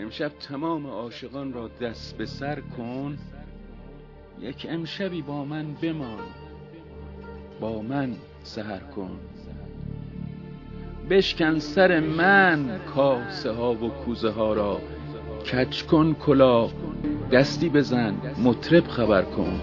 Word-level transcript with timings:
امشب 0.00 0.32
تمام 0.48 0.86
عاشقان 0.86 1.52
را 1.52 1.68
دست 1.80 2.16
به 2.16 2.26
سر 2.26 2.60
کن. 2.60 3.18
یک 4.40 4.66
امشبی 4.70 5.22
با 5.22 5.44
من 5.44 5.66
بمان. 5.82 6.18
با 7.60 7.82
من 7.82 8.14
سهر 8.42 8.78
کن. 8.78 9.10
بشکن 11.10 11.58
سر 11.58 12.00
من 12.00 12.80
کاسه 12.94 13.50
ها 13.50 13.72
و 13.72 13.88
کوزه 13.88 14.30
ها 14.30 14.52
را. 14.52 14.80
کچ 15.52 15.82
کن 15.82 16.14
کلا 16.14 16.68
دستی 17.32 17.68
بزن 17.68 18.14
مطرب 18.44 18.86
خبر 18.86 19.22
کن. 19.22 19.60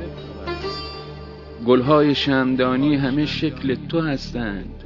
گلهای 1.67 2.15
شمدانی 2.15 2.95
همه 2.95 3.25
شکل 3.25 3.75
تو 3.75 4.01
هستند. 4.01 4.83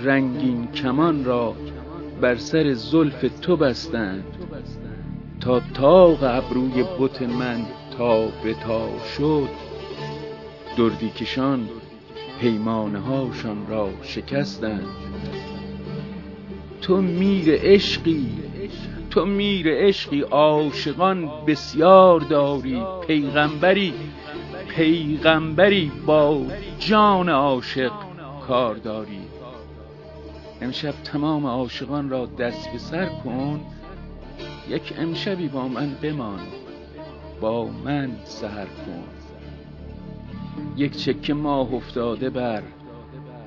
رنگین 0.00 0.66
کمان 0.66 1.24
را 1.24 1.54
بر 2.20 2.36
سر 2.36 2.72
زلف 2.72 3.40
تو 3.40 3.56
بستند. 3.56 4.43
تا 5.44 5.60
تاق 5.60 6.18
ابروی 6.22 6.84
بت 6.98 7.22
من 7.22 7.66
تا 7.98 8.26
به 8.26 8.54
تا 8.54 8.88
شد. 9.16 9.48
دردی 10.78 11.10
کشان 11.10 11.68
پیمانه 12.40 12.98
هاشان 12.98 13.66
را 13.66 13.88
شکستند. 14.02 14.86
تو 16.80 16.96
میر 16.96 17.58
عشقی 17.62 18.26
تو 19.10 19.26
میر 19.26 19.66
عشقی 19.70 20.20
عاشقان 20.20 21.30
بسیار 21.46 22.20
داری 22.20 22.82
پیغمبری 23.06 23.94
پیغمبری 24.68 25.92
با 26.06 26.42
جان 26.78 27.28
عاشق 27.28 27.92
کار 28.48 28.74
داری. 28.74 29.20
امشب 30.60 30.94
تمام 31.04 31.46
عاشقان 31.46 32.10
را 32.10 32.26
دست 32.26 32.72
به 32.72 32.78
سر 32.78 33.06
کن. 33.06 33.60
یک 34.68 34.94
امشبی 34.98 35.48
با 35.48 35.68
من 35.68 35.94
بمان 36.02 36.40
با 37.40 37.68
من 37.84 38.10
سهر 38.24 38.64
کن. 38.64 39.04
یک 40.76 40.96
چکه 40.96 41.34
ماه 41.34 41.74
افتاده 41.74 42.30
بر 42.30 42.62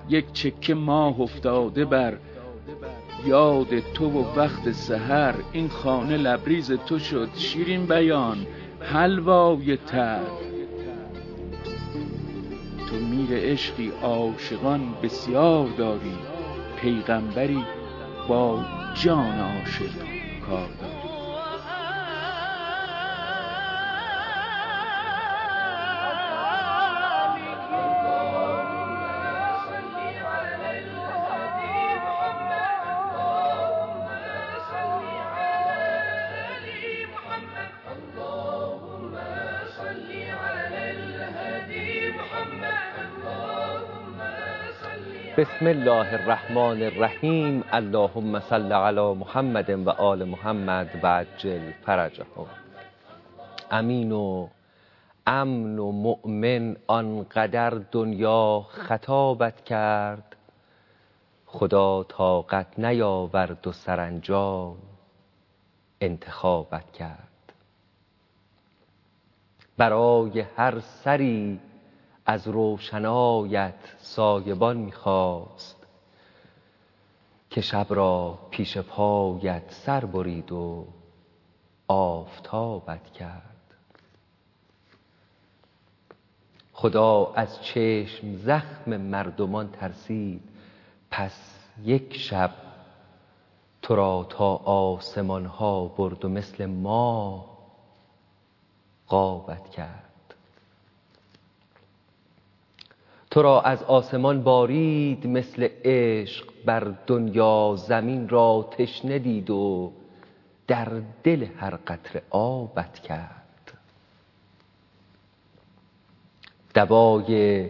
یک 0.10 0.32
چکه 0.34 0.74
ماه 0.74 1.22
افتاده 1.22 1.86
بر. 1.86 2.18
یاد 3.26 3.80
تو 3.80 4.10
و 4.10 4.36
وقت 4.36 4.72
سحر 4.72 5.36
این 5.52 5.70
خانه 5.70 6.18
لبریز 6.18 6.72
تو 6.72 7.00
شد. 7.00 7.30
شیرین 7.36 7.86
بیان 7.86 8.38
حلوای 8.82 9.78
تر. 9.78 10.24
تو 12.90 12.96
میر 12.96 13.30
عشقی 13.32 13.92
عاشقان 14.04 14.94
بسیار 15.04 15.68
داری 15.78 16.18
پیغمبری 16.82 17.64
با 18.28 18.66
جان 18.94 19.40
عاشق 19.40 19.92
کار 20.50 20.70
داری. 20.82 20.97
بسم 45.38 45.68
الله 45.68 46.14
الرحمن 46.14 46.82
الرحیم. 46.82 47.64
اللهم 47.72 48.40
صل 48.40 48.72
علی 48.72 49.14
محمد 49.14 49.70
و 49.70 49.90
آل 49.90 50.24
محمد 50.24 51.00
و 51.04 51.08
عجل 51.08 51.72
فرجهم 51.72 52.46
امین 53.72 54.12
و 54.12 54.48
امن 55.28 55.80
و 55.80 55.92
مؤمن 55.92 56.78
آنقدر 56.88 57.70
دنیا 57.70 58.66
خطابت 58.70 59.66
کرد. 59.66 60.36
خدا 61.46 62.04
طاقت 62.04 62.80
نیاورد 62.80 63.68
و 63.68 63.72
سرانجام 63.72 64.78
انتخابت 66.02 66.92
کرد. 66.92 67.54
برای 69.78 70.46
هر 70.58 70.80
سری 70.80 71.60
از 72.30 72.48
روشنایت 72.48 73.96
سایبان 73.98 74.78
می‌خواست 74.78 75.88
که 77.50 77.62
شب 77.62 77.86
را 77.90 78.40
پیش 78.50 78.78
پایت 78.78 79.64
سر 79.70 80.06
برید 80.06 80.52
و 80.52 80.86
آفتابت 81.88 83.14
کرد. 83.14 83.74
خدا 86.74 87.34
از 87.36 87.64
چشم 87.64 88.36
زخم 88.36 88.98
مردمان 88.98 89.72
ترسید 89.72 90.42
پس 91.12 91.54
یک 91.84 92.18
شب 92.18 92.52
تو 93.82 93.96
را 93.96 94.28
تا 94.30 94.56
آسمان 94.56 95.46
ها 95.46 95.86
برد 95.86 96.26
و 96.26 96.30
مثل 96.30 96.66
ما 96.66 97.46
قابت 99.08 99.70
کرد. 99.70 100.07
تو 103.38 103.44
را 103.44 103.62
از 103.62 103.84
آسمان 103.84 104.44
بارید 104.44 105.28
مثل 105.28 105.70
عشق 105.84 106.46
بر 106.66 106.94
دنیا 107.08 107.76
زمین 107.88 108.30
را 108.30 108.70
تشنه 108.78 109.20
دید 109.20 109.50
و 109.50 109.92
در 110.68 110.88
دل 111.24 111.48
هر 111.58 111.76
قطره 111.88 112.22
آبت 112.30 113.00
کرد. 113.00 113.74
دوای 116.74 117.70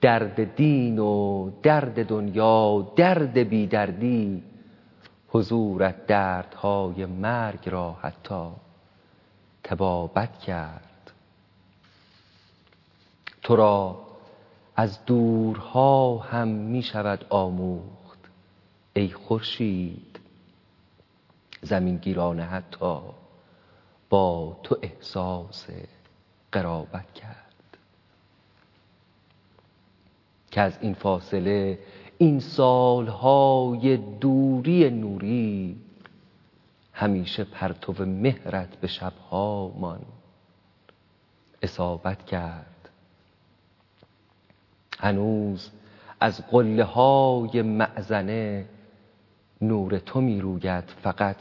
درد 0.00 0.54
دین 0.54 0.98
و 0.98 1.50
درد 1.62 2.06
دنیا 2.06 2.92
درد 2.96 3.38
بی 3.38 3.66
دردی 3.66 4.42
حضورت 5.28 6.06
دردهای 6.06 7.06
مرگ 7.06 7.68
را 7.68 7.92
حتی 7.92 8.48
تبابت 9.64 10.38
کرد. 10.38 11.12
تو 13.42 13.56
را 13.56 14.01
از 14.82 15.04
دورها 15.04 16.18
هم 16.18 16.48
می 16.48 16.82
شود 16.82 17.26
آموخت 17.30 18.18
ای 18.94 19.08
خورشید. 19.08 20.18
زمین 21.62 21.96
گیرانه 21.96 22.42
حتی 22.42 23.00
با 24.10 24.56
تو 24.62 24.78
احساس 24.82 25.66
قرابت 26.52 27.14
کرد. 27.14 27.76
که 30.50 30.60
از 30.60 30.78
این 30.80 30.94
فاصله 30.94 31.78
این 32.18 32.40
سالهای 32.40 33.96
دوری 33.96 34.90
نوری 34.90 35.80
همیشه 36.92 37.44
پرتو 37.44 38.04
مهرت 38.04 38.76
به 38.76 38.86
شبهامان 38.86 40.00
اصابت 41.62 42.26
کرد. 42.26 42.71
هنوز 45.02 45.70
از 46.20 46.46
قله 46.50 46.84
های 46.84 47.62
معزنه 47.62 48.64
نور 49.62 49.98
تو 49.98 50.20
می 50.20 50.40
روید 50.40 50.84
فقط 51.02 51.36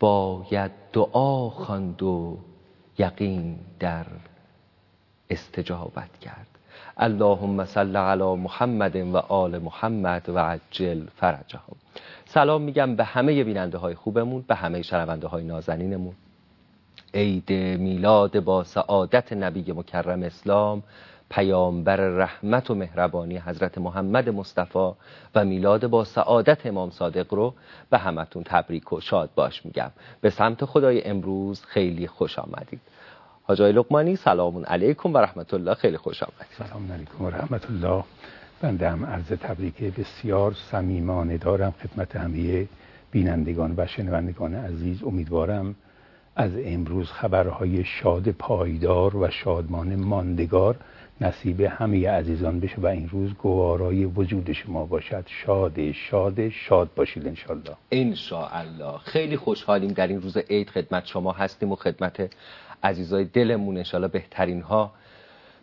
باید 0.00 0.70
دعا 0.92 1.50
خواند 1.50 2.02
و 2.02 2.38
یقین 2.98 3.58
در 3.80 4.06
استجابت 5.30 6.18
کرد. 6.20 6.46
اللهم 6.96 7.64
صل 7.64 7.96
علی 7.96 8.34
محمد 8.34 8.96
و 8.96 9.16
آل 9.16 9.58
محمد 9.58 10.28
و 10.28 10.38
عجل 10.38 11.06
فرجهم. 11.16 11.76
سلام 12.26 12.62
میگم 12.62 12.96
به 12.96 13.04
همه 13.04 13.44
بیننده 13.44 13.78
های 13.78 13.94
خوبمون 13.94 14.44
به 14.48 14.54
همه 14.54 14.82
شنونده 14.82 15.26
های 15.26 15.44
نازنینمون. 15.44 16.14
عید 17.14 17.52
میلاد 17.52 18.40
با 18.40 18.64
سعادت 18.64 19.32
نبی 19.32 19.72
مکرم 19.72 20.22
اسلام 20.22 20.82
پیامبر 21.30 21.96
رحمت 21.96 22.70
و 22.70 22.74
مهربانی 22.74 23.38
حضرت 23.38 23.78
محمد 23.78 24.28
مصطفی 24.28 24.90
و 25.34 25.44
میلاد 25.44 25.86
با 25.86 26.04
سعادت 26.04 26.66
امام 26.66 26.90
صادق 26.90 27.34
رو 27.34 27.54
به 27.90 27.98
همتون 27.98 28.42
تبریک 28.46 28.92
و 28.92 29.00
شاد 29.00 29.30
باش 29.34 29.66
میگم. 29.66 29.90
به 30.20 30.30
سمت 30.30 30.64
خدای 30.64 31.04
امروز 31.04 31.64
خیلی 31.64 32.06
خوش 32.06 32.38
آمدید. 32.38 32.80
حاجای 33.42 33.72
لقمانی 33.72 34.16
سلام 34.16 34.64
علیکم 34.64 35.14
و 35.14 35.18
رحمت 35.18 35.54
الله 35.54 35.74
خیلی 35.74 35.96
خوش 35.96 36.22
آمدید. 36.22 36.68
سلام 36.68 36.92
علیکم 36.92 37.24
و 37.24 37.30
رحمت 37.30 37.70
الله 37.70 38.04
بنده 38.60 38.90
هم 38.90 39.06
عرض 39.06 39.26
تبریک 39.26 39.82
بسیار 39.82 40.52
صمیمانه 40.70 41.38
دارم 41.38 41.74
خدمت 41.82 42.16
همه 42.16 42.66
بینندگان 43.10 43.74
و 43.76 43.86
شنوندگان 43.86 44.54
عزیز. 44.54 45.02
امیدوارم 45.02 45.74
از 46.36 46.52
امروز 46.64 47.10
خبرهای 47.10 47.84
شاد 47.84 48.30
پایدار 48.30 49.16
و 49.16 49.30
شادمان 49.30 49.96
ماندگار 49.96 50.76
نصیب 51.20 51.60
همه 51.60 52.10
عزیزان 52.10 52.60
بشه 52.60 52.80
و 52.80 52.86
این 52.86 53.08
روز 53.08 53.34
گوارای 53.34 54.04
وجود 54.04 54.52
شما 54.52 54.86
باشد. 54.86 55.24
شاد 55.26 55.92
شاد 55.92 56.48
شاد 56.48 56.88
باشید 56.96 57.26
انشالله 57.26 57.76
انشاءالله. 57.92 58.98
خیلی 58.98 59.36
خوشحالیم 59.36 59.92
در 59.92 60.06
این 60.06 60.22
روز 60.22 60.36
عید 60.36 60.70
خدمت 60.70 61.06
شما 61.06 61.32
هستیم 61.32 61.72
و 61.72 61.76
خدمت 61.76 62.30
عزیزای 62.82 63.24
دلمون 63.24 63.76
انشالله 63.76 64.08
بهترین 64.08 64.60
ها 64.62 64.92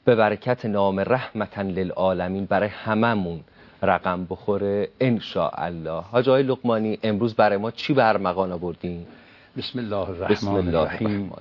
به 0.05 0.15
برکت 0.15 0.65
نام 0.65 0.99
رحمتا 0.99 1.61
للعالمین 1.61 2.45
برای 2.45 2.69
هممون 2.69 3.39
رقم 3.81 4.25
بخوره 4.29 4.89
انشاءالله. 4.99 6.01
حاج 6.01 6.29
آقای 6.29 6.43
لقمانی 6.43 6.99
امروز 7.03 7.35
برای 7.35 7.57
ما 7.57 7.71
چی 7.71 7.93
برمغان 7.93 8.51
آوردین؟ 8.51 9.05
بسم 9.57 9.79
الله 9.79 10.09
الرحمن 10.09 10.75
الرحیم. 10.75 11.31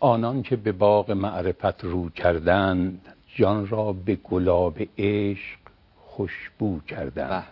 آنان 0.00 0.42
که 0.42 0.56
به 0.56 0.72
باغ 0.72 1.10
معرفت 1.10 1.84
رو 1.84 2.10
کردند 2.10 3.15
جان 3.38 3.68
را 3.68 3.92
به 3.92 4.16
گلاب 4.16 4.78
عشق 4.98 5.58
خوشبو 5.96 6.80
کردند 6.80 7.44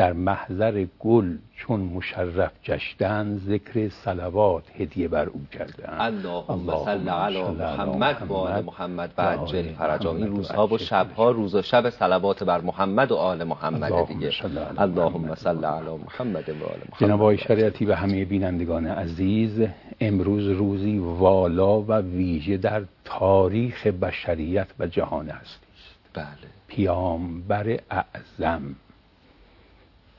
در 0.00 0.12
محضر 0.12 0.86
گل 0.98 1.36
چون 1.56 1.80
مشرف 1.80 2.50
گشتن 2.64 3.38
ذکر 3.38 3.88
صلوات 3.88 4.64
هدیه 4.78 5.08
بر 5.08 5.26
او 5.26 5.40
کردن 5.52 6.00
اللهم 6.00 6.84
صل 6.84 7.08
علی 7.08 7.42
محمد 7.42 8.26
و 8.28 8.34
آل 8.34 8.64
محمد. 8.64 9.12
و 9.18 9.22
عجل 9.22 9.62
فرجا 9.62 10.16
این 10.16 10.26
روزها 10.26 10.66
و 10.66 10.78
شبها 10.78 11.30
روز 11.30 11.54
و 11.54 11.62
شب 11.62 11.90
صلوات 11.90 12.44
بر 12.44 12.60
محمد 12.60 13.12
و 13.12 13.16
آل 13.16 13.44
محمد 13.44 14.06
دیگه. 14.06 14.32
اللهم 14.78 15.34
صل 15.34 15.64
علی 15.64 15.90
محمد 15.90 16.48
و 16.48 16.52
آل 16.52 16.78
محمد. 16.88 17.00
جناب 17.00 17.36
شریعتی 17.36 17.86
و 17.86 17.94
همه 17.94 18.24
بینندگان 18.24 18.86
عزیز 18.86 19.62
امروز 20.00 20.48
روزی 20.48 20.98
والا 20.98 21.80
و 21.80 21.92
ویژه 21.92 22.56
در 22.56 22.82
تاریخ 23.04 23.86
بشریت 23.86 24.68
و 24.78 24.86
جهان 24.86 25.28
هستی 25.28 25.66
است 25.76 26.14
بله. 26.14 26.50
پیامبر 26.68 27.78
اعظم. 27.90 28.62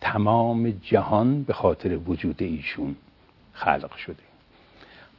تمام 0.02 0.70
جهان 0.70 1.44
به 1.44 1.54
خاطر 1.54 1.98
وجود 1.98 2.44
ایشون 2.44 2.96
خلق 3.54 3.96
شده. 3.96 4.24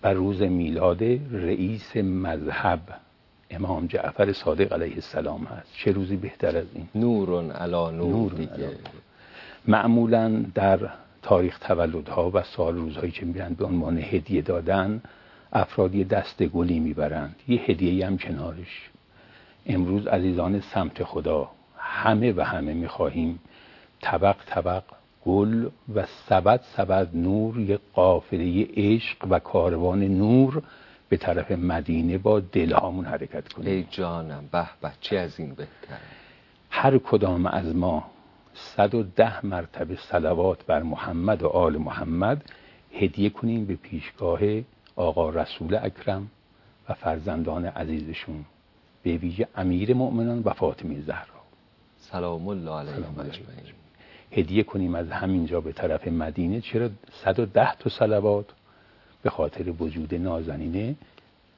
و 0.03 0.09
روز 0.09 0.43
میلاد 0.43 1.03
رئیس 1.33 1.97
مذهب 1.97 2.81
امام 3.51 3.87
جعفر 3.87 4.33
صادق 4.33 4.73
علیه 4.73 4.95
السلام 4.95 5.45
هست. 5.45 5.73
چه 5.77 5.93
روزی 5.93 6.17
بهتر 6.17 6.57
از 6.57 6.67
این؟ 6.75 6.89
نورون 6.95 7.51
علا 7.51 7.91
نور, 7.91 8.33
دیگه. 8.33 8.71
معمولا 9.67 10.45
در 10.55 10.79
تاریخ 11.23 11.59
تولدها 11.59 12.31
و 12.35 12.43
سال 12.43 12.77
روزهایی 12.77 13.11
که 13.11 13.27
میرن 13.27 13.55
به 13.55 13.65
عنوان 13.65 13.99
هدیه 13.99 14.43
دادن 14.43 15.03
افرادی 15.53 16.05
دست 16.05 16.43
گلی 16.43 16.81
می‌برند. 16.81 17.37
یه 17.49 17.61
هدیه 17.61 18.07
هم 18.07 18.19
کنارش. 18.19 18.91
امروز 19.67 20.07
عزیزان 20.07 20.61
سمت 20.61 21.05
خدا 21.05 21.51
همه 21.79 22.33
و 22.33 22.41
همه 22.41 22.75
می‌خواهیم 22.75 23.41
طبق 24.03 24.37
طبق 24.47 24.83
گل 25.27 25.69
و 25.95 26.07
سبد 26.29 26.61
سبد 26.77 27.17
نور 27.17 27.61
یک 27.61 27.81
قافله 27.95 28.69
عشق 28.77 29.27
و 29.31 29.39
کاروان 29.39 30.03
نور 30.03 30.63
به 31.09 31.17
طرف 31.17 31.51
مدینه 31.51 32.19
با 32.19 32.41
دلهامون 32.41 33.05
حرکت 33.05 33.53
کنیم. 33.53 33.69
ای 33.69 33.87
جانم 33.91 34.49
به 34.53 34.67
به 34.83 34.93
چه 35.01 35.19
از 35.19 35.41
این 35.41 35.55
بهتر 35.55 35.99
هر 36.71 36.99
کدام 36.99 37.47
از 37.47 37.77
ما 37.77 38.05
صد 38.55 38.95
و 38.95 39.03
ده 39.03 39.47
مرتبه 39.47 39.97
صلوات 39.97 40.67
بر 40.67 40.83
محمد 40.83 41.43
و 41.43 41.49
آل 41.49 41.77
محمد 41.77 42.45
هدیه 42.93 43.31
کنیم 43.31 43.65
به 43.67 43.75
پیشگاه 43.75 44.41
آقا 44.97 45.31
رسول 45.31 45.75
اکرم 45.75 46.31
و 46.89 46.95
فرزندان 46.95 47.65
عزیزشون 47.65 48.45
به 49.03 49.17
ویژه 49.17 49.49
امیر 49.57 49.95
مؤمنان 49.95 50.43
و 50.45 50.51
فاطمه 50.51 51.01
زهرا. 51.01 51.43
سلام 51.99 52.49
الله 52.49 52.73
علیهم 52.73 53.31
هدیه 54.33 54.63
کنیم 54.63 54.95
از 54.95 55.11
همینجا 55.11 55.61
به 55.61 55.73
طرف 55.73 56.09
مدینه 56.09 56.61
چرا 56.61 56.91
110 57.13 57.75
تا 57.75 57.91
صلوات 57.91 58.47
به 59.23 59.31
خاطر 59.31 59.73
وجود 59.81 60.15
نازنینه 60.15 60.95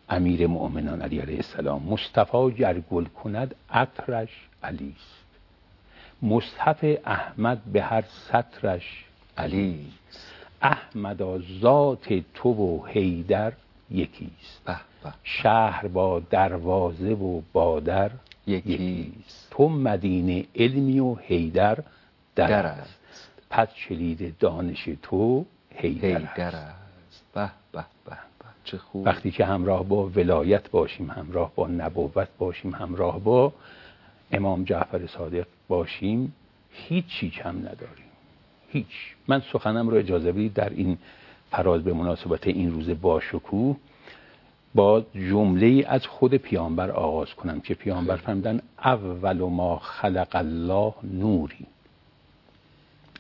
امیر 0.09 0.47
مؤمنان 0.47 1.03
علی 1.03 1.19
علیه 1.19 1.37
السلام؟ 1.37 1.83
مصطفی 1.83 2.55
جرگل 2.59 3.05
کند 3.05 3.55
عطرش 3.71 4.29
علی 4.63 4.95
است. 4.97 5.25
مصحف 6.23 6.85
احمد 7.05 7.63
به 7.73 7.83
هر 7.83 8.05
سطرش 8.09 9.05
علی 9.39 9.87
احمد 10.63 11.23
ذات 11.61 12.23
تو 12.35 12.49
و 12.49 12.87
حیدر 12.87 13.53
یکیست 13.91 14.71
شهر 15.23 15.87
با 15.87 16.21
دروازه 16.21 17.13
و 17.13 17.41
بادر 17.53 18.11
یکیست 18.47 19.49
تو 19.51 19.69
مدینه 19.69 20.45
علمی 20.57 21.01
و 21.01 21.15
حیدر 21.15 21.79
در, 22.35 22.67
است. 22.67 22.99
پس 23.51 23.69
کلید 23.89 24.39
دانش 24.39 24.89
تو 25.03 25.45
هیدر, 25.71 26.57
است. 26.57 27.25
به 27.35 27.51
به 27.73 27.85
به 28.05 28.17
چه 28.65 28.79
خوب. 28.79 29.07
وقتی 29.07 29.31
که 29.31 29.45
همراه 29.45 29.85
با 29.85 30.07
ولایت 30.07 30.71
باشیم 30.71 31.11
همراه 31.11 31.53
با 31.55 31.69
نبوت 31.69 32.29
باشیم 32.39 32.75
همراه 32.75 33.21
با 33.21 33.53
امام 34.33 34.65
جعفر 34.65 35.07
صادق 35.07 35.47
باشیم 35.69 36.35
هیچی 36.71 37.31
کم 37.31 37.59
نداریم. 37.59 38.05
هیچ. 38.69 39.15
من 39.29 39.43
سخنم 39.53 39.89
رو 39.89 39.97
اجازه 39.97 40.33
بدید 40.33 40.55
در 40.55 40.71
این 40.71 40.99
فراز 41.51 41.85
به 41.85 41.93
مناسبت 41.93 42.47
این 42.47 42.73
روز 42.73 43.01
باشکوه 43.01 43.77
با 44.75 45.05
جمله 45.15 45.85
از 45.89 46.07
خود 46.07 46.35
پیامبر 46.35 46.91
آغاز 46.91 47.35
کنم 47.35 47.61
که 47.61 47.75
پیامبر 47.75 48.17
فرمودن 48.17 48.61
اول 48.85 49.39
ما 49.39 49.79
خلق 49.79 50.29
الله 50.33 50.95
نوری. 51.03 51.67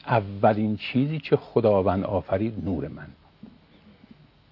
اولین 0.07 0.77
چیزی 0.77 1.19
که 1.19 1.37
خداوند 1.37 2.05
آفرید 2.05 2.65
نور 2.65 2.89
من. 2.89 3.07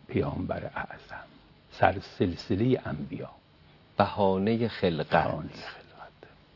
پیامبر 0.08 0.70
اعظم 0.74 1.26
سر 1.70 1.98
سلسله 2.18 2.80
انبیا. 2.86 3.30
بهانه 3.96 4.68
خلقت. 4.68 5.12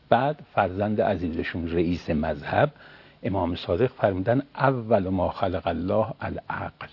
بعد 0.09 0.39
فرزند 0.53 1.01
عزیزشون 1.01 1.71
رئیس 1.71 2.09
مذهب 2.09 2.71
امام 3.23 3.55
صادق 3.55 3.91
فرمودن 3.91 4.41
اول 4.55 5.09
ما 5.09 5.29
خلق 5.29 5.67
الله 5.67 6.13
العقل. 6.21 6.87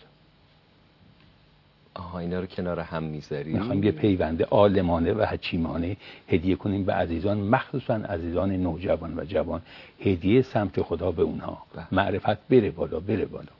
آها 1.95 2.19
اینا 2.19 2.41
رو 2.41 2.47
کنار 2.47 2.81
هم 2.81 3.03
می‌ذاری. 3.03 3.53
می‌خوایم 3.53 3.85
یه 3.85 3.93
پیوند 3.93 4.43
عالمانه 4.43 5.13
و 5.13 5.23
حکیمانه 5.23 5.97
هدیه 6.29 6.57
کنیم 6.57 6.85
به 6.85 6.93
عزیزان 6.93 7.39
مخصوصا 7.39 7.95
عزیزان 7.95 8.51
نوجوان 8.51 9.19
و 9.19 9.25
جوان. 9.25 9.63
هدیه 10.01 10.43
سمت 10.43 10.83
خدا 10.83 11.11
به 11.13 11.23
اونها. 11.23 11.63
بله. 11.75 11.87
معرفت 11.93 12.49
بره 12.49 12.71
بالا 12.71 13.01
بره 13.01 13.25
بالا. 13.25 13.53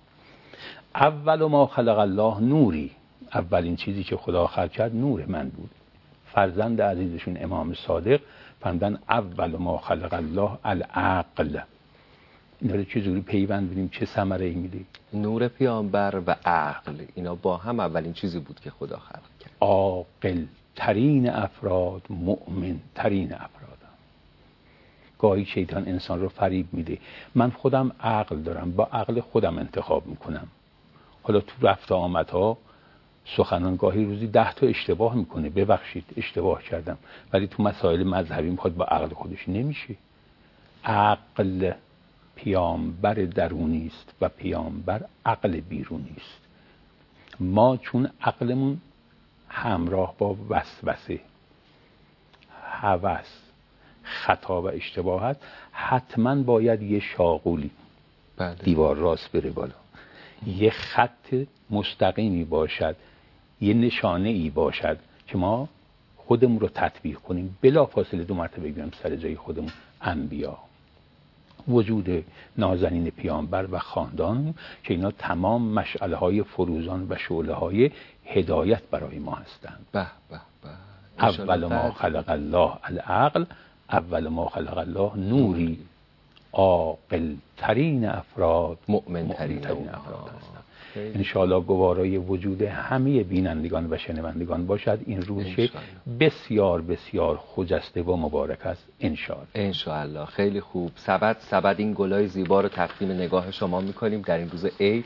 اول 0.95 1.45
ما 1.45 1.67
خلق 1.67 1.99
الله 1.99 2.41
نوری. 2.41 2.91
اولین 3.35 3.77
چیزی 3.77 4.05
که 4.05 4.17
خدا 4.17 4.47
خلق 4.47 4.71
کرد 4.71 4.97
نور 4.97 5.25
من 5.27 5.49
بود. 5.49 5.71
فرزند 6.33 6.83
عزیزشون 6.83 7.37
امام 7.41 7.75
صادق 7.75 8.21
فرمودن 8.61 8.99
اول 9.09 9.57
ما 9.57 9.79
خلق 9.79 10.15
الله 10.15 10.51
العقل. 10.65 11.59
اینا 12.65 12.77
رو 12.77 12.85
چجوری 12.85 13.21
پیوند 13.21 13.71
بدیم 13.71 13.89
چه 13.89 14.07
ثمره 14.07 14.47
ای 14.47 14.55
میده 14.55 14.81
نور 15.13 15.49
پیامبر 15.49 16.23
و 16.27 16.37
عقل 16.45 16.97
اینا 17.15 17.35
با 17.35 17.57
هم 17.57 17.81
اولین 17.81 18.13
چیزی 18.13 18.39
بود 18.39 18.61
که 18.61 18.71
خدا 18.71 18.97
خلق 18.97 19.39
کرد. 19.41 19.51
عاقل 19.61 20.45
ترین 20.77 21.31
افراد 21.31 22.03
مؤمن 22.11 22.77
ترین 22.95 23.33
افراد. 23.33 23.79
گاهی 25.19 25.45
شیطان 25.45 25.89
انسان 25.89 26.21
رو 26.21 26.29
فریب 26.29 26.67
میده. 26.73 26.99
من 27.35 27.51
خودم 27.51 27.93
عقل 28.01 28.37
دارم 28.37 28.73
با 28.73 28.85
عقل 28.85 29.21
خودم 29.21 29.59
انتخاب 29.59 30.07
می‌کنم. 30.07 30.49
حالا 31.23 31.41
تو 31.41 31.67
رفت 31.67 31.93
آمدها 31.93 32.59
سخنان 33.37 33.77
گاهی 33.77 34.05
روزی 34.05 34.27
ده 34.27 34.55
تا 34.55 34.67
اشتباه 34.67 35.15
می‌کنه. 35.15 35.49
ببخشید 35.49 36.05
اشتباه 36.17 36.63
کردم. 36.63 36.99
ولی 37.33 37.47
تو 37.47 37.63
مسائل 37.63 38.03
مذهبی 38.03 38.51
می‌خواد 38.51 38.75
با 38.75 38.85
عقل 38.85 39.09
خودش 39.09 39.49
نمیشه. 39.49 39.95
عقل 40.85 41.73
پیامبر 42.37 43.15
درونی 43.15 43.87
است 43.87 44.15
و 44.21 44.29
پیامبر 44.29 45.05
عقل 45.27 45.61
بیرونی 45.61 46.17
است. 46.17 46.41
ما 47.41 47.77
چون 47.77 48.11
عقلمون 48.21 48.81
همراه 49.49 50.15
با 50.19 50.37
وسوسه 50.51 51.21
هوس 52.63 53.27
خطا 54.03 54.63
و 54.63 54.67
اشتباهت 54.67 55.37
حتما 55.73 56.43
باید 56.43 56.83
یه 56.83 57.01
شاغولی 57.01 57.71
بله. 58.37 58.55
دیوار 58.55 58.97
راست 58.97 59.33
بره 59.33 59.51
بالا. 59.51 59.75
یه 60.47 60.71
خط 60.71 61.47
مستقیمی 61.71 62.45
باشد 62.45 62.97
یه 63.61 63.75
نشانه 63.75 64.29
ای 64.29 64.51
باشد 64.51 64.99
که 65.27 65.39
ما 65.39 65.69
خودمون 66.17 66.61
رو 66.61 66.69
تطبیق 66.69 67.19
کنیم. 67.19 67.59
بلا 67.63 67.87
فاصله 67.87 68.25
دو 68.25 68.35
مرتبه 68.35 68.69
بیام 68.69 68.91
سر 69.03 69.17
جای 69.17 69.37
خودمون. 69.37 69.73
انبیا. 70.01 70.59
وجود 71.69 72.25
نازنین 72.59 73.11
پیامبر 73.11 73.67
و 73.71 73.79
خاندان 73.79 74.55
که 74.85 74.95
اینا 74.95 75.11
تمام 75.11 75.63
مشعله 75.63 76.17
های 76.17 76.43
فروزان 76.43 77.07
و 77.11 77.17
شعله 77.17 77.55
های 77.55 77.91
هدایت 78.27 78.83
برای 78.91 79.19
ما 79.19 79.35
هستند. 79.35 79.87
به 79.93 80.07
به 80.31 80.41
به. 80.63 80.71
اول 81.19 81.67
ما 81.67 81.91
خلق 81.91 82.25
الله 82.29 82.73
العقل 82.85 83.47
اول 83.91 84.29
ما 84.29 84.49
خلق 84.49 84.79
الله 84.79 85.17
نوری 85.17 85.79
عاقل 86.53 87.35
ترین 87.57 88.09
افراد 88.09 88.79
مؤمن 88.89 89.29
ترین 89.29 89.65
افراد 89.69 90.31
هستند. 90.39 90.64
انشاءالله 90.97 91.61
گوارای 91.61 92.19
وجود 92.19 92.63
همه 92.63 93.25
بینندگان 93.25 93.93
و 93.93 93.97
شنوندگان 93.97 94.67
باشد. 94.67 94.99
این 95.07 95.23
روز 95.23 95.45
بسیار 96.21 96.83
بسیار 96.83 97.41
خجسته 97.47 98.03
و 98.03 98.17
مبارک 98.17 98.67
است. 98.67 98.89
انشاءالله. 99.01 99.49
انشاءالله. 99.55 100.25
خیلی 100.27 100.61
خوب. 100.61 100.91
سبد 100.97 101.37
سبد 101.41 101.75
این 101.79 101.95
گلای 101.97 102.27
زیبا 102.27 102.61
رو 102.61 102.69
تقدیم 102.69 103.13
نگاه 103.13 103.51
شما 103.51 103.81
می‌کنیم. 103.81 104.21
در 104.21 104.39
این 104.39 104.51
روز 104.51 104.67
عید 104.81 105.05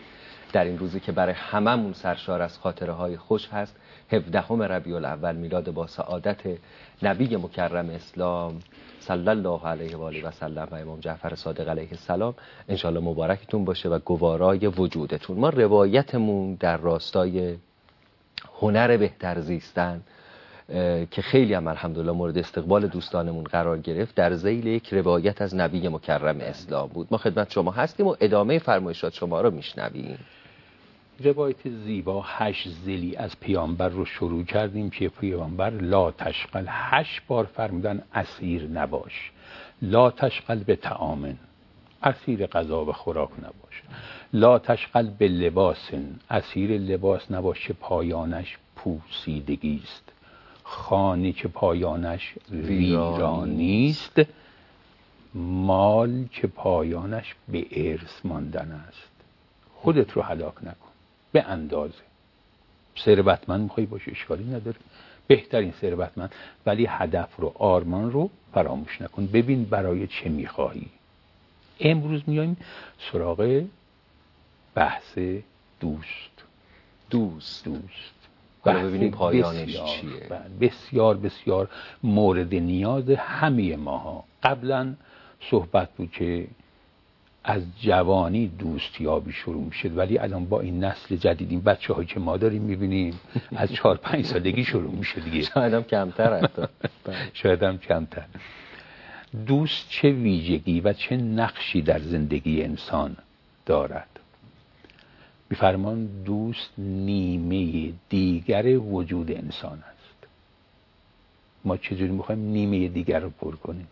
در 0.52 0.64
این 0.64 0.78
روزی 0.78 1.00
که 1.00 1.12
برای 1.12 1.34
هممون 1.34 1.92
سرشار 1.92 2.42
از 2.42 2.58
خاطره 2.58 2.92
های 2.92 3.16
خوش 3.16 3.48
هست. 3.48 3.76
17 4.10 4.66
ربیع 4.66 4.96
الاول 4.96 5.36
میلاد 5.36 5.70
با 5.70 5.86
سعادت 5.86 6.40
نبی 7.02 7.36
مکرم 7.36 7.90
اسلام 7.90 8.58
صلی 9.00 9.28
الله 9.28 9.66
علیه 9.66 9.96
و 9.96 10.02
آله 10.02 10.28
و 10.28 10.30
سلم 10.30 10.68
و 10.70 10.74
امام 10.74 11.00
جعفر 11.00 11.34
صادق 11.34 11.68
علیه 11.68 11.88
السلام 11.90 12.34
انشالله 12.68 13.00
مبارکتون 13.00 13.64
باشه 13.64 13.88
و 13.88 13.98
گوارای 13.98 14.66
وجودتون. 14.66 15.38
ما 15.38 15.48
روایتمون 15.48 16.54
در 16.54 16.76
راستای 16.76 17.56
هنر 18.60 18.96
بهتر 18.96 19.40
زیستن 19.40 20.02
که 21.10 21.22
خیلی 21.22 21.54
هم 21.54 21.66
الحمدلله 21.66 22.12
مورد 22.12 22.38
استقبال 22.38 22.86
دوستانمون 22.86 23.44
قرار 23.44 23.78
گرفت 23.78 24.14
در 24.14 24.34
زیل 24.34 24.66
یک 24.66 24.94
روایت 24.94 25.42
از 25.42 25.54
نبی 25.54 25.88
مکرم 25.88 26.40
اسلام 26.40 26.88
بود. 26.88 27.08
ما 27.10 27.18
خدمت 27.18 27.50
شما 27.50 27.70
هستیم 27.70 28.06
و 28.06 28.16
ادامه 28.20 28.58
فرمایشات 28.58 29.12
شما 29.14 29.40
رو 29.40 29.50
میشنویم. 29.50 30.18
روایت 31.20 31.68
زیبا 31.68 32.22
هشت 32.26 32.68
زلی 32.68 33.16
از 33.16 33.40
پیامبر 33.40 33.88
رو 33.88 34.04
شروع 34.04 34.44
کردیم 34.44 34.90
که 34.90 35.08
پیامبر 35.08 35.70
لا 35.70 36.10
تشقل 36.10 36.64
هشت 36.68 37.20
بار 37.28 37.44
فرمودن 37.44 38.02
اسیر 38.14 38.68
نباش. 38.68 39.30
لا 39.82 40.10
تشقل 40.10 40.58
به 40.58 40.76
تعامن 40.76 41.36
اسیر 42.02 42.46
غذا 42.46 42.84
و 42.84 42.92
خوراک 42.92 43.30
نباش. 43.38 43.82
لا 44.32 44.58
تشقل 44.58 45.10
به 45.18 45.28
لباس 45.28 45.90
اسیر 46.30 46.70
لباس 46.70 47.30
نباش 47.30 47.66
که 47.66 47.72
پایانش 47.72 48.56
پوسیدگی 48.76 49.80
است. 49.84 50.12
خانی 50.62 51.32
که 51.32 51.48
پایانش 51.48 52.34
ویرانی 52.50 53.90
است. 53.90 54.20
مال 55.34 56.24
که 56.32 56.46
پایانش 56.46 57.34
به 57.48 57.66
ارث 57.70 58.24
ماندن 58.24 58.72
است. 58.88 59.10
خودت 59.74 60.12
رو 60.12 60.22
هلاک 60.22 60.54
نکن. 60.62 60.87
به 61.32 61.42
اندازه. 61.42 61.94
ثروتمند 63.04 63.60
می‌خوای 63.60 63.86
باشه 63.86 64.10
اشکالی 64.10 64.44
نداره. 64.44 64.76
بهترین 65.26 65.72
ثروتمند 65.80 66.32
ولی 66.66 66.86
هدف 66.86 67.36
رو 67.36 67.52
آرمان 67.58 68.12
رو 68.12 68.30
فراموش 68.54 69.02
نکن. 69.02 69.26
ببین 69.26 69.64
برای 69.64 70.06
چه 70.06 70.28
می‌خواهی. 70.28 70.86
امروز 71.80 72.22
میایم 72.26 72.56
سراغ 73.12 73.64
بحث 74.74 75.18
دوست. 75.80 76.44
دوست. 77.10 77.64
دوست. 77.64 78.18
ببینیم 78.64 79.10
پایانش 79.10 79.72
چیه. 79.72 80.10
بله، 80.30 80.48
بسیار 80.60 81.16
بسیار 81.16 81.68
مورد 82.02 82.54
نیاز 82.54 83.10
همه 83.10 83.76
ماها. 83.76 84.24
قبلا 84.42 84.94
صحبت 85.50 85.90
بود 85.90 86.10
که 86.12 86.46
از 87.50 87.62
جوانی 87.80 88.48
دوستیابی 88.48 89.32
شروع 89.32 89.64
میشه 89.64 89.88
ولی 89.88 90.18
الان 90.18 90.44
با 90.44 90.60
این 90.60 90.84
نسل 90.84 91.16
جدید 91.16 91.50
این 91.50 91.60
بچه 91.60 91.94
هایی 91.94 92.06
که 92.06 92.20
ما 92.20 92.36
داریم 92.36 92.62
می‌بینیم 92.62 93.20
از 93.56 93.72
چهار 93.72 93.96
پنج 93.96 94.24
سالگی 94.24 94.64
شروع 94.64 94.94
میشه 94.94 95.20
دیگه. 95.20 95.42
شاید 95.42 95.74
هم 95.74 95.82
کمتر 95.82 96.48
شاید 97.32 97.62
هم 97.62 97.78
کمتر. 97.78 98.24
دوست 99.46 99.88
چه 99.88 100.10
ویژگی 100.10 100.80
و 100.80 100.92
چه 100.92 101.16
نقشی 101.16 101.82
در 101.82 101.98
زندگی 101.98 102.62
انسان 102.62 103.16
دارد؟ 103.66 104.08
میفرمان 105.50 106.08
دوست 106.24 106.70
نیمه 106.78 107.92
دیگر 108.08 108.78
وجود 108.78 109.30
انسان 109.30 109.78
است. 109.78 110.26
ما 111.64 111.76
چجوری 111.76 112.12
می‌خوایم 112.12 112.40
نیمه 112.40 112.88
دیگر 112.88 113.20
رو 113.20 113.30
پر 113.30 113.56
کنیم؟ 113.56 113.86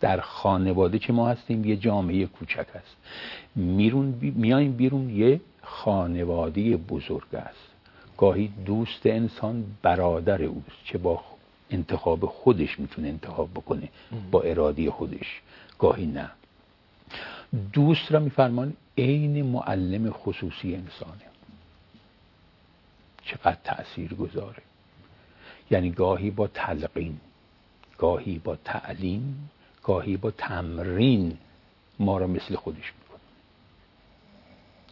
در 0.00 0.20
خانواده 0.20 0.98
که 0.98 1.12
ما 1.12 1.28
هستیم 1.28 1.64
یه 1.64 1.76
جامعه 1.76 2.26
کوچک 2.26 2.66
است. 2.74 2.96
میرون 3.56 4.12
بی... 4.12 4.30
میایم 4.30 4.72
بیرون 4.72 5.10
یه 5.10 5.40
خانواده 5.62 6.76
بزرگ 6.76 7.34
است. 7.34 7.70
گاهی 8.18 8.48
دوست 8.66 9.06
انسان 9.06 9.64
برادر 9.82 10.42
اوست 10.42 10.84
که 10.84 10.98
با 10.98 11.20
انتخاب 11.70 12.26
خودش 12.26 12.80
می‌تونه 12.80 13.08
انتخاب 13.08 13.50
بکنه 13.50 13.88
با 14.30 14.42
ارادی 14.42 14.90
خودش. 14.90 15.40
گاهی 15.78 16.06
نه. 16.06 16.30
دوست 17.72 18.12
را 18.12 18.20
میفرمان 18.20 18.72
عین 18.98 19.46
معلم 19.46 20.10
خصوصی 20.10 20.74
انسانه. 20.74 21.30
چقدر 23.24 23.58
تأثیر 23.64 24.14
گذاره. 24.14 24.62
یعنی 25.70 25.90
گاهی 25.90 26.30
با 26.30 26.46
تلقین 26.46 27.20
گاهی 27.98 28.38
با 28.38 28.56
تعلیم 28.56 29.50
گاهی 29.82 30.16
با 30.16 30.30
تمرین 30.30 31.36
ما 31.98 32.18
را 32.18 32.26
مثل 32.26 32.54
خودش 32.54 32.92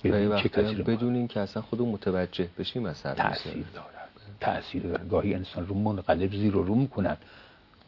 می‌کنه. 0.03 0.83
بدون 0.83 1.15
این 1.15 1.29
که 1.29 1.41
اصلا 1.41 1.63
خودمون 1.63 1.93
متوجه 1.93 2.49
بشیم 2.59 2.83
مثلا 2.83 3.15
تاثیر 3.15 3.65
دارد. 3.75 4.09
تاثیر 4.41 4.83
دارد. 4.83 5.09
گاهی 5.09 5.35
انسان 5.35 5.67
رو 5.67 5.75
منقلب 5.75 6.33
زیر 6.33 6.57
و 6.57 6.63
رو 6.63 6.75
می‌کند. 6.75 7.19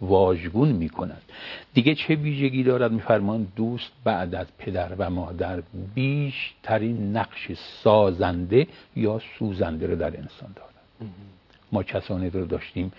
واژگون 0.01 0.69
می‌کند. 0.69 1.23
دیگه 1.75 1.95
چه 1.95 2.15
ویژگی 2.15 2.63
دارد؟ 2.63 2.93
میفرمان 2.93 3.47
دوست 3.57 3.91
بعد 4.05 4.35
از 4.35 4.47
پدر 4.59 4.95
و 4.99 5.11
مادر 5.11 5.63
بیشترین 5.95 7.17
نقش 7.17 7.53
سازنده 7.83 8.67
یا 8.97 9.21
سوزنده 9.39 9.87
رو 9.87 9.97
در 9.97 10.17
انسان 10.17 10.53
دارد. 10.57 10.75
ما 11.73 11.83
کسانی 11.83 12.31
رو 12.31 12.47
داشتیم 12.47 12.93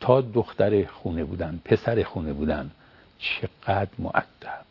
تا 0.00 0.20
دختر 0.20 0.84
خونه 0.84 1.24
بودن 1.24 1.60
پسر 1.64 2.02
خونه 2.02 2.32
بودن. 2.32 2.70
چقدر 3.18 3.90
معدب 3.98 4.64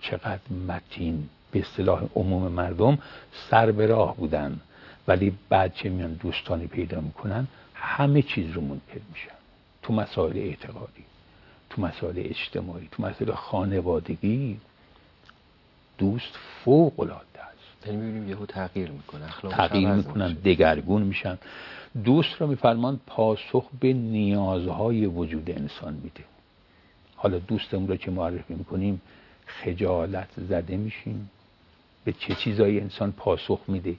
چقدر 0.00 0.52
متین. 0.68 1.28
به 1.50 1.60
اصطلاح 1.60 2.02
عموم 2.14 2.52
مردم 2.52 2.98
سر 3.50 3.70
به 3.70 3.86
راه 3.86 4.16
بودن. 4.16 4.60
ولی 5.08 5.38
بعد 5.48 5.74
چه 5.74 5.88
میان 5.88 6.12
دوستانی 6.12 6.66
پیدا 6.66 7.00
می‌کنن 7.00 7.46
همه 7.74 8.22
چیز 8.22 8.50
رو 8.50 8.60
منکر 8.60 9.00
میشن. 9.12 9.36
تو 9.82 9.92
مسائل 9.92 10.36
اعتقادی 10.36 11.04
تو 11.70 11.82
مسائل 11.82 12.14
اجتماعی 12.18 12.88
تو 12.92 13.02
مسائل 13.02 13.32
خانوادگی 13.32 14.60
دوست 15.98 16.38
فوق 16.64 17.00
العاده 17.00 17.40
است. 17.40 17.86
یعنی 17.86 17.98
می‌بینیم 17.98 18.28
یهو 18.28 18.46
تغییر 18.46 18.90
می‌کنن 18.90 19.28
تغییر 19.50 19.88
می‌کنن 19.88 20.32
دگرگون 20.32 21.02
میشن. 21.02 21.38
دوست 22.04 22.40
رو 22.40 22.46
میفرمان 22.46 23.00
پاسخ 23.06 23.64
به 23.80 23.92
نیازهای 23.92 25.06
وجود 25.06 25.50
انسان 25.50 25.94
میده. 25.94 26.24
حالا 27.16 27.38
دوستمون 27.38 27.88
رو 27.88 27.96
که 27.96 28.10
معرفی 28.10 28.54
می‌کنیم 28.54 29.00
خجالت 29.46 30.28
زده 30.36 30.76
میشیم. 30.76 31.30
به 32.04 32.12
چه 32.12 32.34
چیزایی 32.34 32.80
انسان 32.80 33.12
پاسخ 33.12 33.60
میده؟ 33.68 33.96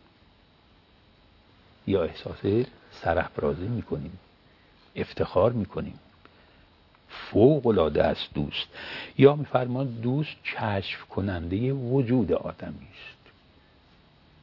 یا 1.87 2.03
احساس 2.03 2.65
سرفرازی 2.91 3.67
می‌کنیم 3.67 4.19
افتخار 4.95 5.51
می‌کنیم. 5.51 5.99
فوق 7.09 7.67
العاده 7.67 8.03
است 8.03 8.33
دوست. 8.33 8.67
یا 9.17 9.35
میفرمان 9.35 9.87
دوست 9.87 10.35
کشف 10.43 11.03
کننده 11.03 11.73
وجود 11.73 12.31
آدمی 12.31 12.87
است. 12.93 13.17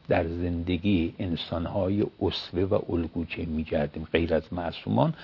در 0.09 0.29
زندگی 0.29 1.15
انسانهای 1.19 2.07
اصوه 2.23 2.63
و 2.63 2.93
الگو 2.93 3.25
که 3.25 3.43
میگردیم 3.43 4.09
غیر 4.13 4.35
از 4.35 4.53
معصومان 4.53 5.15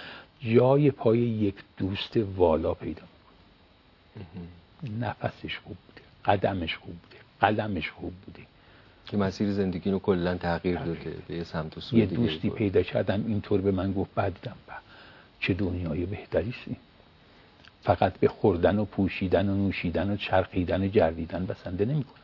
جای 0.40 0.90
پای 0.90 1.18
یک 1.18 1.54
دوست 1.76 2.16
والا 2.36 2.74
پیدا 2.74 3.02
نفسش 5.00 5.58
خوب 5.58 5.76
بوده 5.86 6.02
قدمش 6.24 6.76
خوب 6.76 6.94
بوده 7.02 7.16
قلمش 7.40 7.90
خوب 7.90 8.12
بوده. 8.26 8.42
که 9.06 9.16
مسیر 9.16 9.52
زندگی 9.52 9.90
رو 9.90 9.98
کلا 9.98 10.34
تغییر 10.34 10.78
داده 10.78 11.16
به 11.28 11.34
یه 11.34 11.44
سمت 11.44 11.92
و 11.92 11.96
یه 11.96 12.06
دوستی 12.06 12.50
پیدا 12.50 12.82
کردم 12.82 13.24
اینطور 13.26 13.60
به 13.60 13.70
من 13.70 13.92
گفت 13.92 14.10
بعدم 14.14 14.56
با 14.68 14.74
چه 15.40 15.54
دنیای 15.54 16.06
بهتری 16.06 16.54
فقط 17.82 18.12
به 18.18 18.28
خوردن 18.28 18.78
و 18.78 18.84
پوشیدن 18.84 19.48
و 19.48 19.54
نوشیدن 19.54 20.10
و 20.10 20.16
چرخیدن 20.16 20.82
و 20.82 20.88
جردیدن 20.88 21.46
بسنده 21.46 21.84
نمی‌کنم 21.84 22.20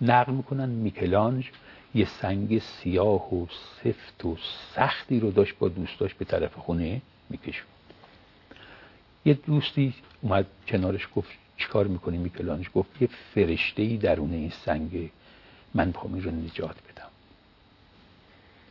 نقل 0.00 0.32
می‌کنن 0.32 0.68
میکلانج 0.68 1.50
یه 1.94 2.06
سنگ 2.06 2.58
سیاه 2.58 3.34
و 3.34 3.46
سفت 3.84 4.24
و 4.24 4.36
سختی 4.74 5.20
رو 5.20 5.30
داشت 5.30 5.58
با 5.58 5.68
دوستاش 5.68 6.14
به 6.14 6.24
طرف 6.24 6.54
خونه 6.54 7.00
میکشون. 7.30 7.66
یه 9.24 9.34
دوستی 9.34 9.94
اومد 10.20 10.46
کنارش 10.68 11.08
گفت 11.16 11.30
چیکار 11.56 11.86
می‌کنی 11.86 12.18
میکلانج 12.18 12.68
گفت 12.74 13.02
یه 13.02 13.08
فرشته 13.34 13.82
ای 13.82 13.96
درون 13.96 14.32
این 14.32 14.50
سنگ 14.50 15.10
من 15.74 15.86
می‌خوام 15.86 16.20
رو 16.20 16.30
نجات 16.30 16.76
بدم. 16.76 17.08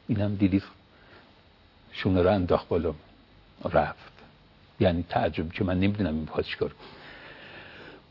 اینم 0.08 0.36
دیدید 0.36 0.64
شونه 1.92 2.22
رو 2.22 2.30
انداخت 2.30 2.68
بالا 2.68 2.94
رفت. 3.72 4.12
یعنی 4.80 5.06
تعجب 5.10 5.52
که 5.52 5.64
من 5.64 5.80
نمی‌دونم 5.80 6.14
این 6.14 6.22
می‌خواد 6.22 6.46
چیکار 6.46 6.72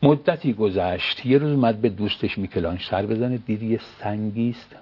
مدتی 0.03 0.53
گذشت 0.53 1.27
یه 1.27 1.39
روز 1.39 1.53
اومد 1.53 1.81
به 1.81 1.89
دوستش 1.89 2.39
میکلان 2.39 2.79
سر 2.91 3.07
بزنه 3.07 3.37
دید 3.37 3.63
یه 3.63 3.81
سنگیست 4.01 4.77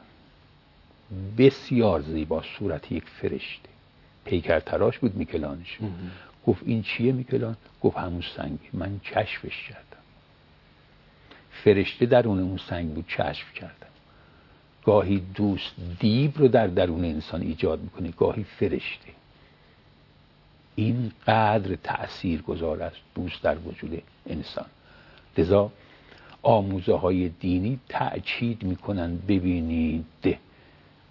بسیار 1.38 2.00
زیبا 2.00 2.42
صورت 2.58 2.92
یک 2.92 3.04
فرشته. 3.04 3.68
پیکر 4.24 4.60
تراش 4.60 4.98
بود 4.98 5.14
میکلانش. 5.14 5.78
گفت 6.46 6.62
این 6.66 6.82
چیه 6.82 7.12
میکلان؟ 7.12 7.56
گفت 7.82 7.96
همون 7.96 8.22
سنگ. 8.36 8.58
من 8.72 8.98
کشفش 8.98 9.68
کردم. 9.68 10.02
فرشته 11.50 12.06
درون 12.06 12.40
اون 12.40 12.56
سنگ 12.56 12.94
بود 12.94 13.06
کشف 13.06 13.52
کردم. 13.54 13.86
گاهی 14.84 15.22
دوست 15.34 15.74
دیب 16.00 16.38
رو 16.38 16.48
در 16.48 16.66
درون 16.66 17.04
انسان 17.04 17.42
ایجاد 17.42 17.80
می‌کنه 17.80 18.10
گاهی 18.10 18.44
فرشته. 18.44 19.08
این 20.74 21.12
قدر 21.26 21.74
تأثیر 21.74 22.42
گذار 22.42 22.82
است 22.82 22.96
دوست 23.14 23.42
در 23.42 23.58
وجود 23.58 24.02
انسان. 24.26 24.66
لذا 25.38 25.72
آموزه 26.42 26.94
های 26.94 27.28
دینی 27.28 27.80
تأکید 27.88 28.62
می‌کنن 28.62 29.16
ببینید 29.16 30.38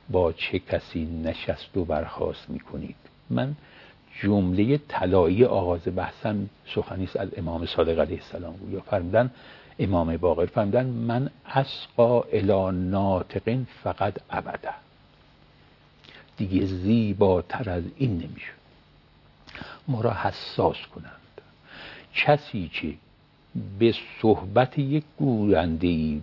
با 0.09 0.33
چه 0.33 0.59
کسی 0.59 1.05
نشست 1.05 1.77
و 1.77 1.85
برخواست 1.85 2.49
می‌کنید. 2.49 2.95
من 3.29 3.55
جمله 4.21 4.77
طلایی 4.77 5.45
آغاز 5.45 5.81
بحثم 5.95 6.49
سخنی 6.75 7.09
از 7.19 7.29
امام 7.37 7.65
صادق 7.65 7.99
علیه 7.99 8.21
السلام 8.21 8.53
بود. 8.53 8.73
یا 8.73 8.81
فرمودن 8.81 9.31
امام 9.79 10.17
باقر 10.17 10.45
فرمودن 10.45 10.85
من 10.85 11.29
اسقا 11.45 12.21
الی 12.21 12.77
ناطقین 12.77 13.67
فقط 13.83 14.13
ابدا. 14.29 14.71
دیگه 16.37 16.65
زیباتر 16.65 17.69
از 17.69 17.83
این 17.97 18.11
نمیشه 18.11 18.51
ما 19.87 20.01
را 20.01 20.13
حساس 20.13 20.77
کنند. 20.95 21.11
کسی 22.15 22.67
که 22.73 22.93
به 23.79 23.95
صحبت 24.21 24.79
یک 24.79 25.03
گوینده 25.17 25.87
ای 25.87 26.21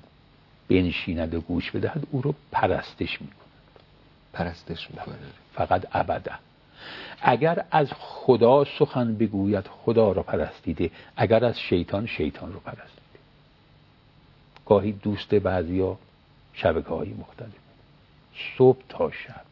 بنشیند 0.68 1.34
و 1.34 1.40
گوش 1.40 1.70
بدهد 1.70 2.06
او 2.10 2.22
رو 2.22 2.34
پرستش 2.52 3.22
می‌کند. 3.22 3.36
پرستش 4.32 4.90
می‌کنه 4.90 5.16
فقط 5.54 5.86
ابدا. 5.92 6.32
اگر 7.20 7.64
از 7.70 7.88
خدا 7.98 8.64
سخن 8.78 9.14
بگوید 9.14 9.66
خدا 9.66 10.12
را 10.12 10.22
پرستیده. 10.22 10.90
اگر 11.16 11.44
از 11.44 11.60
شیطان 11.60 12.06
شیطان 12.06 12.52
رو 12.52 12.60
پرستیده. 12.60 13.18
گاهی 14.66 14.92
دوست 14.92 15.34
بعضیا 15.34 15.98
شبکه 16.52 16.88
های 16.88 17.12
مختلف. 17.12 17.50
صبح 18.58 18.78
تا 18.88 19.10
شب. 19.10 19.42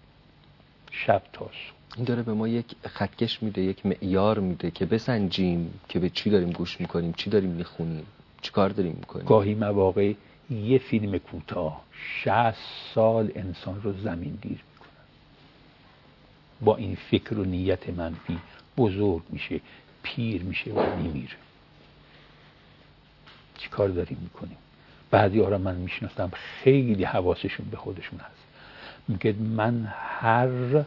شب 0.90 1.22
تا 1.32 1.44
صبح. 1.44 1.80
این 1.96 2.04
داره 2.04 2.22
به 2.22 2.32
ما 2.32 2.48
یک 2.48 2.76
خطکش 2.86 3.42
میده 3.42 3.62
یک 3.62 3.86
معیار 3.86 4.38
میده 4.38 4.70
که 4.70 4.86
بسنجیم 4.86 5.80
که 5.88 5.98
به 5.98 6.10
چی 6.10 6.30
داریم 6.30 6.50
گوش 6.50 6.80
می‌کنیم 6.80 7.12
چی 7.12 7.30
داریم 7.30 7.50
می‌خونیم 7.50 8.06
چی 8.42 8.50
کار 8.52 8.68
داریم 8.68 8.96
می‌کنیم. 8.98 9.26
گاهی 9.26 9.54
مواقع 9.54 10.12
یه 10.50 10.78
فیلم 10.78 11.18
کوتاه 11.18 11.82
60 12.24 12.54
سال 12.94 13.32
انسان 13.34 13.82
رو 13.82 13.92
زمین 13.92 14.38
گیر 14.42 14.58
با 16.62 16.76
این 16.76 16.96
فکر 17.10 17.38
و 17.38 17.44
نیت 17.44 17.88
منفی 17.88 18.38
بزرگ 18.76 19.22
میشه 19.30 19.60
پیر 20.02 20.42
میشه 20.42 20.72
و 20.72 20.96
میمیره 20.96 21.36
چی 23.58 23.68
کار 23.68 23.88
داریم 23.88 24.18
می‌کنیم؟ 24.22 24.56
بعضی 25.10 25.40
ها 25.40 25.58
من 25.58 25.74
می‌شناسم 25.74 26.30
خیلی 26.34 27.04
حواسشون 27.04 27.66
به 27.70 27.76
خودشون 27.76 28.18
هست. 28.18 28.44
میگه 29.08 29.32
من 29.32 29.92
هر 29.96 30.84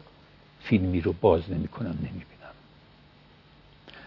فیلمی 0.64 1.02
رو 1.02 1.14
باز 1.22 1.52
نمی 1.52 1.68
کنم 1.68 1.98
نمی 2.00 2.10
بینم 2.10 2.54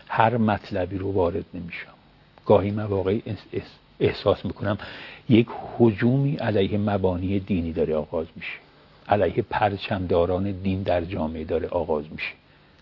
هر 0.08 0.36
مطلبی 0.36 0.98
رو 0.98 1.12
وارد 1.12 1.44
نمیشم. 1.54 1.92
گاهی 2.46 2.70
مواقعی 2.70 3.22
احساس 4.00 4.44
می‌کنم 4.44 4.78
یک 5.28 5.48
حجومی 5.78 6.36
علیه 6.36 6.78
مبانی 6.78 7.40
دینی 7.40 7.72
داره 7.72 7.94
آغاز 7.94 8.26
میشه. 8.36 8.65
علیه 9.08 9.42
پرچمداران 9.50 10.52
دین 10.52 10.82
در 10.82 11.04
جامعه 11.04 11.44
داره 11.44 11.68
آغاز 11.68 12.04
میشه. 12.12 12.32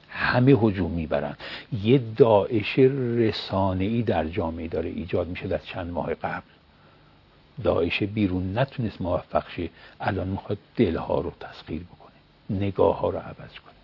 همه 0.09 0.53
هجوم 0.53 0.91
می‌برن. 0.91 1.37
یه 1.83 2.01
داعش 2.17 2.79
رسانه 3.19 3.85
ای 3.85 4.03
در 4.03 4.29
جامعه 4.29 4.69
داره 4.69 4.89
ایجاد 4.89 5.29
میشه 5.29 5.49
در 5.49 5.59
چند 5.59 5.91
ماه 5.91 6.15
قبل. 6.15 6.47
داعش 7.63 8.03
بیرون 8.03 8.59
نتونست 8.59 9.01
موفق 9.01 9.45
شه 9.57 9.69
الان 10.01 10.29
می‌خواد 10.29 10.59
دلها 10.77 11.21
رو 11.21 11.33
تسخیر 11.41 11.83
بکنه 11.83 12.61
نگاه 12.61 13.01
ها 13.01 13.11
رو 13.11 13.19
عوض 13.19 13.37
کنه. 13.37 13.75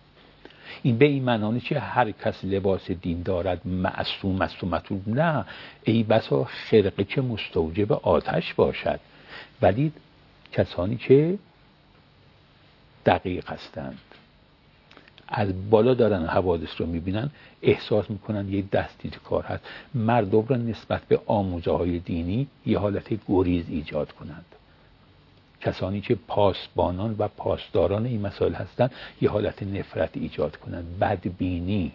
این 0.83 0.97
به 0.97 1.05
این 1.05 1.23
معنی 1.23 1.61
چه 1.61 1.79
هر 1.79 2.11
کس 2.11 2.45
لباس 2.45 2.91
دین 2.91 3.21
دارد 3.21 3.67
معصوم 3.67 4.41
است 4.41 4.63
و 4.63 4.67
مطلوب. 4.67 5.09
نه. 5.09 5.45
ای 5.83 6.03
بسا 6.03 6.43
خرقه 6.43 7.03
که 7.03 7.21
مستوجب 7.21 7.91
آتش 7.91 8.53
باشد. 8.53 8.99
ولی 9.61 9.91
کسانی 10.51 10.95
که 10.95 11.37
دقیق 13.05 13.49
هستند. 13.49 13.99
از 15.27 15.69
بالا 15.69 15.93
دارن 15.93 16.25
حوادث 16.25 16.69
رو 16.77 16.85
می‌بینن 16.85 17.29
احساس 17.61 18.09
می‌کنن 18.09 18.49
یه 18.49 18.63
دستی 18.71 19.09
کار 19.09 19.43
هست. 19.43 19.63
مردم 19.93 20.45
را 20.47 20.57
نسبت 20.57 21.01
به 21.01 21.19
آموزه 21.25 21.71
های 21.71 21.99
دینی 21.99 22.47
یه 22.65 22.79
حالت 22.79 23.19
گریز 23.27 23.65
ایجاد 23.69 24.11
کنند. 24.11 24.45
کسانی 25.61 26.01
که 26.01 26.15
پاسبانان 26.27 27.15
و 27.19 27.27
پاسداران 27.27 28.05
این 28.05 28.21
مسائل 28.21 28.53
هستند 28.53 28.91
یه 29.21 29.29
حالت 29.29 29.63
نفرت 29.63 30.09
ایجاد 30.13 30.57
کنند. 30.57 30.99
بدبینی. 30.99 31.91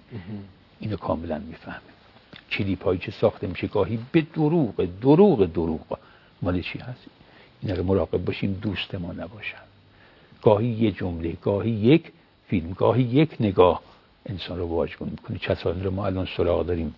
اینو 0.81 0.97
کاملا 0.97 1.39
می‌فهمه 1.39 1.81
کلیپ 2.51 2.85
هایی 2.85 2.99
که 2.99 3.11
ساخته 3.11 3.47
میشه 3.47 3.67
گاهی 3.67 3.99
به 4.13 4.21
دروغ 4.21 4.89
دروغ 5.01 5.47
دروغ. 5.53 5.99
مال 6.43 6.61
چی 6.61 6.79
هست؟ 6.79 7.05
اینا 7.63 7.75
رو 7.75 7.83
مراقب 7.83 8.25
باشیم 8.25 8.53
دوست 8.63 8.95
ما 8.95 9.13
نباشن. 9.13 9.66
گاهی 10.47 10.69
یه 10.69 10.93
جمله 10.93 11.33
گاهی 11.33 11.71
یک 11.71 12.13
فیلم 12.49 12.73
گاهی 12.73 13.03
یک 13.03 13.37
نگاه 13.41 13.83
انسان 14.27 14.59
رو 14.59 14.67
واجب 14.67 15.03
می‌کنه. 15.03 15.39
کسانی 15.39 15.83
رو 15.83 15.91
ما 15.91 16.07
الان 16.07 16.29
سراغ 16.37 16.67
داریم. 16.67 16.95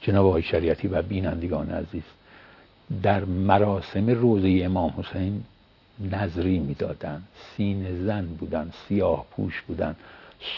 جناب 0.00 0.26
آقای 0.26 0.42
شریعتی 0.42 0.88
و 0.88 1.02
بینندگان 1.02 1.70
عزیز 1.70 2.02
در 3.02 3.24
مراسم 3.24 4.10
روزه 4.10 4.60
امام 4.64 4.94
حسین 4.98 5.44
نظری 6.00 6.58
می‌دادن. 6.58 7.22
سین 7.56 8.06
زن 8.06 8.26
بودن 8.26 8.72
سیاه 8.88 9.26
پوش 9.30 9.62
بودن. 9.62 9.96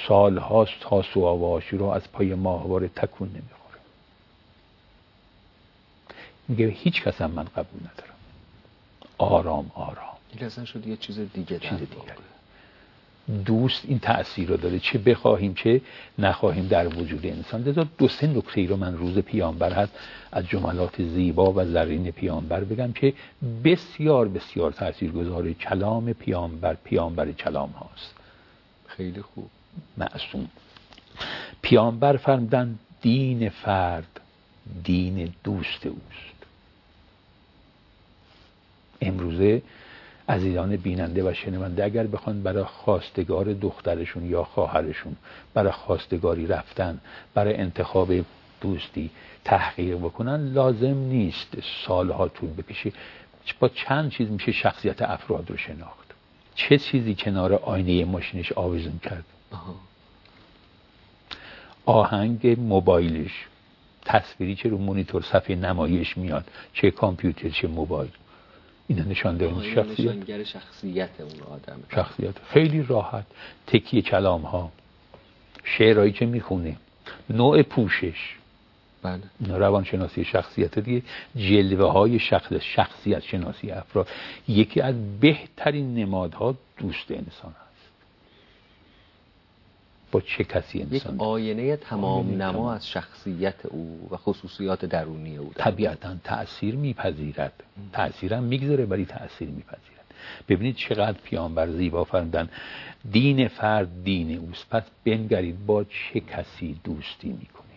سالهاست 0.08 0.80
تا 0.80 1.04
و 1.16 1.60
رو 1.70 1.84
از 1.84 2.12
پای 2.12 2.34
ماهواره 2.34 2.88
تکون 2.88 3.28
نمی‌خوره. 3.28 3.80
میگه 6.48 6.66
هیچ 6.66 7.02
کس 7.02 7.20
من 7.20 7.44
قبول 7.44 7.80
ندارم. 7.80 8.18
آرام 9.18 9.70
آرام. 9.74 10.17
این 10.32 10.46
اصلا 10.46 10.64
شد 10.64 10.86
یه 10.86 10.96
چیز 10.96 11.18
دیگه 11.18 11.58
چیز 11.58 11.78
دیگه 11.78 12.14
دوست 13.46 13.84
این 13.84 13.98
تأثیر 13.98 14.48
رو 14.48 14.56
داره. 14.56 14.78
چه 14.78 14.98
بخواهیم 14.98 15.54
چه 15.54 15.80
نخواهیم 16.18 16.66
در 16.66 16.88
وجود 16.88 17.26
انسان. 17.26 17.62
لذا 17.62 17.86
دو 17.98 18.08
سه 18.08 18.26
نکته 18.26 18.66
رو 18.66 18.76
من 18.76 18.96
روز 18.96 19.18
پیامبر 19.18 19.72
هست 19.72 19.92
از 20.32 20.46
جملات 20.48 21.02
زیبا 21.02 21.52
و 21.52 21.64
زرین 21.64 22.10
پیامبر 22.10 22.64
بگم 22.64 22.92
که 22.92 23.14
بسیار 23.64 24.28
بسیار 24.28 24.72
تاثیرگذار 24.72 25.52
کلام 25.52 26.12
پیامبر 26.12 26.76
پیامبر 26.84 27.32
کلام 27.32 27.70
هاست. 27.70 28.14
خیلی 28.86 29.22
خوب. 29.22 29.50
معصوم. 29.98 30.48
پیامبر 31.62 32.16
فرمودن 32.16 32.78
دین 33.00 33.48
فرد 33.48 34.20
دین 34.84 35.34
دوست 35.44 35.86
اوست. 35.86 36.38
امروزه 39.00 39.62
عزیزان 40.28 40.76
بیننده 40.76 41.30
و 41.30 41.34
شنونده 41.34 41.84
اگر 41.84 42.06
بخوان 42.06 42.42
برای 42.42 42.64
خواستگار 42.64 43.44
دخترشون 43.44 44.30
یا 44.30 44.44
خواهرشون 44.44 45.16
برای 45.54 45.72
خواستگاری 45.72 46.46
رفتن 46.46 47.00
برای 47.34 47.54
انتخاب 47.54 48.12
دوستی 48.60 49.10
تحقیق 49.44 49.96
بکنن 49.96 50.52
لازم 50.52 50.96
نیست 50.98 51.56
سالها 51.86 52.28
طول 52.28 52.50
بکشه. 52.50 52.92
با 53.60 53.68
چند 53.68 54.10
چیز 54.10 54.30
میشه 54.30 54.52
شخصیت 54.52 55.02
افراد 55.02 55.50
رو 55.50 55.56
شناخت. 55.56 56.14
چه 56.54 56.78
چیزی 56.78 57.14
کنار 57.14 57.54
آینه 57.54 58.04
ماشینش 58.04 58.52
آویزون 58.52 58.98
کرد؟ 58.98 59.24
آهنگ 61.86 62.60
موبایلش. 62.60 63.46
تصویری 64.04 64.54
که 64.54 64.68
رو 64.68 64.78
مونیتور 64.78 65.22
صفحه 65.22 65.56
نمایش 65.56 66.16
میاد. 66.18 66.44
چه 66.72 66.90
کامپیوتر 66.90 67.48
چه 67.48 67.68
موبایل. 67.68 68.10
اینا 68.88 69.04
نشان 69.04 69.36
دهنده 69.36 69.74
شخصیت. 69.74 70.44
شخصیت 70.44 71.10
اون 71.20 71.40
آدم 71.50 71.80
شخصیت. 71.94 72.34
خیلی 72.48 72.82
راحت. 72.82 73.26
تکیه 73.66 74.02
کلام 74.02 74.42
ها 74.42 74.72
شعرهایی 75.64 76.12
که 76.12 76.26
می‌خونه. 76.26 76.76
نوع 77.30 77.62
پوشش. 77.62 78.34
بله. 79.02 79.20
روانشناسی 79.48 80.24
شخصیت 80.24 80.78
دیگه. 80.78 81.02
جلوه 81.36 81.92
های 81.92 82.18
شخص 82.18 82.52
شخصیت 82.52 83.22
شناسی 83.22 83.70
افراد. 83.70 84.08
یکی 84.48 84.80
از 84.80 85.20
بهترین 85.20 85.94
نمادها 85.94 86.54
دوست 86.78 87.10
انسان 87.10 87.50
هست. 87.50 87.67
با 90.12 90.20
چه 90.20 90.44
کسی 90.44 90.82
انسان 90.82 91.14
یک 91.14 91.22
آینه 91.22 91.76
تمام 91.76 92.42
نما 92.42 92.72
از 92.72 92.88
شخصیت 92.88 93.66
او 93.66 94.08
و 94.10 94.16
خصوصیات 94.16 94.84
درونی 94.84 95.36
او 95.36 95.52
طبیعتا 95.54 96.16
تأثیر 96.24 96.74
میپذیرد. 96.74 97.52
تأثیرم 97.92 98.42
می‌گذاره 98.42 98.84
ولی 98.84 99.04
تأثیر 99.04 99.48
میپذیرد. 99.48 100.04
ببینید 100.48 100.76
چقدر 100.76 101.18
پیامبر 101.24 101.70
زیبا 101.70 102.04
فرمودن 102.04 102.48
دین 103.12 103.48
فرد 103.48 104.04
دین 104.04 104.38
اوست. 104.38 104.68
پس 104.70 104.82
بنگرید 105.04 105.66
با 105.66 105.84
چه 105.84 106.20
کسی 106.20 106.80
دوستی 106.84 107.28
می‌کنید؟ 107.28 107.68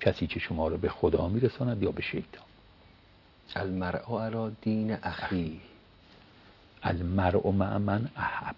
کسی 0.00 0.26
که 0.26 0.40
شما 0.40 0.68
رو 0.68 0.76
به 0.76 0.88
خدا 0.88 1.28
میرساند 1.28 1.82
یا 1.82 1.90
به 1.90 2.02
شیطان؟ 2.02 2.44
المرء 3.56 4.18
علی 4.18 4.56
دین 4.62 4.96
اخی 5.02 5.60
المرء 6.82 7.50
مع 7.50 7.76
من 7.78 8.08
احب. 8.16 8.56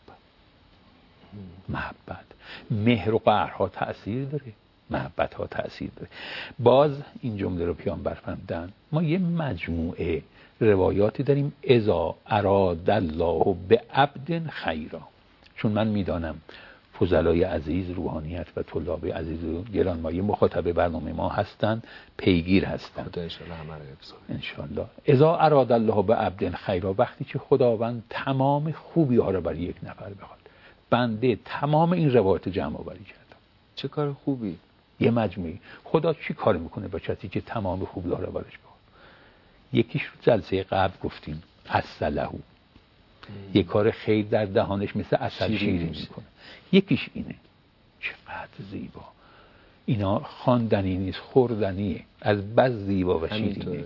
محبت. 1.69 2.25
مهر 2.71 3.15
و 3.15 3.19
قهرها 3.19 3.69
تأثیر 3.69 4.25
داره. 4.25 4.53
محبت 4.91 5.35
ها 5.35 5.47
تأثیر 5.47 5.91
داره. 5.97 6.09
باز 6.59 7.03
این 7.21 7.37
جمله 7.37 7.65
رو 7.67 7.75
پیامبر 7.75 8.15
فرمودن 8.15 8.73
ما 8.93 9.03
یه 9.03 9.19
مجموعه 9.19 10.23
روایاتی 10.61 11.23
داریم. 11.23 11.53
ازا 11.71 12.15
اراد 12.27 12.91
الله 12.91 13.57
به 13.69 13.83
عبد 13.95 14.49
خیرا. 14.49 15.01
چون 15.57 15.73
من 15.73 15.89
می‌دانم 15.89 16.35
فضلای 17.01 17.43
عزیز 17.43 17.91
روحانیت 17.91 18.47
و 18.57 18.63
طلاب 18.63 19.07
عزیز 19.07 19.45
و 19.45 19.63
گرانمایه 19.63 20.23
مخاطب 20.23 20.73
برنامه 20.73 21.13
ما 21.13 21.29
هستند 21.29 21.87
پیگیر 22.17 22.65
هستند 22.65 23.19
انشالله 24.29 24.87
ازا 25.09 25.37
اراد 25.37 25.73
الله 25.73 26.03
به 26.03 26.15
عبد 26.15 26.55
خیرا 26.55 26.95
وقتی 26.99 27.25
که 27.25 27.39
خداوند 27.39 28.05
تمام 28.11 28.73
خوبی 28.73 29.17
ها 29.17 29.31
را 29.31 29.41
برای 29.41 29.59
یک 29.59 29.77
نفر 29.83 30.11
بخواد. 30.11 30.42
بنده 30.93 31.39
تمام 31.45 31.93
این 31.93 32.13
روایت 32.13 32.49
جمع 32.49 32.77
آوری 32.77 33.05
کردم. 33.05 33.41
چه 33.77 33.89
کار 33.89 34.13
خوبی. 34.13 34.57
یه 35.01 35.11
مجموعی 35.11 35.61
خدا 35.85 36.15
چی 36.15 36.35
کار 36.35 36.57
می‌کنه 36.57 36.89
با 36.89 36.99
کسی 36.99 37.29
که 37.29 37.41
تمام 37.41 37.85
خوبی 37.85 38.11
ها 38.11 38.17
رو 38.17 38.33
برش 38.33 38.59
بخواد 38.59 38.79
یکیش 39.73 40.03
رو 40.03 40.13
جلسه 40.23 40.63
قبل 40.63 40.95
گفتیم 41.03 41.43
اصلهو 41.69 42.39
یه 43.55 43.63
کار 43.63 43.91
خیر 43.91 44.27
در 44.27 44.45
دهانش 44.45 44.97
مثل 44.97 45.17
اصل 45.17 45.57
شیرین 45.57 45.89
می‌کنه. 45.89 46.25
یکیش 46.73 47.09
اینه. 47.15 47.35
چقدر 48.01 48.71
زیبا. 48.71 49.05
اینا 49.87 50.19
خواندنی 50.19 50.97
نیست 50.97 51.19
خوردنیه. 51.19 52.01
از 52.21 52.55
بس 52.55 52.73
زیبا 52.73 53.19
و 53.19 53.29
شیرینه. 53.29 53.85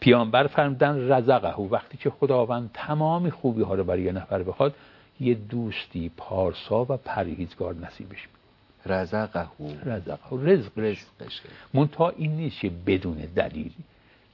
پیامبر 0.00 0.46
فرمودن 0.46 1.12
رزقه 1.12 1.62
وقتی 1.62 1.98
که 1.98 2.10
خداوند 2.10 2.70
تمام 2.74 3.30
خوبی 3.30 3.62
ها 3.62 3.74
رو 3.74 3.84
برای 3.84 4.02
یه 4.02 4.12
نفر 4.12 4.42
بخواد 4.42 4.74
یه 5.22 5.34
دوستی 5.34 6.10
پارسا 6.16 6.84
و 6.84 6.96
پرهیزگار 6.96 7.74
نصیبش 7.74 8.28
میده 8.28 8.42
رزقه. 8.86 9.48
رزقه. 9.84 10.18
رزق 10.32 10.70
رزقشه 10.76 11.42
منتها 11.74 12.08
این 12.08 12.36
نیست 12.36 12.60
که 12.60 12.70
بدون 12.86 13.14
دلیل. 13.14 13.72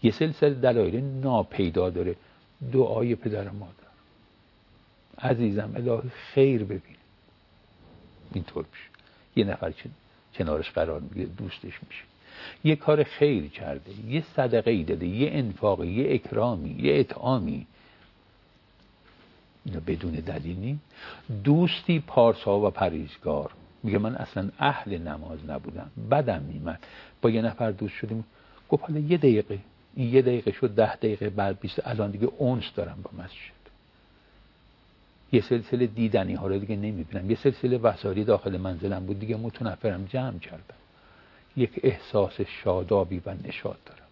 یه 0.03 0.11
سلسله 0.11 0.55
دلایل 0.55 1.05
ناپیدا 1.05 1.91
داره. 1.91 2.15
دعای 2.73 3.15
پدر 3.15 3.51
مادر. 3.51 3.89
عزیزم 5.19 5.73
الهی 5.77 6.11
خیر 6.35 6.65
ببین. 6.65 6.97
اینطور 8.33 8.65
میشه. 8.73 8.89
یه 9.37 9.45
نفر 9.45 9.71
که 9.71 9.89
کنارش 10.35 10.71
قرار 10.71 11.01
میگه 11.01 11.29
دوستش 11.39 11.83
میشه. 11.89 12.03
یه 12.65 12.77
کار 12.77 13.03
خیر 13.03 13.49
کرده. 13.49 13.91
یه 14.09 14.25
صدقه 14.37 14.71
ای 14.71 14.85
داده. 14.85 15.07
یه 15.07 15.31
انفاقی 15.33 15.87
یه 15.87 16.15
اکرامی 16.15 16.71
یه 16.71 17.01
اطعامی. 17.01 17.67
بدون 19.77 20.13
دلیل 20.13 20.77
دوستی 21.45 22.01
پارسا 22.01 22.61
و 22.61 22.71
پریزگار. 22.71 23.51
میگه 23.83 23.99
من 23.99 24.15
اصلا 24.15 24.49
اهل 24.59 24.99
نماز 24.99 25.39
نبودم. 25.49 25.91
بدم 26.11 26.43
میمد 26.43 26.79
با 27.23 27.31
یه 27.31 27.43
نفر 27.43 27.71
دوست 27.71 27.95
شدیم. 27.95 28.25
گفت 28.71 28.83
حالا 28.83 29.01
یه 29.01 29.17
دقیقه. 29.17 29.59
این 29.95 30.15
یه 30.15 30.23
دقیقه 30.23 30.53
شد 30.53 30.75
ده 30.75 30.97
دقیقه 30.97 31.31
بعد 31.31 31.61
بیست. 31.61 31.81
الان 31.85 32.11
دیگه 32.11 32.29
اونس 32.39 32.65
دارم 32.77 32.99
با 33.03 33.25
مسجد. 33.25 33.59
یه 35.33 35.41
سلسله 35.41 35.87
دیدنی. 35.87 36.35
ها 36.35 36.47
رو 36.47 36.59
دیگه 36.59 36.77
نمی‌بینم. 36.77 37.31
یه 37.31 37.37
سلسله 37.37 37.79
وسایلی 37.79 38.25
داخل 38.25 38.57
منزلم 38.57 39.07
بود. 39.07 39.21
دیگه 39.21 39.37
متنفرم. 39.37 40.05
جمع 40.05 40.39
کردم. 40.39 40.79
یک 41.57 41.81
احساس 41.83 42.41
شادابی 42.41 43.23
و 43.27 43.35
نشاد 43.45 43.79
دارم. 43.87 44.08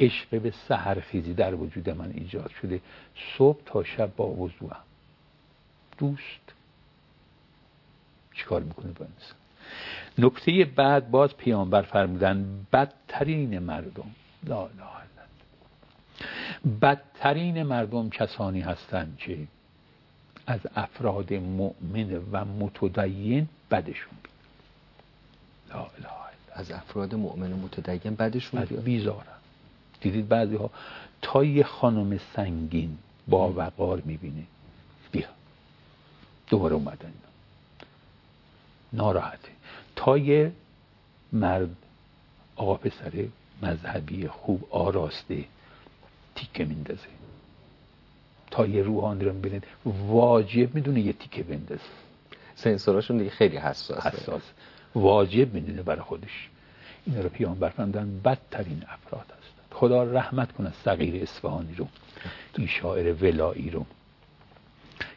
عشق 0.00 0.40
به 0.40 0.52
سهرخیزی 0.68 1.34
در 1.34 1.54
وجود 1.54 1.90
من 1.90 2.10
ایجاد 2.14 2.50
شده. 2.62 2.80
صبح 3.38 3.60
تا 3.66 3.84
شب 3.84 4.16
با 4.16 4.26
وضوعم 4.26 4.82
دوست. 5.98 6.52
چیکار 8.34 8.62
می‌کنه 8.62 8.92
با 8.92 9.04
انسان؟ 9.04 9.36
نکته 10.18 10.64
بعد 10.64 11.10
باز 11.10 11.36
پیامبر 11.36 11.82
فرمودن 11.82 12.66
بدترین 12.72 13.58
مردم. 13.58 14.10
لا 14.44 14.62
لا 14.62 14.90
بدترین 16.82 17.62
مردم 17.62 18.10
کسانی 18.10 18.60
هستند 18.60 19.18
که 19.18 19.38
از 20.46 20.60
افراد 20.76 21.34
مؤمن 21.34 22.16
و 22.32 22.44
متدین 22.44 23.48
بدشون 23.70 24.14
لا 25.70 25.78
لا 25.78 26.10
از 26.52 26.70
افراد 26.70 27.14
مؤمن 27.14 27.52
و 27.52 27.56
متدین 27.56 28.14
بدشون 28.14 28.64
بیزارن. 28.64 29.39
دیدید 30.00 30.28
بعضی 30.28 30.56
ها 30.56 30.70
تا 31.22 31.44
یه 31.44 31.64
خانم 31.64 32.20
سنگین 32.36 32.98
با 33.28 33.52
وقار 33.52 34.02
می‌بینه. 34.04 34.42
بیا. 35.12 35.28
دوباره 36.48 36.74
اومدن. 36.74 37.12
ناراحته. 38.92 39.48
تا 39.96 40.18
یه 40.18 40.52
مرد 41.32 41.76
آقا 42.56 42.74
پسر 42.74 43.24
مذهبی 43.62 44.28
خوب 44.28 44.66
آراسته 44.70 45.44
تیکه 46.34 46.64
میندازه. 46.64 47.06
تا 48.50 48.66
یه 48.66 48.82
روحانی 48.82 49.24
رو 49.24 49.32
ببینید 49.32 49.64
واجب 50.06 50.74
می‌دونه 50.74 51.00
یه 51.00 51.12
تیکه 51.12 51.42
بندازه. 51.42 51.80
سنسوراشون 52.54 53.18
دیگه 53.18 53.30
خیلی 53.30 53.56
حساس 53.56 54.06
حساس 54.06 54.42
واجب 54.94 55.54
می‌دونه 55.54 55.82
برای 55.82 56.02
خودش. 56.02 56.48
اینا 57.06 57.20
رو 57.20 57.28
پیامبر 57.28 57.68
فرمودن 57.68 58.20
بدترین 58.24 58.84
افراد 58.88 59.26
هست. 59.38 59.39
خدا 59.80 60.04
رحمت 60.04 60.52
کنه 60.52 60.72
صغیر 60.84 61.22
اصفهانی 61.22 61.74
رو 61.74 61.86
این 62.56 62.66
شاعر 62.66 63.12
ولایی 63.12 63.70
رو. 63.70 63.86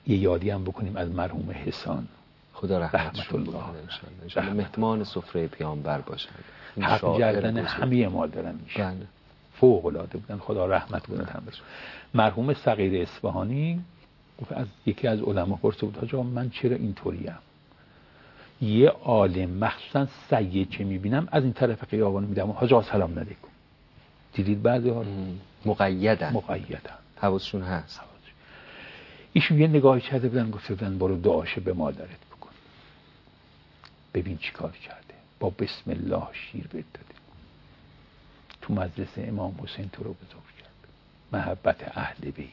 یه 0.07 0.17
یادی 0.17 0.49
هم 0.49 0.63
بکنیم 0.63 0.97
از 0.97 1.11
مرحوم 1.11 1.51
حسان. 1.65 2.07
خدا 2.53 2.79
رحمت, 2.79 2.95
رحمت 2.95 3.33
الله. 3.33 4.53
مهمان 4.53 5.03
سفره 5.03 5.47
پیامبر 5.47 6.01
باشد 6.01 6.29
حق 6.81 7.17
گردن 7.17 7.57
همه 7.57 8.07
ما 8.07 8.27
دارن 8.27 8.55
میشه. 8.63 8.83
بله. 8.83 9.07
فوق 9.53 9.85
العاده 9.85 10.17
بودن. 10.17 10.37
خدا 10.37 10.65
رحمت 10.65 11.05
کنه 11.05 11.25
هم 11.25 11.43
مرحوم 12.13 12.53
صغیر 12.53 13.01
اصفهانی 13.01 13.81
از 14.49 14.67
یکی 14.85 15.07
از 15.07 15.21
علما 15.21 15.55
پرسید 15.55 15.91
بود 15.91 16.15
من 16.15 16.49
چرا 16.49 16.75
اینطوریم؟ 16.75 17.37
یه 18.61 18.89
عالم 18.89 19.49
مخصوصا 19.49 20.07
سید 20.29 20.69
که 20.69 20.83
می‌بینم 20.83 21.27
از 21.31 21.43
این 21.43 21.53
طرف 21.53 21.83
قیابان 21.83 22.23
میدم. 22.23 22.51
حاج 22.51 22.83
سلام 22.83 23.19
علیکم. 23.19 23.52
دیدید 24.33 24.61
بعضی 24.61 24.89
ها 24.89 25.05
مقیدن. 25.65 26.33
مقیدن. 26.33 26.97
حواسشون 27.15 27.61
هست. 27.61 28.01
ایشون 29.33 29.59
یه 29.59 29.67
نگاهی 29.67 30.01
کرده 30.01 30.29
بودن 30.29 30.51
گفته 30.51 30.73
بودن 30.73 30.97
برو 30.97 31.17
دعاشه 31.21 31.61
به 31.61 31.73
مادرت 31.73 32.25
بکن. 32.31 32.49
ببین 34.13 34.37
چی 34.37 34.51
کار 34.51 34.71
کرده. 34.71 35.13
با 35.39 35.49
بسم 35.49 35.91
الله 35.91 36.27
شیر 36.33 36.67
بهت 36.67 36.85
داده. 36.93 37.13
تو 38.61 38.73
مجلس 38.73 39.07
امام 39.17 39.55
حسین 39.63 39.89
تو 39.89 40.03
رو 40.03 40.13
بزرگ 40.13 40.57
کرد 40.59 40.69
محبت 41.33 41.97
اهل 41.97 42.31
بیت. 42.31 42.47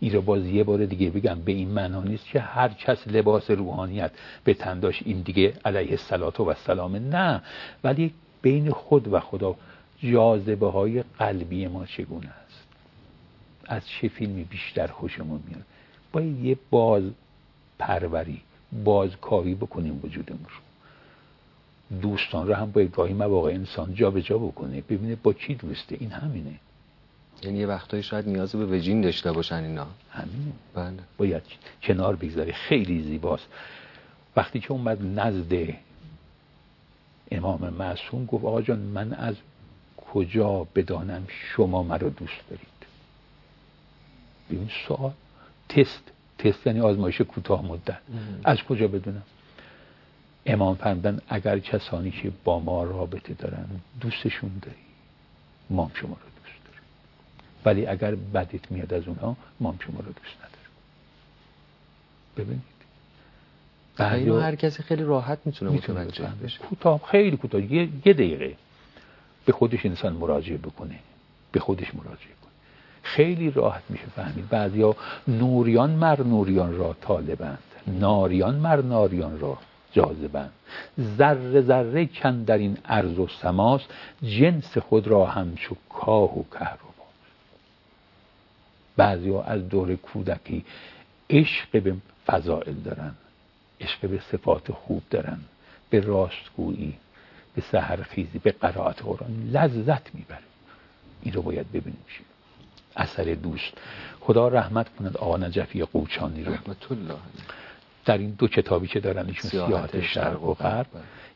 این 0.00 0.12
رو 0.12 0.22
باز 0.22 0.46
یه 0.46 0.64
بار 0.64 0.84
دیگه 0.84 1.10
بگم 1.10 1.40
به 1.40 1.52
این 1.52 1.68
معنا 1.68 2.02
نیست 2.02 2.26
که 2.26 2.40
هر 2.40 2.68
کس 2.68 3.08
لباس 3.08 3.50
روحانیت 3.50 4.10
به 4.44 4.54
تنداش 4.54 5.02
این 5.04 5.20
دیگه 5.20 5.54
علیه 5.64 5.90
السلام 5.90 6.32
و 6.38 6.48
السلام 6.48 6.96
نه. 6.96 7.42
ولی 7.84 8.14
بین 8.42 8.70
خود 8.70 9.12
و 9.12 9.20
خدا 9.20 9.56
جاذبه 10.02 10.70
های 10.70 11.02
قلبی 11.18 11.66
ما 11.66 11.86
چگونه 11.86 12.28
است؟ 12.28 12.64
از 13.64 13.82
چه 13.88 14.08
فیلمی 14.08 14.44
بیشتر 14.44 14.86
خوشمون 14.86 15.42
میاد؟ 15.48 15.64
باید 16.12 16.44
یه 16.44 16.56
باز 16.70 17.02
پروری 17.78 18.40
بازکاوی 18.84 19.54
بکنیم 19.54 20.00
وجودمون 20.04 20.44
رو. 20.44 20.66
دوستان 22.00 22.46
رو 22.46 22.54
هم 22.54 22.70
باید 22.70 22.90
گاهی 22.90 23.14
مواقع 23.14 23.50
انسان 23.50 23.94
جا 23.94 24.10
به 24.10 24.22
جا 24.22 24.38
بکنه 24.38 24.80
ببینه 24.80 25.14
با 25.14 25.32
چی 25.32 25.54
دوسته. 25.54 25.96
این 26.00 26.10
همینه. 26.10 26.54
یعنی 27.42 27.58
یه 27.58 27.66
وقتایی 27.66 28.02
شاید 28.02 28.28
نیاز 28.28 28.52
به 28.52 28.66
وجین 28.66 29.00
داشته 29.00 29.32
باشن 29.32 29.64
اینا. 29.64 29.86
همینه. 30.10 30.52
بله. 30.74 30.98
باید 31.18 31.42
کنار 31.82 32.16
بگذاری 32.16 32.52
خیلی 32.52 33.02
زیباست. 33.02 33.46
وقتی 34.36 34.60
که 34.60 34.72
اومد 34.72 35.20
نزد 35.20 35.74
امام 37.30 37.74
معصوم 37.78 38.24
گفت 38.24 38.44
آقا 38.44 38.62
جان 38.62 38.78
من 38.78 39.12
از 39.12 39.34
کجا 40.16 40.66
بدانم 40.74 41.26
شما 41.28 41.82
مرا 41.82 42.08
دوست 42.08 42.40
دارید. 42.50 42.76
ببین 44.50 44.70
سوال 44.88 45.12
تست 45.68 46.02
تست 46.38 46.66
یعنی 46.66 46.80
آزمایش 46.80 47.20
کوتاه 47.20 47.64
مدت. 47.64 47.98
از 48.44 48.58
کجا 48.62 48.88
بدونم؟ 48.88 49.22
امام 50.46 50.74
فرمودن 50.74 51.20
اگر 51.28 51.58
کسانی 51.58 52.10
که 52.10 52.32
با 52.44 52.60
ما 52.60 52.84
رابطه 52.84 53.34
دارن 53.34 53.66
دوستشون 54.00 54.50
داری 54.62 54.76
ما 55.70 55.90
شما 55.94 56.08
رو 56.08 56.28
دوست 56.44 56.64
داریم. 56.64 56.82
ولی 57.64 57.86
اگر 57.86 58.14
بدت 58.14 58.72
میاد 58.72 58.94
از 58.94 59.08
اونها 59.08 59.36
ما 59.60 59.74
شما 59.80 59.98
رو 59.98 60.12
دوست 60.12 60.36
نداریم. 60.36 60.72
ببینید. 62.36 62.76
اینو 64.00 64.40
هر 64.40 64.54
کسی 64.54 64.82
خیلی 64.82 65.02
راحت 65.02 65.38
می‌تونه 65.44 65.70
متوجه 65.70 66.32
بشه. 66.42 66.58
کوتاه 66.58 67.00
خیلی 67.10 67.36
کوتاه. 67.36 67.60
یه،, 67.72 67.88
یه 68.04 68.12
دقیقه. 68.12 68.56
به 69.46 69.52
خودش 69.52 69.86
انسان 69.86 70.12
مراجعه 70.12 70.58
بکنه. 70.58 70.98
به 71.52 71.60
خودش 71.60 71.94
مراجعه 71.94 72.34
کنه. 72.42 72.52
خیلی 73.02 73.50
راحت 73.50 73.82
میشه 73.88 74.06
فهمید. 74.16 74.48
بعضیا 74.48 74.96
نوریان 75.28 75.90
مر 75.90 76.22
نوریان 76.22 76.78
را 76.78 76.96
طالبند. 77.00 77.58
ناریان 77.86 78.54
مر 78.54 78.82
ناریان 78.82 79.40
را 79.40 79.58
جاذبند. 79.92 80.52
ذره 81.18 81.60
ذره 81.60 82.06
کن 82.06 82.42
در 82.42 82.58
این 82.58 82.78
ارز 82.84 83.18
و 83.18 83.28
سماست 83.28 83.86
جنس 84.22 84.78
خود 84.78 85.08
را 85.08 85.26
همچو 85.26 85.76
کاه 85.88 86.38
و 86.38 86.44
کهربا. 86.52 86.86
بعضیا 88.96 89.42
از 89.42 89.68
دور 89.68 89.96
کودکی 89.96 90.64
عشق 91.30 91.82
به 91.82 91.94
فضائل 92.26 92.74
دارن. 92.74 93.14
عشق 93.80 94.08
به 94.08 94.20
صفات 94.32 94.72
خوب 94.72 95.02
دارن. 95.10 95.38
به 95.90 96.00
راستگویی 96.00 96.94
به 97.56 97.62
سهرخیزی 97.62 98.38
به 98.38 98.52
قرائت 98.52 99.02
قرآن 99.02 99.50
لذت 99.52 100.14
می‌بره 100.14 100.38
این 101.22 101.34
رو 101.34 101.42
باید 101.42 101.68
ببینیم 101.68 102.04
اثر 102.96 103.24
دوست. 103.24 103.72
خدا 104.20 104.48
رحمت 104.48 104.96
کند 104.96 105.16
آقا 105.16 105.36
نجفی 105.36 105.82
قوچانی 105.82 106.44
رو. 106.44 106.52
رحمت 106.52 106.92
الله 106.92 107.14
در 108.04 108.18
این 108.18 108.30
دو 108.30 108.48
کتابی 108.48 108.86
که 108.86 109.00
دارن 109.00 109.26
ایشون 109.26 109.50
سیاحت 109.50 110.00
شرق 110.00 110.42
و 110.42 110.54
غرب 110.54 110.86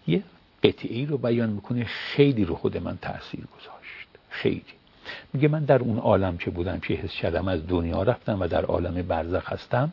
یه 0.06 0.22
قطعی 0.62 1.06
رو 1.06 1.18
بیان 1.18 1.50
می‌کنه 1.50 1.84
خیلی 1.84 2.44
رو 2.44 2.54
خود 2.54 2.76
من 2.76 2.98
تاثیر 3.02 3.40
گذاشت. 3.40 4.08
خیلی. 4.28 4.62
میگه 5.32 5.48
من 5.48 5.64
در 5.64 5.78
اون 5.78 5.98
عالم 5.98 6.36
که 6.36 6.50
بودم 6.50 6.80
که 6.80 6.94
حس 6.94 7.12
شدم 7.12 7.48
از 7.48 7.66
دنیا 7.68 8.02
رفتم 8.02 8.40
و 8.40 8.46
در 8.46 8.64
عالم 8.64 9.02
برزخ 9.02 9.52
هستم. 9.52 9.92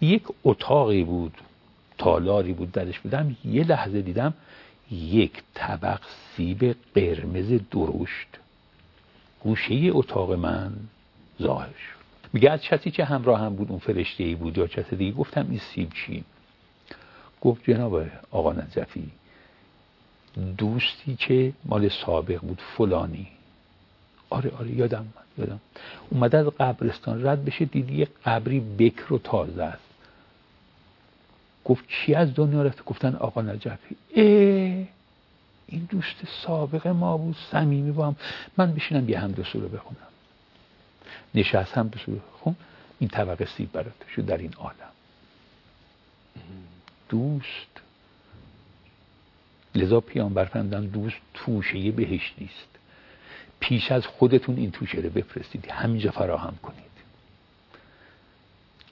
یک 0.00 0.22
اتاقی 0.44 1.04
بود 1.04 1.32
تالاری 1.98 2.52
بود 2.52 2.72
درش 2.72 2.98
بودم. 2.98 3.36
یه 3.44 3.64
لحظه 3.64 4.02
دیدم 4.02 4.34
یک 4.90 5.42
طبق 5.54 6.00
سیب 6.36 6.76
قرمز 6.94 7.60
درشت. 7.70 8.28
گوشه 9.40 9.74
اتاق 9.92 10.32
من 10.32 10.72
ظاهر 11.42 11.68
شد. 11.68 11.98
میگه 12.32 12.50
از 12.50 12.62
کسی 12.62 12.90
که 12.90 13.04
همراه 13.04 13.40
هم 13.40 13.56
بود 13.56 13.70
اون 13.70 13.78
فرشته 13.78 14.24
ای 14.24 14.34
بود 14.34 14.58
یا 14.58 14.66
کسی 14.66 14.96
دیگه؟ 14.96 15.12
گفتم 15.12 15.46
این 15.50 15.60
سیب 15.74 15.92
چی؟ 15.92 16.24
گفت 17.40 17.70
جناب 17.70 18.06
آقا 18.30 18.52
نجفی 18.52 19.10
دوستی 20.58 21.16
که 21.16 21.52
مال 21.64 21.88
سابق 21.88 22.40
بود 22.40 22.62
فلانی. 22.76 23.28
آره 24.30 24.50
آره 24.58 24.70
یادم 24.70 25.06
یادم. 25.38 25.60
اومده 26.10 26.38
از 26.38 26.46
قبرستان 26.46 27.26
رد 27.26 27.44
بشه 27.44 27.64
دیدی 27.64 27.94
یه 27.94 28.08
قبری 28.24 28.60
بکر 28.60 29.12
و 29.12 29.18
تازه 29.18 29.62
است. 29.62 29.82
گفت 31.64 31.84
کی 31.88 32.14
از 32.14 32.34
دنیا 32.34 32.62
رفته؟ 32.62 32.82
گفتن 32.82 33.14
آقا 33.14 33.42
نجفی 33.42 33.96
اه 34.16 34.24
این 35.68 35.88
دوست 35.90 36.16
سابق 36.46 36.86
ما 36.86 37.16
بود 37.16 37.36
صمیمی 37.52 37.92
با 37.92 38.06
هم. 38.06 38.16
من 38.56 38.74
بشینم 38.74 39.08
یه 39.08 39.18
هم 39.18 39.34
رو 39.54 39.68
بخونم. 39.68 39.96
نشست 41.34 41.78
هم 41.78 41.90
رو. 42.06 42.20
خون 42.32 42.56
این 42.98 43.10
طبقه 43.10 43.46
سیب 43.56 43.72
برات 43.72 44.08
شد 44.14 44.26
در 44.26 44.36
این 44.36 44.52
عالم. 44.54 44.92
دوست. 47.08 47.80
لذا 49.74 50.00
پیامبر 50.00 50.44
فرمودن 50.44 50.86
دوست 50.86 51.16
توشه 51.34 51.90
بهش 51.90 52.34
نیست. 52.38 52.68
پیش 53.60 53.92
از 53.92 54.06
خودتون 54.06 54.56
این 54.56 54.70
توشه 54.70 54.98
رو 54.98 55.10
بفرستید. 55.10 55.70
همینجا 55.70 56.10
فراهم 56.10 56.54
کنید. 56.62 56.84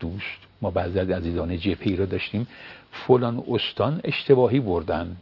دوست. 0.00 0.38
ما 0.62 0.70
بعضی 0.70 0.98
از 0.98 1.10
عزیزان 1.10 1.58
جپی 1.58 1.96
رو 1.96 2.06
داشتیم. 2.06 2.46
فلان 2.92 3.44
استان 3.48 4.00
اشتباهی 4.04 4.60
بردن. 4.60 5.16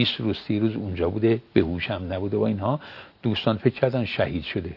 20 0.00 0.20
روز 0.20 0.36
سی 0.38 0.58
روز 0.58 0.76
اونجا 0.76 1.10
بوده 1.10 1.40
به 1.52 1.60
هوشم 1.60 2.06
نبوده 2.10 2.36
و 2.36 2.40
اینها. 2.42 2.80
دوستان 3.22 3.56
فکر 3.56 3.74
کردن 3.74 4.04
شهید 4.04 4.44
شده. 4.44 4.76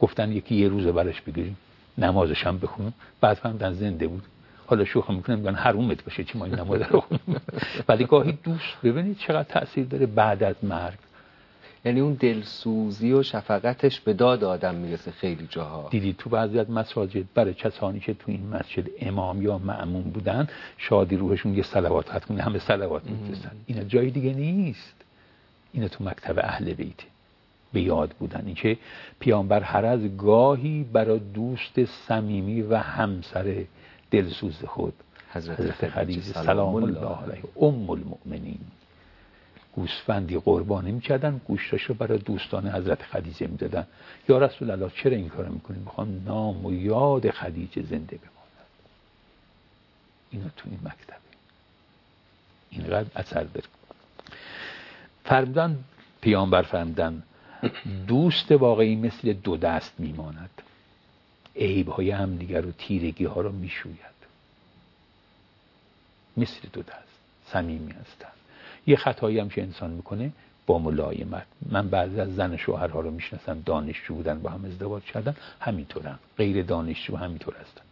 گفتن 0.00 0.32
یکی 0.32 0.54
یه 0.54 0.68
روز 0.68 0.86
برش 0.86 1.20
بگیریم 1.20 1.56
نمازش 1.98 2.46
هم 2.46 2.58
بخونم 2.58 2.92
بعد 3.20 3.36
فهمدن 3.36 3.72
زنده 3.72 4.06
بود. 4.06 4.22
حالا 4.66 4.84
شوخ 4.84 5.10
می‌کنم 5.10 5.38
میگن 5.38 5.54
حرومت 5.54 6.04
باشه 6.04 6.24
چی 6.24 6.38
ما 6.38 6.44
این 6.44 6.54
نماز 6.54 6.80
رو 6.82 7.04
ولی 7.88 8.04
گاهی 8.04 8.32
دوست 8.32 8.76
ببینید 8.84 9.18
چقدر 9.18 9.42
تاثیر 9.42 9.86
داره 9.86 10.06
بعد 10.06 10.42
از 10.42 10.56
مرگ. 10.62 10.98
یعنی 11.84 12.00
اون 12.00 12.14
دلسوزی 12.14 13.12
و 13.12 13.22
شفقتش 13.22 14.00
به 14.00 14.12
داد 14.12 14.44
آدم 14.44 14.74
می‌رسه 14.74 15.10
خیلی 15.10 15.46
جاها. 15.50 15.88
دیدی 15.90 16.12
تو 16.18 16.30
بعضی 16.30 16.58
از 16.58 16.70
مساجد 16.70 17.24
برای 17.34 17.54
کسانی 17.54 18.00
که 18.00 18.14
تو 18.14 18.24
این 18.26 18.48
مسجد 18.48 18.86
امام 19.00 19.42
یا 19.42 19.58
معموم 19.58 20.02
بودن 20.02 20.48
شادی 20.78 21.16
روحشون 21.16 21.54
یه 21.54 21.62
صلوات 21.62 22.24
کنه 22.24 22.42
همه 22.42 22.58
صلوات 22.58 23.02
میفرستن. 23.04 23.50
اینا 23.66 23.84
جای 23.84 24.10
دیگه 24.10 24.32
نیست. 24.32 24.94
اینا 25.72 25.88
تو 25.88 26.04
مکتب 26.04 26.38
اهل 26.38 26.72
بیت. 26.72 27.00
به 27.72 27.80
یاد 27.80 28.10
بودن. 28.18 28.42
این 28.46 28.54
که 28.54 28.78
پیامبر 29.20 29.60
هر 29.60 29.84
از 29.84 30.16
گاهی 30.16 30.86
برای 30.92 31.18
دوست 31.18 31.84
صمیمی 31.84 32.62
و 32.62 32.76
همسر 32.76 33.64
دلسوز 34.10 34.64
خود 34.64 34.94
حضرت 35.32 35.88
خدیجه 35.88 36.20
سلام 36.20 36.74
الله 36.74 36.98
علیه. 36.98 37.42
ام 37.60 37.90
المؤمنین. 37.90 38.58
گوسفندی 39.76 40.38
قربانی 40.38 40.92
می‌کردن 40.92 41.40
گوشتش 41.48 41.82
رو 41.82 41.94
برای 41.94 42.18
دوستان 42.18 42.68
حضرت 42.68 43.02
خدیجه 43.02 43.46
می‌دادن. 43.46 43.86
یا 44.28 44.38
رسول 44.38 44.70
الله 44.70 44.90
چرا 44.96 45.16
این 45.16 45.28
کارو 45.28 45.52
می‌کنیم 45.52 45.80
می‌خوام 45.80 46.22
نام 46.24 46.66
و 46.66 46.72
یاد 46.72 47.30
خدیجه 47.30 47.82
زنده 47.82 48.16
بماند 48.16 48.66
اینو 50.30 50.48
تو 50.56 50.68
این 50.70 50.80
مکتبه. 50.84 51.14
اینقدر 52.70 53.10
اثر 53.16 53.44
داره. 53.44 53.66
فرمودن 55.24 55.84
پیامبر 56.20 56.62
فرمودن 56.62 57.22
دوست 58.06 58.52
واقعی 58.52 58.96
مثل 58.96 59.32
دو 59.32 59.56
دست 59.56 59.92
میماند. 59.98 60.62
عیب 61.56 61.88
های 61.88 62.10
هم 62.10 62.36
دیگر 62.36 62.66
و 62.66 62.72
تیرگی 62.72 63.24
ها 63.24 63.40
رو 63.40 63.52
می‌شوید. 63.52 64.14
مثل 66.36 66.68
دو 66.72 66.82
دست. 66.82 67.14
صمیمی 67.46 67.92
هستن 67.92 68.28
یه 68.86 68.96
خطایی 68.96 69.38
هم 69.38 69.48
که 69.48 69.62
انسان 69.62 69.90
می‌کنه 69.90 70.32
با 70.66 70.78
ملایمت. 70.78 71.46
من 71.70 71.88
بعضی 71.88 72.20
از 72.20 72.34
زن 72.34 72.56
شوهرها 72.56 73.00
رو 73.00 73.10
می‌شناسم 73.10 73.62
دانشجو 73.66 74.14
بودن 74.14 74.38
با 74.38 74.50
هم 74.50 74.64
ازدواج 74.64 75.02
کردن 75.02 75.34
همینطورن 75.60 76.18
غیر 76.38 76.62
دانشجو 76.62 77.16
همینطور 77.16 77.54
هستن. 77.54 77.82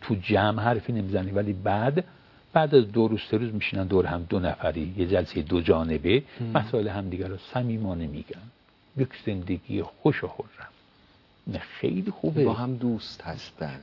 تو 0.00 0.14
جمع 0.14 0.62
حرفی 0.62 0.92
نمی‌زنی 0.92 1.30
ولی 1.30 1.52
بعد 1.52 2.04
بعد 2.52 2.74
از 2.74 2.92
دو 2.92 3.08
روز 3.08 3.20
سه 3.30 3.36
روز 3.36 3.54
میشینن 3.54 3.86
دور 3.86 4.06
هم 4.06 4.26
دو 4.28 4.40
نفری 4.40 4.94
یه 4.96 5.06
جلسه 5.06 5.42
دو 5.42 5.60
جانبه. 5.60 6.22
مسائل 6.54 6.88
همدیگه 6.88 7.28
رو 7.28 7.36
صمیمانه 7.36 8.06
میگن 8.06 8.42
یک 8.96 9.08
زندگی 9.26 9.82
خوش 9.82 10.24
و 10.24 10.28
خورم. 10.28 10.68
نه 11.46 11.58
خیلی 11.58 12.10
خوبه. 12.10 12.44
با 12.44 12.52
هم 12.52 12.76
دوست 12.76 13.22
هستن. 13.22 13.80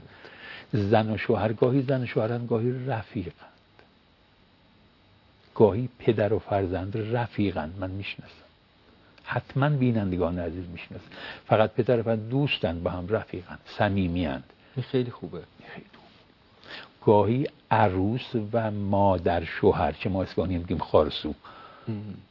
زن 0.74 1.10
و 1.10 1.18
شوهر 1.18 1.54
گاهی 1.54 1.82
زن 1.82 2.04
و 2.04 2.06
شوهرن 2.06 2.46
گاهی 2.46 2.86
رفیقن. 2.88 3.53
گاهی 5.56 5.90
پدر 6.00 6.34
و 6.34 6.40
فرزند 6.40 7.16
رفیقن 7.16 7.74
من 7.80 7.90
می‌شناسم. 7.90 8.34
حتما 9.24 9.70
بینندگان 9.70 10.40
عزیز 10.40 10.66
می‌شناسم 10.70 11.06
فقط 11.46 11.72
پدر 11.74 12.00
و 12.00 12.04
فرزند 12.04 12.30
دوستن 12.30 12.84
با 12.84 12.92
هم 12.92 13.08
رفیقن 13.10 13.58
صمیمیاند. 13.66 14.44
این 14.76 14.84
خیلی 14.84 15.12
خوبه. 15.12 15.42
خیلی 15.68 15.86
گاهی 17.06 17.48
عروس 17.72 18.36
و 18.54 18.72
مادر 18.72 19.44
شوهر 19.44 19.92
که 19.92 20.10
ما 20.10 20.24
اسپانی 20.24 20.58
میگیم 20.58 20.78
خارسو. 20.78 21.34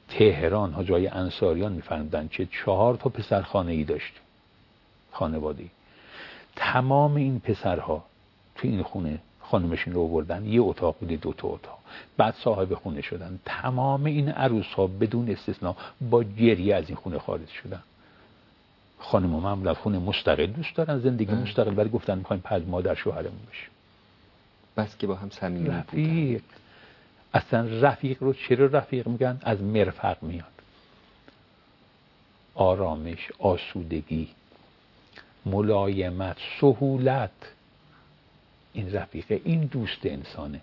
تهران 0.09 0.73
ها 0.73 0.85
جای 0.85 1.07
انصاریان 1.07 1.73
میفرمدن 1.73 2.29
که 2.29 2.47
چهار 2.47 2.97
تا 2.97 3.11
پسر 3.11 3.43
خانه 3.43 3.73
ای 3.73 3.85
داشت. 3.85 4.13
خانوادی 5.13 5.71
تمام 6.57 7.17
این 7.17 7.41
پسرها 7.41 8.05
تو 8.57 8.69
این 8.69 8.83
خونه 8.83 9.19
خانمشون 9.41 9.95
رو 9.95 10.09
بردن 10.09 10.47
یه 10.47 10.61
اتاق 10.61 10.97
بوده 11.01 11.17
دو 11.17 11.33
تا 11.33 11.49
اتاق. 11.49 11.82
بعد 12.17 12.35
صاحب 12.35 12.75
خونه 12.75 13.01
شدن. 13.01 13.41
تمام 13.45 14.05
این 14.05 14.29
عروس 14.29 14.67
ها 14.67 14.87
بدون 14.87 15.31
استثنا 15.31 15.77
با 16.01 16.23
گریه 16.23 16.75
از 16.75 16.89
این 16.89 16.97
خونه 16.97 17.19
خارج 17.19 17.49
شدن. 17.49 17.83
خانم 18.99 19.31
معمولا 19.31 19.75
خونه 19.75 19.99
مستقل 19.99 20.47
دوست 20.47 20.77
دارن 20.77 20.99
زندگی 20.99 21.33
مستقل. 21.33 21.79
ولی 21.79 21.89
گفتن 21.89 22.19
می‌خوایم 22.19 22.43
پد 22.43 22.69
مادر 22.69 22.95
شوهرمون 22.95 23.41
بشیم. 23.51 23.71
بس 24.77 24.97
که 24.97 25.07
با 25.07 25.15
هم 25.15 25.31
صمیمی 25.31 25.69
رفیق. 25.69 26.43
اصلا 27.35 27.69
رفیق 27.81 28.23
رو 28.23 28.33
چرا 28.33 28.67
رفیق 28.67 29.09
میگن؟ 29.09 29.39
از 29.43 29.63
مرفق 29.63 30.23
میاد. 30.23 30.47
آرامش 32.55 33.33
آسودگی 33.39 34.29
ملایمت 35.47 36.37
سهولت. 36.61 37.31
این 38.73 38.93
رفیقه 38.93 39.41
این 39.45 39.61
دوست 39.61 40.07
انسانه. 40.07 40.61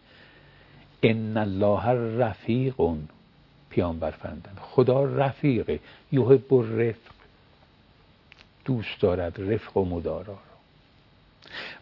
ان 1.03 1.38
الله 1.38 1.89
رفیق 2.17 2.79
پیامبر 3.69 4.12
فرمودن. 4.12 4.51
خدا 4.62 5.03
رفیقه. 5.03 5.79
یحب 6.12 6.53
الرفق. 6.53 7.12
دوست 8.65 9.01
دارد 9.01 9.41
رفق 9.53 9.77
و 9.77 9.85
مدارا 9.85 10.23
را. 10.23 10.38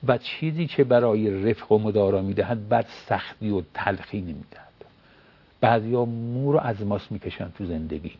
و 0.07 0.17
چیزی 0.17 0.67
که 0.67 0.83
برای 0.83 1.43
رفق 1.49 1.71
و 1.71 1.77
مدارا 1.77 2.21
می‌دهد 2.21 2.69
بر 2.69 2.85
سختی 3.07 3.49
و 3.49 3.61
تلخی 3.73 4.21
نمی‌دهد. 4.21 4.67
بعضیا 5.61 6.05
مو 6.05 6.51
رو 6.51 6.59
از 6.59 6.81
می‌کشن 7.11 7.51
تو 7.57 7.65
زندگی. 7.65 8.11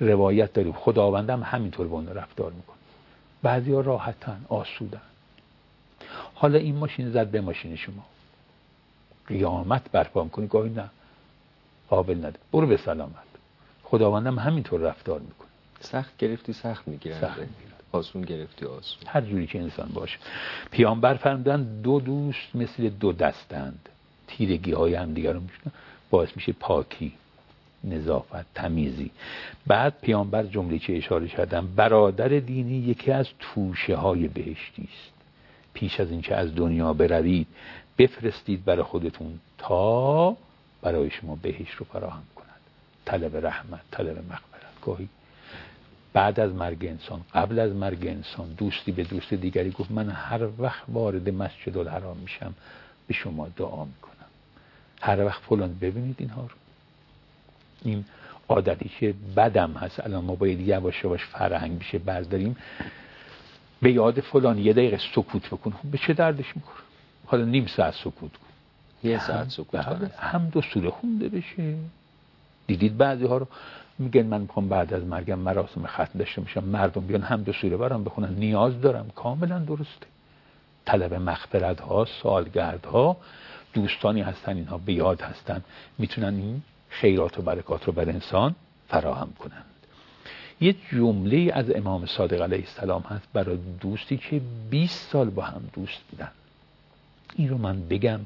روایت 0.00 0.52
داریم. 0.52 0.72
خداوندم 0.72 1.42
همینطور 1.42 1.88
با 1.88 2.00
رفتار 2.00 2.52
می‌کنه. 2.52 2.76
بعضیا 3.42 3.80
راحتن 3.80 4.44
آسودن. 4.48 5.00
حالا 6.34 6.58
این 6.58 6.76
ماشین 6.76 7.10
زد 7.10 7.26
به 7.26 7.40
ماشین 7.40 7.76
شما. 7.76 8.04
قیامت 9.28 9.90
برپا 9.92 10.24
می‌کنی 10.24 10.46
گاهی 10.46 10.70
نه. 10.70 10.90
قابل 11.88 12.18
نده. 12.24 12.38
برو 12.52 12.66
به 12.66 12.76
سلامت. 12.76 13.12
خداوندم 13.84 14.38
همینطور 14.38 14.80
رفتار 14.80 15.20
می‌کنه. 15.20 15.48
سخت 15.80 16.16
گرفتی 16.18 16.52
سخت 16.52 16.88
می‌گیره 16.88 17.20
سخت 17.20 17.40
آسون 17.92 18.22
گرفتی 18.22 18.66
آسون. 18.66 19.02
هر 19.06 19.20
جوری 19.20 19.46
که 19.46 19.60
انسان 19.60 19.88
باشه. 19.94 20.18
پیامبر 20.70 21.14
فرمودن 21.14 21.80
دو 21.82 22.00
دوست 22.00 22.56
مثل 22.56 22.88
دو 22.88 23.12
دستند. 23.12 23.88
تیرگی 24.26 24.72
های 24.72 24.94
همدیگر 24.94 25.32
رو 25.32 25.40
میشنن 25.40 25.72
باعث 26.10 26.28
میشه 26.36 26.52
پاکی 26.52 27.12
نظافت 27.84 28.54
تمیزی. 28.54 29.10
بعد 29.66 29.94
پیامبر 30.02 30.42
جمله 30.42 30.78
که 30.78 30.96
اشاره 30.96 31.28
کردم 31.28 31.68
برادر 31.76 32.28
دینی 32.28 32.78
یکی 32.78 33.12
از 33.12 33.26
توشه 33.38 33.96
های 33.96 34.28
بهشتی 34.28 34.82
است. 34.82 35.12
پیش 35.74 36.00
از 36.00 36.10
اینکه 36.10 36.36
از 36.36 36.54
دنیا 36.54 36.92
بروید 36.92 37.46
بفرستید 37.98 38.64
برای 38.64 38.82
خودتون 38.82 39.40
تا 39.58 40.36
برای 40.82 41.10
شما 41.10 41.36
بهش 41.42 41.70
رو 41.70 41.86
فراهم 41.92 42.22
کند. 42.36 42.60
طلب 43.04 43.46
رحمت 43.46 43.80
طلب 43.90 44.18
مغفرت. 44.18 44.80
گاهی 44.82 45.08
بعد 46.12 46.40
از 46.40 46.52
مرگ 46.52 46.86
انسان 46.86 47.20
قبل 47.34 47.58
از 47.58 47.72
مرگ 47.72 48.06
انسان 48.06 48.48
دوستی 48.52 48.92
به 48.92 49.04
دوست 49.04 49.34
دیگری 49.34 49.70
گفت 49.70 49.90
من 49.90 50.10
هر 50.10 50.48
وقت 50.58 50.82
وارد 50.88 51.28
مسجد 51.28 51.78
الحرام 51.78 52.16
میشم 52.16 52.54
به 53.06 53.14
شما 53.14 53.48
دعا 53.56 53.84
می‌کنم. 53.84 54.12
هر 55.00 55.24
وقت 55.24 55.42
فلان 55.42 55.74
ببینید 55.80 56.16
اینها 56.18 56.42
رو. 56.42 56.56
این 57.84 58.04
عادتی 58.48 58.90
که 59.00 59.14
بدم 59.36 59.72
هست. 59.72 60.00
الان 60.00 60.24
ما 60.24 60.34
باید 60.34 60.60
یواش 60.60 61.04
یواش 61.04 61.24
فرهنگ 61.24 61.78
بشه 61.78 61.98
برداریم. 61.98 62.56
به 63.82 63.92
یاد 63.92 64.20
فلان 64.20 64.58
یه 64.58 64.72
دقیقه 64.72 65.00
سکوت 65.14 65.46
بکن. 65.46 65.70
خب 65.70 65.90
به 65.90 65.98
چه 65.98 66.12
دردش 66.12 66.56
می‌خوره؟ 66.56 66.85
حالا 67.26 67.44
نیم 67.44 67.66
ساعت 67.66 67.94
سکوت 67.94 68.32
کن. 68.32 68.46
یه 69.08 69.26
ساعت 69.26 69.48
سکوت 69.48 69.86
بله. 69.86 70.10
هم 70.18 70.48
دو 70.48 70.62
سوره 70.62 70.90
خونده 70.90 71.28
بشه. 71.28 71.74
دیدید 72.66 72.96
بعضی 72.96 73.26
ها 73.26 73.36
رو؟ 73.36 73.46
میگن 73.98 74.26
من 74.26 74.40
می‌خوام 74.40 74.68
بعد 74.68 74.94
از 74.94 75.04
مرگم 75.04 75.38
مراسم 75.38 75.86
ختم 75.86 76.18
داشته 76.18 76.42
میشم 76.42 76.64
مردم 76.64 77.06
بیان 77.06 77.22
هم 77.22 77.42
دو 77.42 77.52
سوره 77.52 77.76
برام 77.76 78.04
بخونن. 78.04 78.34
نیاز 78.34 78.80
دارم. 78.80 79.10
کاملا 79.14 79.58
درسته. 79.58 80.06
طلب 80.84 81.14
مغفرت 81.14 81.80
ها 81.80 82.06
سالگرد 82.22 82.86
ها 82.86 83.16
دوستانی 83.74 84.22
هستن 84.22 84.56
اینها 84.56 84.78
به 84.78 84.92
یاد 84.92 85.20
هستن. 85.20 85.62
می‌تونن 85.98 86.34
این 86.36 86.62
خیرات 86.88 87.38
و 87.38 87.42
برکات 87.42 87.84
رو 87.84 87.92
بر 87.92 88.08
انسان 88.08 88.54
فراهم 88.88 89.32
کنند 89.38 89.64
یه 90.60 90.74
جمله 90.92 91.50
از 91.54 91.70
امام 91.70 92.06
صادق 92.06 92.42
علیه 92.42 92.58
السلام 92.58 93.02
هست 93.02 93.28
برای 93.32 93.58
دوستی 93.80 94.16
که 94.16 94.40
20 94.70 95.10
سال 95.10 95.30
با 95.30 95.42
هم 95.42 95.62
دوست 95.72 96.00
بودن. 96.10 96.30
این 97.36 97.48
رو 97.48 97.58
من 97.58 97.88
بگم. 97.88 98.20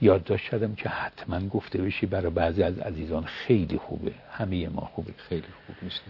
یادداشت 0.00 0.50
کردم 0.50 0.74
که 0.74 0.88
حتما 0.88 1.40
گفته 1.48 1.82
بشی 1.82 2.06
برای 2.06 2.30
بعضی 2.30 2.62
از 2.62 2.78
عزیزان 2.78 3.24
خیلی 3.24 3.78
خوبه. 3.78 4.12
همه 4.32 4.68
ما 4.68 4.90
خوبه. 4.94 5.14
خیلی 5.28 5.46
خوب 5.66 5.76
میشه 5.82 6.00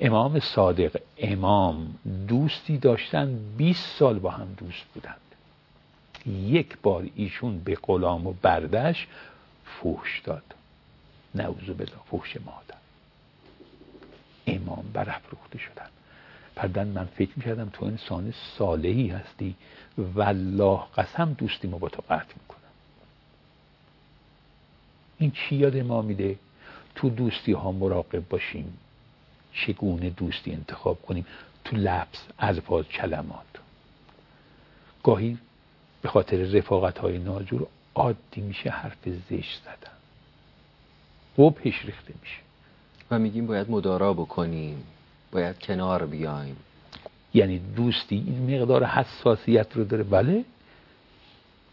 امام 0.00 0.40
صادق 0.40 1.00
امام 1.18 1.94
دوستی 2.28 2.78
داشتن 2.78 3.38
20 3.56 3.96
سال 3.98 4.18
با 4.18 4.30
هم 4.30 4.54
دوست 4.58 4.84
بودند. 4.94 5.16
یک 6.26 6.76
بار 6.82 7.06
ایشون 7.14 7.58
به 7.58 7.78
غلام 7.82 8.26
و 8.26 8.34
بردش 8.42 9.06
فوش 9.64 10.22
داد. 10.24 10.42
نعوذ 11.34 11.66
بالله 11.66 11.96
فوش 12.10 12.36
مادر. 12.36 12.80
امام 14.46 14.84
برافروخته 14.92 15.58
شدن. 15.58 15.88
پردن 16.56 16.86
من 16.88 17.04
فکر 17.04 17.30
می‌کردم 17.36 17.70
تو 17.72 17.84
انسان 17.84 18.34
صالحی 18.58 19.08
هستی. 19.08 19.54
والله 20.14 20.80
قسم 20.96 21.32
دوستی 21.32 21.68
ما 21.68 21.78
با 21.78 21.88
تو 21.88 22.02
قطع 22.10 22.34
می‌کنم. 22.40 22.60
این 25.18 25.30
چی 25.30 25.56
یاد 25.56 25.76
ما 25.76 26.02
میده؟ 26.02 26.38
تو 26.94 27.10
دوستی 27.10 27.52
ها 27.52 27.72
مراقب 27.72 28.28
باشیم. 28.28 28.78
چگونه 29.52 30.10
دوستی 30.10 30.52
انتخاب 30.52 31.02
کنیم؟ 31.02 31.26
تو 31.64 31.76
لبس 31.76 32.22
الفاظ 32.38 32.84
کلمات. 32.84 33.46
گاهی 35.04 35.38
به 36.02 36.08
خاطر 36.08 36.36
رفاقت 36.36 36.98
های 36.98 37.18
ناجور 37.18 37.66
عادی 37.94 38.40
میشه 38.40 38.70
حرف 38.70 39.08
زشت 39.30 39.62
زدن. 39.62 39.92
قبهش 41.38 41.84
ریخته 41.84 42.14
میشه. 42.22 42.40
و 43.10 43.18
میگیم 43.18 43.46
باید 43.46 43.70
مدارا 43.70 44.12
بکنیم. 44.12 44.84
باید 45.32 45.58
کنار 45.58 46.06
بیایم. 46.06 46.56
یعنی 47.34 47.58
دوستی 47.76 48.24
این 48.26 48.60
مقدار 48.60 48.84
حساسیت 48.84 49.76
رو 49.76 49.84
داره. 49.84 50.02
بله. 50.02 50.44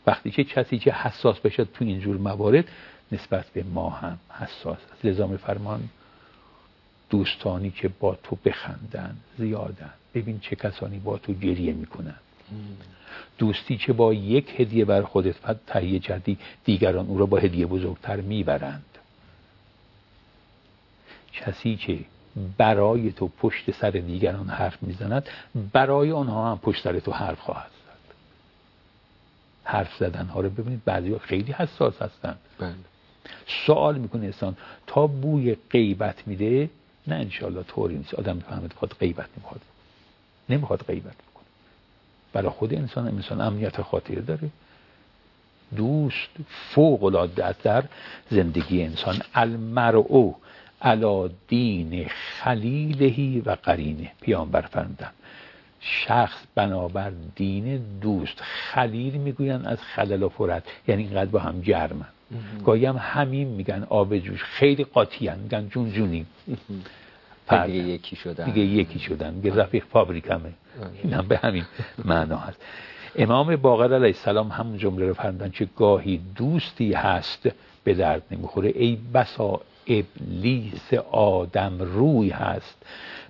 وقتی 0.07 0.31
که 0.31 0.43
کسی 0.43 0.79
که 0.79 0.91
حساس 0.91 1.39
بشه 1.39 1.65
تو 1.65 1.85
اینجور 1.85 2.17
موارد 2.17 2.65
نسبت 3.11 3.45
به 3.49 3.63
ما 3.63 3.89
هم 3.89 4.19
حساس 4.29 4.77
است. 4.93 5.05
لزام 5.05 5.37
فرمان 5.37 5.89
دوستانی 7.09 7.69
که 7.69 7.87
با 7.99 8.15
تو 8.23 8.37
بخندن 8.45 9.17
زیادن. 9.37 9.93
ببین 10.13 10.39
چه 10.39 10.55
کسانی 10.55 10.99
با 10.99 11.17
تو 11.17 11.33
گریه 11.33 11.73
می‌کنن. 11.73 12.15
دوستی 13.37 13.77
که 13.77 13.93
با 13.93 14.13
یک 14.13 14.59
هدیه 14.59 14.85
بر 14.85 15.01
خودت 15.01 15.35
تهیه 15.67 15.99
کردی 15.99 16.37
دیگران 16.65 17.07
او 17.07 17.17
را 17.17 17.25
با 17.25 17.37
هدیه 17.37 17.65
بزرگتر 17.65 18.15
می‌برند. 18.15 18.85
کسی 21.33 21.75
که 21.75 21.99
برای 22.57 23.11
تو 23.11 23.27
پشت 23.27 23.71
سر 23.71 23.91
دیگران 23.91 24.49
حرف 24.49 24.83
می‌زند 24.83 25.29
برای 25.73 26.11
آنها 26.11 26.51
هم 26.51 26.57
پشت 26.57 26.83
سر 26.83 26.99
تو 26.99 27.11
حرف 27.11 27.39
خواهد 27.39 27.71
زد. 27.85 28.13
حرف 29.63 29.97
زدن. 29.99 30.25
ها 30.25 30.41
رو 30.41 30.49
ببینید 30.49 30.81
بعضی 30.85 31.19
خیلی 31.19 31.51
حساس 31.51 32.01
هستند 32.01 32.37
بله. 32.59 32.73
سوال 33.65 33.97
می‌کنه 33.97 34.25
انسان 34.25 34.57
تا 34.87 35.07
بوی 35.07 35.57
غیبت 35.71 36.27
میده؟ 36.27 36.69
نه 37.07 37.15
انشالله 37.15 37.63
طوری 37.63 37.97
نیست. 37.97 38.13
آدم 38.13 38.35
می‌فهمد 38.35 38.73
خود 38.73 38.93
غیبت 38.99 39.29
نمی‌خواد 39.37 39.61
نمی‌خواد 40.49 40.83
غیبت 40.83 41.15
بکنه. 41.15 41.45
برای 42.33 42.49
خود 42.49 42.73
انسان 42.73 43.07
انسان 43.07 43.41
امنیت 43.41 43.81
خاطر 43.81 44.15
داره. 44.15 44.49
دوست 45.75 46.29
فوق 46.49 47.03
العاده 47.03 47.55
در 47.63 47.83
زندگی 48.31 48.83
انسان. 48.83 49.21
المرء 49.35 50.31
علا 50.81 51.29
دین 51.47 52.07
خلیلهی 52.07 53.41
و 53.45 53.57
قرینه. 53.63 54.11
پیامبر 54.21 54.61
فرمودن. 54.61 55.09
شخص 55.79 56.43
بنابر 56.55 57.11
دین 57.35 57.81
دوست. 58.01 58.37
خلیل 58.41 59.13
می‌گوین 59.13 59.65
از 59.65 59.81
خلل 59.81 60.23
و 60.23 60.29
فرت. 60.29 60.63
یعنی 60.87 61.03
اینقدر 61.03 61.29
با 61.29 61.39
هم 61.39 61.61
گرمن. 61.61 62.05
گاهی 62.65 62.85
هم 62.85 62.97
همین 62.99 63.47
میگن 63.47 63.87
آب 63.89 64.17
جوش. 64.17 64.43
خیلی 64.43 64.83
قاطی 64.83 65.27
هم 65.27 65.39
میگن 65.39 65.67
جون 65.67 65.91
جونی 65.91 66.25
دیگه 67.65 67.67
یکی 67.67 68.15
شدن. 68.15 68.45
دیگه 68.45 68.61
یکی 68.61 68.99
شدن. 68.99 69.33
میگه 69.33 69.55
رفیق 69.55 69.83
فابریکمه 69.83 70.53
این 71.03 71.13
هم 71.13 71.27
به 71.27 71.37
همین 71.37 71.65
معنا 72.05 72.37
هست. 72.37 72.61
امام 73.15 73.55
باقر 73.55 73.93
علیه 73.93 74.07
السلام 74.07 74.51
همون 74.51 74.77
جمله 74.77 75.07
رو 75.07 75.13
فرمودن 75.13 75.49
که 75.49 75.67
گاهی 75.77 76.21
دوستی 76.35 76.93
هست 76.93 77.49
به 77.83 77.93
درد 77.93 78.23
نمی‌خوره. 78.31 78.71
ای 78.75 78.97
بسا 79.13 79.61
ابلیس 79.87 80.93
آدم 81.11 81.81
روی 81.81 82.29
هست 82.29 82.75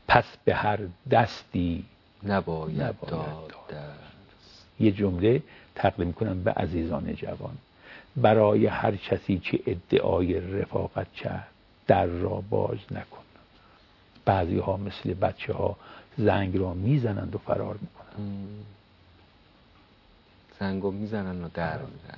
پس 0.07 0.25
به 0.45 0.55
هر 0.55 0.79
دستی 1.11 1.86
نباید, 2.23 2.81
نباید 2.81 2.95
داد, 3.07 3.53
یه 4.79 4.91
جمله 4.91 5.43
تقدیم 5.75 6.13
کنم 6.13 6.43
به 6.43 6.51
عزیزان 6.51 7.15
جوان. 7.15 7.57
برای 8.15 8.65
هر 8.65 8.95
کسی 8.95 9.39
که 9.39 9.59
ادعای 9.67 10.39
رفاقت 10.39 11.13
کرد 11.13 11.47
در 11.88 12.05
را 12.05 12.43
باز 12.49 12.77
نکن. 12.91 13.23
بعضی 14.25 14.59
ها 14.59 14.77
مثل 14.77 15.13
بچه 15.13 15.53
ها 15.53 15.77
زنگ 16.17 16.57
را 16.57 16.73
می‌زنند 16.73 17.36
و 17.36 17.38
فرار 17.38 17.77
می‌کنند. 17.81 18.49
زنگ 20.59 20.84
رو 20.84 20.91
می‌زنند 20.91 21.43
و 21.43 21.49
در 21.53 21.77
می‌زنند 21.77 22.17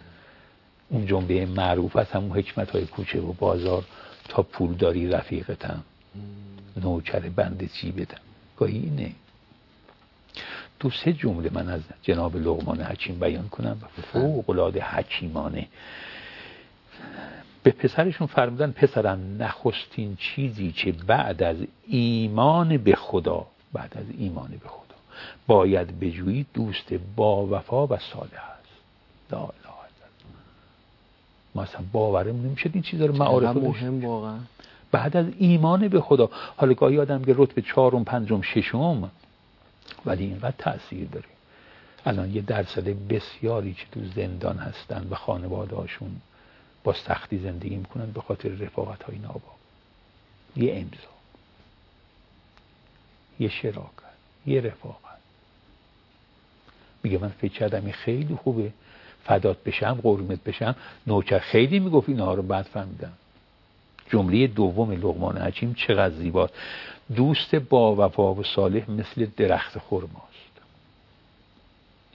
اون 0.90 1.06
جنبه 1.06 1.46
معروف 1.46 1.96
از 1.96 2.12
همون 2.12 2.38
حکمت 2.38 2.70
های 2.70 2.86
کوچه 2.86 3.22
و 3.22 3.34
بازار. 3.34 3.84
تا 4.30 4.44
پول 4.44 4.74
داری 4.74 5.08
رفیقتم. 5.08 5.84
نوکر 6.78 7.20
بند 7.20 7.70
بدم 7.98 8.22
گاهی 8.58 8.78
اینه. 8.78 9.12
دو 10.80 10.90
سه 10.90 11.14
جمله 11.14 11.50
من 11.54 11.70
از 11.70 11.82
جناب 12.02 12.38
لغمان 12.38 12.82
حکیم 12.82 13.20
بیان 13.20 13.50
کنم. 13.50 13.78
و 13.82 14.02
فوق 14.02 14.50
العاده 14.50 14.84
حکیمانه. 14.84 15.68
به 17.64 17.72
پسرشون 17.72 18.28
فرمودن 18.28 18.72
پسرم 18.72 19.44
نخستین 19.44 20.16
چیزی 20.16 20.72
که 20.72 20.92
بعد 20.92 21.44
از 21.44 21.58
ایمان 21.88 22.78
به 22.78 22.96
خدا 22.96 23.48
بعد 23.74 23.98
از 23.98 24.06
ایمان 24.18 24.50
به 24.50 24.68
خدا 24.68 24.96
باید 25.48 26.00
بجویی 26.00 26.46
دوست 26.54 26.94
با 27.16 27.46
وفا 27.46 27.88
و 27.88 27.98
صالح 27.98 28.44
است. 28.60 28.70
ما 31.60 31.66
اصلا 31.66 31.82
باورم 31.92 32.36
نمیشه 32.36 32.70
این 32.74 32.84
چیزا 32.84 33.06
رو 33.06 33.16
معارف 33.16 33.56
مهم 33.56 34.06
واقعا. 34.06 34.38
بعد 34.92 35.18
از 35.18 35.26
ایمان 35.40 35.88
به 35.88 36.02
خدا. 36.02 36.30
حالا 36.58 36.74
گاهی 36.74 37.00
آدم 37.00 37.24
که 37.24 37.36
رتبه 37.38 37.62
چهارم 37.62 38.04
پنجم 38.04 38.42
ششم 38.42 39.12
ولی 40.06 40.24
اینقدر 40.24 40.54
تاثیر 40.58 41.08
داره. 41.08 41.26
الان 42.06 42.36
یه 42.36 42.42
درصد 42.42 42.88
بسیاری 43.08 43.74
که 43.74 43.86
تو 43.92 44.00
زندان 44.16 44.58
هستن 44.58 45.08
و 45.10 45.16
خانواده 45.16 45.76
هاشون 45.76 46.22
با 46.84 46.94
سختی 46.94 47.40
زندگی 47.40 47.76
می‌کنن 47.76 48.12
به 48.12 48.22
خاطر 48.22 48.50
رفاقت 48.50 49.04
های 49.04 49.18
نابا 49.18 49.52
یه 50.56 50.74
امضا. 50.74 51.10
یه 53.40 53.50
شراکت. 53.50 54.16
یه 54.46 54.62
رفاقت. 54.62 55.20
میگه 57.04 57.18
من 57.18 57.30
فکر 57.30 57.54
کردم 57.54 57.92
خیلی 57.92 58.36
خوبه. 58.36 58.72
فدات 59.30 59.64
بشم 59.64 60.00
قرمت 60.04 60.44
بشم 60.44 60.76
نوچه 61.08 61.40
خیلی 61.40 61.80
می‌گفت 61.80 62.10
اینها 62.10 62.34
رو 62.34 62.42
بعد 62.42 62.66
فهمیدم. 62.66 63.14
جمله 64.12 64.48
دوم 64.48 64.92
لغمان 64.92 65.38
حکیم 65.38 65.74
چقدر 65.74 66.16
زیباست. 66.16 66.54
دوست 67.16 67.56
با 67.56 67.96
وفا 67.96 68.34
و 68.34 68.44
صالح 68.44 68.92
مثل 68.92 69.28
درخت 69.38 69.80
خرماست 69.80 70.30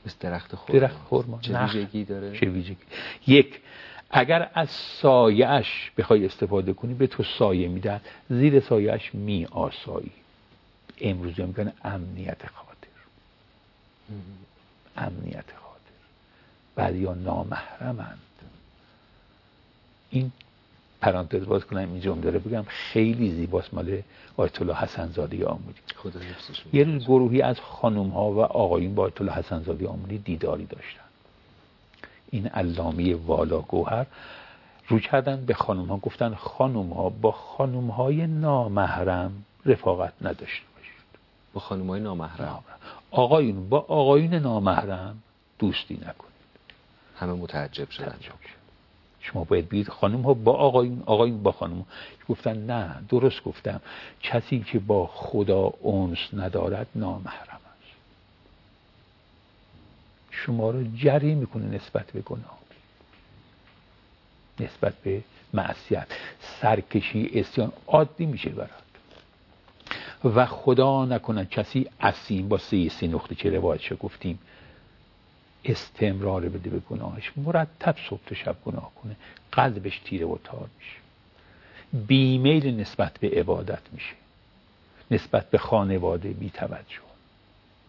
مثل 0.06 0.16
درخت 0.20 0.56
خرما 0.56 0.80
درخت 0.80 0.98
خرما 1.10 1.38
چه 1.40 1.64
ویژگی 1.64 2.04
داره؟ 2.04 2.38
چه 2.38 2.46
ویژگی. 2.46 2.76
یک 3.26 3.60
اگر 4.10 4.50
از 4.54 4.70
سایهش 4.70 5.90
بخوای 5.98 6.26
استفاده 6.26 6.72
کنی 6.72 6.94
به 6.94 7.06
تو 7.06 7.22
سایه 7.22 7.68
میدن 7.68 8.00
زیر 8.30 8.60
سایهش 8.60 9.14
می 9.14 9.46
آسایی 9.50 10.12
امروز 11.00 11.40
میگن 11.40 11.72
امنیت 11.84 12.46
خاطر. 12.46 12.94
امنیت 14.96 15.34
خاطر. 15.34 15.63
بعد 16.76 16.96
یا 16.96 17.14
نامحرمند. 17.14 18.18
این 20.10 20.32
پرانتز 21.00 21.46
باز 21.46 21.64
کنم 21.64 21.92
این 21.92 22.00
جمله 22.00 22.30
رو 22.30 22.38
بگم 22.38 22.64
خیلی 22.66 23.30
زیباست 23.30 23.74
مال 23.74 24.02
آیت 24.36 24.62
الله 24.62 24.74
حسن 24.74 25.12
زاده 25.12 25.46
آمودی 25.46 25.80
خدا 25.96 26.20
یه 26.72 26.84
روز 26.84 27.04
گروهی 27.04 27.42
از 27.42 27.60
خانم 27.60 28.08
ها 28.08 28.30
و 28.30 28.40
آقایون 28.40 28.94
با 28.94 29.02
آیت 29.02 29.20
الله 29.20 29.32
حسن 29.32 29.62
زاده 29.62 29.88
آمودی 29.88 30.18
دیداری 30.18 30.66
داشتن. 30.66 31.00
این 32.30 32.46
علامی 32.46 33.12
والا 33.12 33.60
گوهر 33.60 34.06
رو 34.88 34.98
کردن 34.98 35.44
به 35.44 35.54
خانم 35.54 35.84
ها 35.84 35.96
گفتن 35.96 36.34
خانم 36.34 36.92
ها 36.92 37.08
با 37.08 37.32
خانم 37.32 37.90
های 37.90 38.26
نامحرم 38.26 39.44
رفاقت 39.66 40.12
نداشته 40.22 40.66
باشید. 40.76 40.94
با 41.54 41.60
خانم 41.60 41.86
های 41.90 42.00
نامحرم. 42.00 42.64
آقایون 43.10 43.68
با 43.68 43.78
آقایون 43.78 44.34
نامحرم 44.34 45.22
دوستی 45.58 45.94
نکنید 45.94 46.33
همه 47.16 47.32
متعجب 47.32 47.90
شدن. 47.90 48.18
شما 49.20 49.44
باید 49.44 49.68
بید 49.68 49.88
خانم 49.88 50.22
ها 50.22 50.34
با 50.34 50.52
آقایون 50.52 51.02
آقایون 51.06 51.42
با 51.42 51.52
خانم 51.52 51.86
گفتن 52.28 52.66
نه 52.66 52.94
درست 53.08 53.44
گفتم. 53.44 53.80
کسی 54.22 54.60
که 54.60 54.78
با 54.78 55.06
خدا 55.06 55.72
اونس 55.80 56.18
ندارد 56.32 56.86
نامحرم 56.94 57.60
است. 57.72 57.96
شما 60.30 60.70
رو 60.70 60.96
جری 60.96 61.34
می‌کنه 61.34 61.64
نسبت 61.64 62.10
به 62.10 62.20
گناه. 62.20 62.58
نسبت 64.60 64.94
به 64.94 65.22
معصیت. 65.52 66.06
سرکشی 66.60 67.30
اسیان 67.34 67.72
عادی 67.86 68.26
میشه 68.26 68.50
برات. 68.50 68.70
و 70.24 70.46
خدا 70.46 71.04
نکنه 71.04 71.44
کسی 71.44 71.88
اسیم 72.00 72.48
با 72.48 72.58
سی 72.58 72.88
سی 72.88 73.08
نقطه 73.08 73.34
که 73.34 73.50
روایتش 73.50 73.92
گفتیم 74.00 74.38
استمرار 75.64 76.40
بده 76.48 76.70
به 76.70 76.78
گناهش. 76.78 77.32
مرتب 77.36 77.96
صبح 78.10 78.20
تا 78.26 78.34
شب 78.34 78.56
گناه 78.64 78.92
کنه. 79.02 79.16
قلبش 79.52 79.98
تیره 80.04 80.26
و 80.26 80.38
تار 80.44 80.68
میشه. 80.78 80.96
بیمیل 82.06 82.80
نسبت 82.80 83.18
به 83.18 83.30
عبادت 83.30 83.82
میشه. 83.92 84.14
نسبت 85.10 85.50
به 85.50 85.58
خانواده 85.58 86.28
بی 86.28 86.50
توجه 86.50 87.04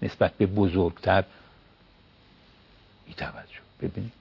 نسبت 0.01 0.33
به 0.33 0.45
بزرگتر 0.45 1.23
بی 3.05 3.13
توجه 3.13 3.59
ببینید. 3.81 4.11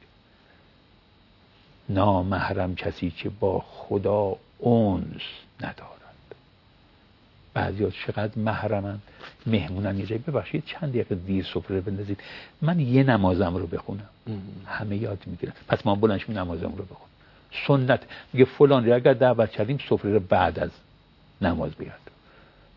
نامحرم 1.89 2.75
کسی 2.75 3.11
که 3.11 3.29
با 3.29 3.61
خدا 3.61 4.37
اونس 4.59 5.23
نداره. 5.61 5.94
بعضی 7.55 7.85
ها 7.85 7.91
چقدر 7.91 8.39
محرمن. 8.39 8.99
مهمونن 9.47 9.99
یه 9.99 10.07
جایی 10.07 10.23
ببخشید 10.27 10.65
چند 10.67 10.89
دقیقه 10.89 11.15
دیر 11.15 11.45
سفره 11.55 11.81
بندازید. 11.81 12.21
من 12.63 12.81
یه 12.81 13.03
نمازم 13.03 13.57
رو 13.57 13.67
بخونم. 13.67 14.09
همه 14.67 14.97
یاد 14.97 15.19
می‌گیرن. 15.27 15.53
پس 15.69 15.87
ما 15.87 15.95
بلنش 15.95 16.31
نمازم 16.31 16.73
رو 16.77 16.85
بخون 16.85 17.09
سنت. 17.67 18.01
میگه 18.33 18.45
فلان 18.45 18.93
اگر 18.93 19.13
دعوت 19.13 19.51
کردیم 19.51 19.79
سفره 19.89 20.13
رو 20.13 20.21
بعد 20.21 20.59
از 20.59 20.71
نماز 21.43 21.75
بیاد. 21.75 21.95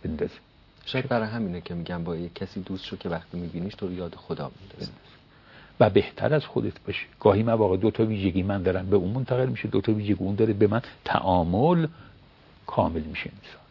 بندازیم. 0.03 0.39
شاید 0.85 1.07
برای 1.07 1.27
همینه 1.27 1.61
که 1.61 1.73
میگم 1.73 2.03
با 2.03 2.15
یه 2.15 2.29
کسی 2.35 2.61
دوست 2.61 2.85
شو 2.85 2.97
که 2.97 3.09
وقتی 3.09 3.37
میبینیش 3.37 3.75
تو 3.75 3.87
رو 3.87 3.93
یاد 3.93 4.15
خدا 4.15 4.51
میندازه. 4.59 4.91
و 5.79 5.89
بهتر 5.89 6.33
از 6.33 6.45
خودت 6.45 6.79
باشه 6.87 7.05
گاهی 7.19 7.43
مواقع 7.43 7.77
دو 7.77 7.91
تا 7.91 8.05
ویژگی 8.05 8.43
من 8.43 8.63
دارم. 8.63 8.89
به 8.89 8.95
اون 8.95 9.11
منتقل 9.11 9.45
میشه 9.45 9.67
دو 9.67 9.81
تا 9.81 9.91
ویژگی 9.91 10.13
اون 10.13 10.35
داره. 10.35 10.53
به 10.53 10.67
من 10.67 10.81
تعامل 11.05 11.87
کامل 12.67 13.01
میشه 13.01 13.29
انسان. 13.29 13.66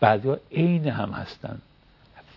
بعضی 0.00 0.28
ها 0.28 0.38
عین 0.52 0.88
هم 0.88 1.10
هستن. 1.10 1.58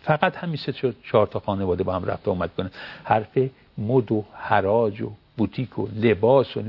فقط 0.03 0.36
همین 0.36 0.57
سه 0.57 0.93
چهار 1.03 1.28
تا 1.28 1.39
خانواده 1.39 1.84
با 1.84 1.95
هم 1.95 2.05
رفت 2.05 2.28
آمد 2.28 2.49
کنن. 2.57 2.72
حرف 3.03 3.38
مد 3.78 4.12
و 4.12 4.26
حراج 4.34 5.01
و 5.01 5.12
بوتیک 5.38 5.80
و 5.80 5.88
لباس 5.95 6.57
و 6.57 6.64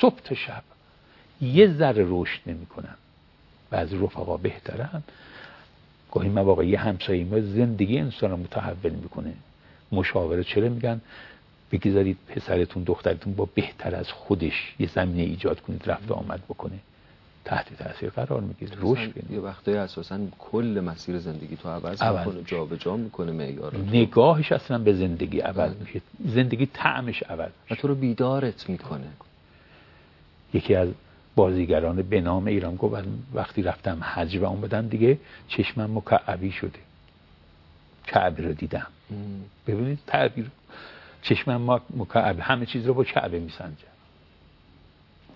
صبح 0.00 0.20
تا 0.20 0.34
شب 0.34 0.62
یه 1.40 1.74
ذره 1.74 2.06
رشد 2.08 2.40
نمی‌کنن. 2.46 2.94
بعضی 3.70 3.96
رفقا 3.96 4.36
بهترن. 4.36 5.02
گاهی 6.12 6.28
مواقع 6.28 6.66
یه 6.66 6.78
همسایه 6.78 7.24
ما 7.24 7.40
زندگی 7.40 7.98
انسان 7.98 8.30
رو 8.30 8.36
متحول 8.36 8.92
می‌کنه. 8.92 9.32
مشاوره 9.92 10.44
چرا 10.44 10.68
میگن؟ 10.68 11.00
بگذارید 11.72 12.18
پسرتون 12.28 12.82
دخترتون 12.82 13.34
با 13.34 13.48
بهتر 13.54 13.94
از 13.94 14.12
خودش 14.12 14.74
یه 14.78 14.88
زمینه 14.88 15.22
ایجاد 15.22 15.60
کنید 15.60 15.90
رفت 15.90 16.10
آمد 16.10 16.40
بکنه. 16.48 16.78
تحت 17.44 17.74
تاثیر 17.74 18.10
قرار 18.10 18.40
می‌گیره. 18.40 18.72
رشد 18.80 19.30
یه 19.30 19.38
وقتایی 19.38 19.76
اساسا 19.76 20.18
کل 20.38 20.82
مسیر 20.84 21.18
زندگی 21.18 21.56
تو 21.56 21.68
عوض 21.68 22.02
می‌کنه 22.02 22.42
جابجا 22.42 22.96
می‌کنه 22.96 23.32
معیار 23.32 23.76
نگاهش 23.76 24.52
اصلا 24.52 24.78
به 24.78 24.94
زندگی 24.94 25.40
عوض 25.40 25.70
بله. 25.70 25.80
میشه. 25.80 26.00
زندگی 26.24 26.66
طعمش 26.66 27.22
عوض 27.22 27.50
میشه. 27.62 27.74
و 27.74 27.76
تو 27.76 27.88
رو 27.88 27.94
بیدارت 27.94 28.68
می‌کنه. 28.68 29.06
یکی 30.54 30.74
از 30.74 30.88
بازیگران 31.36 32.02
به 32.02 32.20
نام 32.20 32.46
ایران 32.46 32.76
گفت 32.76 33.04
وقتی 33.34 33.62
رفتم 33.62 33.98
حج 34.02 34.36
و 34.36 34.44
اومدم 34.44 34.88
دیگه 34.88 35.18
چشمم 35.48 35.98
مکعبی 35.98 36.50
شده. 36.50 36.78
کعبه 38.06 38.42
رو 38.42 38.52
دیدم. 38.52 38.86
ببینید 39.66 39.98
تعبیر. 40.06 40.50
چشمم 41.22 41.80
مکعبی 41.96 42.40
همه 42.40 42.66
چیز 42.66 42.86
رو 42.86 42.94
با 42.94 43.04
کعبه 43.04 43.38
میسنجم 43.38 43.91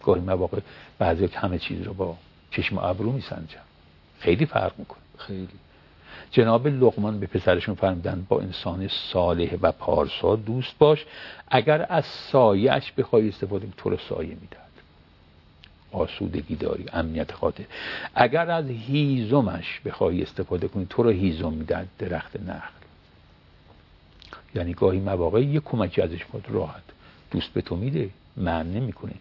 گاهی 0.06 0.20
مواقع 0.20 0.60
بعضی 0.98 1.26
همه 1.26 1.58
چیز 1.58 1.82
رو 1.82 1.94
با 1.94 2.16
چشم 2.50 2.78
ابرو 2.78 3.12
میسنجم 3.12 3.66
خیلی 4.20 4.46
فرق 4.46 4.72
می‌کنه. 4.78 5.02
خیلی. 5.18 5.48
جناب 6.30 6.68
لقمان 6.68 7.20
به 7.20 7.26
پسرشون 7.26 7.74
فرمودن 7.74 8.26
با 8.28 8.40
انسان 8.40 8.88
صالح 8.88 9.56
و 9.62 9.72
پارسا 9.72 10.36
دوست 10.36 10.78
باش 10.78 11.04
اگر 11.48 11.86
از 11.88 12.04
سایهش 12.04 12.92
بخوای 12.92 13.28
استفاده 13.28 13.68
تو 13.76 13.90
رو 13.90 13.96
سایه 14.08 14.36
می‌داد 14.40 14.60
آسودگی 15.92 16.56
داری 16.56 16.84
امنیت 16.92 17.32
خاطر. 17.32 17.64
اگر 18.14 18.50
از 18.50 18.68
هیزمش 18.68 19.80
بخوای 19.84 20.22
استفاده 20.22 20.68
کنی 20.68 20.86
تو 20.90 21.02
رو 21.02 21.10
هیزم 21.10 21.52
می‌داد 21.52 21.86
درخت 21.98 22.36
نخل. 22.40 22.72
یعنی 24.54 24.74
گاهی 24.74 25.00
مواقع 25.00 25.42
یه 25.42 25.60
کمکی 25.60 26.02
ازش 26.02 26.24
بود 26.24 26.46
راحت. 26.50 26.82
دوست 27.30 27.48
به 27.48 27.60
تو 27.62 27.76
میده. 27.76 28.10
من 28.36 28.72
نمی‌کنه. 28.72 29.12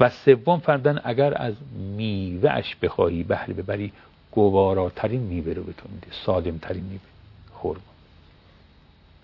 و 0.00 0.10
سوم 0.10 0.58
فردن 0.58 1.00
اگر 1.04 1.42
از 1.42 1.54
میوهش 1.96 2.76
بخواهی 2.82 3.22
بهره 3.22 3.54
ببری 3.54 3.92
گواراترین 4.30 5.20
میوه 5.20 5.52
رو 5.52 5.62
به 5.62 5.72
تو 5.72 5.88
میده 5.94 6.06
سالمترین 6.26 6.84
میوه 6.84 7.00
خورما 7.52 7.82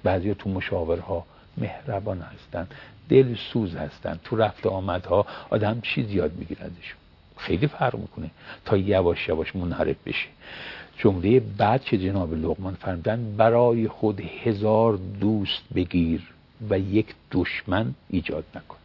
بعضی 0.02 0.34
تو 0.34 0.50
مشاورها 0.50 1.26
مهربان 1.56 2.20
هستن 2.20 2.66
دل 3.08 3.34
سوز 3.34 3.76
هستن 3.76 4.20
تو 4.24 4.36
رفت 4.36 4.66
آمدها 4.66 5.26
آدم 5.50 5.80
چیز 5.80 6.10
یاد 6.10 6.32
می‌گیره 6.36 6.64
ازشون. 6.64 6.98
خیلی 7.36 7.66
فرق 7.66 7.94
می‌کنه 7.94 8.30
تا 8.64 8.76
یواش 8.76 9.28
یواش 9.28 9.56
منحرف 9.56 9.96
بشه. 10.06 10.28
جمله 10.98 11.40
بعد 11.40 11.84
که 11.84 11.98
جناب 11.98 12.34
لغمان 12.34 12.74
فرمودن 12.74 13.34
برای 13.36 13.88
خود 13.88 14.20
هزار 14.20 14.98
دوست 15.20 15.62
بگیر 15.74 16.22
و 16.70 16.78
یک 16.78 17.06
دشمن 17.32 17.94
ایجاد 18.10 18.44
نکن. 18.54 18.76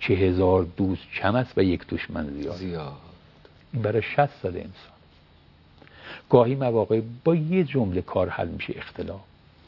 چه 0.00 0.14
هزار 0.14 0.66
دوست 0.76 1.02
کم 1.14 1.34
است 1.34 1.58
و 1.58 1.62
یک 1.62 1.86
دشمن 1.88 2.30
زیاد. 2.30 2.56
زیاد. 2.56 2.92
این 3.72 3.82
برای 3.82 4.02
شست 4.02 4.42
سال 4.42 4.56
انسان. 4.56 4.96
گاهی 6.30 6.54
مواقع 6.54 7.00
با 7.24 7.34
یه 7.34 7.64
جمله 7.64 8.02
کار 8.02 8.28
حل 8.28 8.48
میشه. 8.48 8.74
اختلاف. 8.76 9.20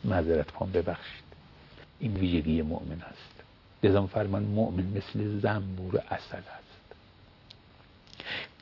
معذرت 0.04 0.50
خواهم 0.50 0.72
ببخشید. 0.72 1.28
این 2.00 2.16
ویژگی 2.16 2.62
مؤمن 2.62 3.02
است 3.02 3.42
لذا 3.82 4.06
فرمان 4.06 4.42
مؤمن 4.42 4.84
مثل 4.84 5.38
زنبور 5.40 6.02
اصل 6.10 6.36
است 6.36 6.94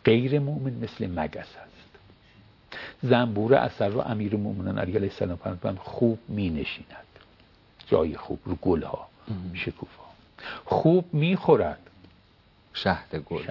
غیر 0.04 0.38
مؤمن 0.38 0.72
مثل 0.72 1.06
مگس 1.06 1.36
است 1.36 1.88
زنبور 3.02 3.54
اصل 3.54 3.92
رو 3.92 4.00
امیر 4.00 4.36
مؤمنان 4.36 4.78
علی 4.78 4.92
علیه 4.92 5.10
السلام 5.10 5.36
فرمودن 5.36 5.76
خوب 5.76 6.18
می 6.28 6.50
نشیند 6.50 7.06
جای 7.88 8.16
خوب 8.16 8.38
رو 8.44 8.54
گل 8.54 8.82
ها 8.82 9.08
شکوفا. 9.54 10.05
خوب 10.64 11.14
می 11.14 11.36
خورد 11.36 11.78
شهد 12.74 13.16
گل. 13.16 13.44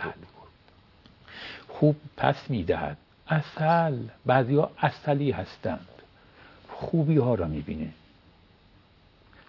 خوب 1.68 1.96
پس 2.18 2.50
می‌دهد. 2.50 2.98
اصل 3.28 3.98
بعضی 4.26 4.56
ها 4.56 4.72
اصلی 4.78 5.32
هستند. 5.32 5.88
خوبی 6.70 7.18
ها 7.18 7.36
را 7.36 7.48
می‌بینه. 7.48 7.90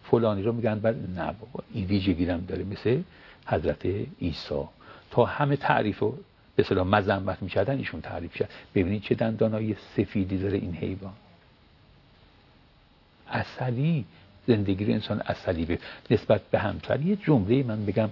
فلانی 0.05 0.43
رو 0.43 0.53
میگن 0.53 0.79
بعد 0.79 1.21
نه 1.21 1.33
بابا 1.33 1.65
این 1.73 1.87
ویژگی 1.87 2.27
داره. 2.27 2.65
مثل 2.65 3.03
حضرت 3.47 3.87
عیسی. 4.21 4.65
تا 5.11 5.25
همه 5.25 5.57
تعریف 5.57 5.99
رو 5.99 6.19
به 6.57 6.63
صلاح 6.63 6.87
مذمت 6.87 7.43
می‌کردن 7.43 7.79
ایشون 7.79 8.01
تعریف 8.01 8.35
کرد. 8.35 8.51
ببینید 8.75 9.03
چه 9.03 9.15
دندانای 9.15 9.77
سفیدی 9.97 10.39
داره 10.39 10.59
این 10.59 10.75
حیوان. 10.75 11.13
اصلی 13.29 14.05
زندگی 14.47 14.93
انسان 14.93 15.21
اصلی 15.21 15.65
به 15.65 15.79
نسبت 16.11 16.41
به 16.51 16.59
همسر. 16.59 17.01
یه 17.01 17.17
جمله 17.17 17.63
من 17.63 17.87
بگم 17.87 18.11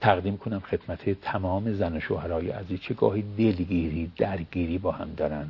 تقدیم 0.00 0.36
کنم 0.36 0.60
خدمت 0.60 1.10
تمام 1.10 1.72
زن 1.72 1.96
و 1.96 2.00
شوهرای 2.00 2.50
عزیز 2.50 2.80
چه 2.80 2.94
گاهی 2.94 3.24
دلگیری 3.38 4.12
درگیری 4.16 4.78
با 4.78 4.92
هم 4.92 5.14
دارن. 5.16 5.48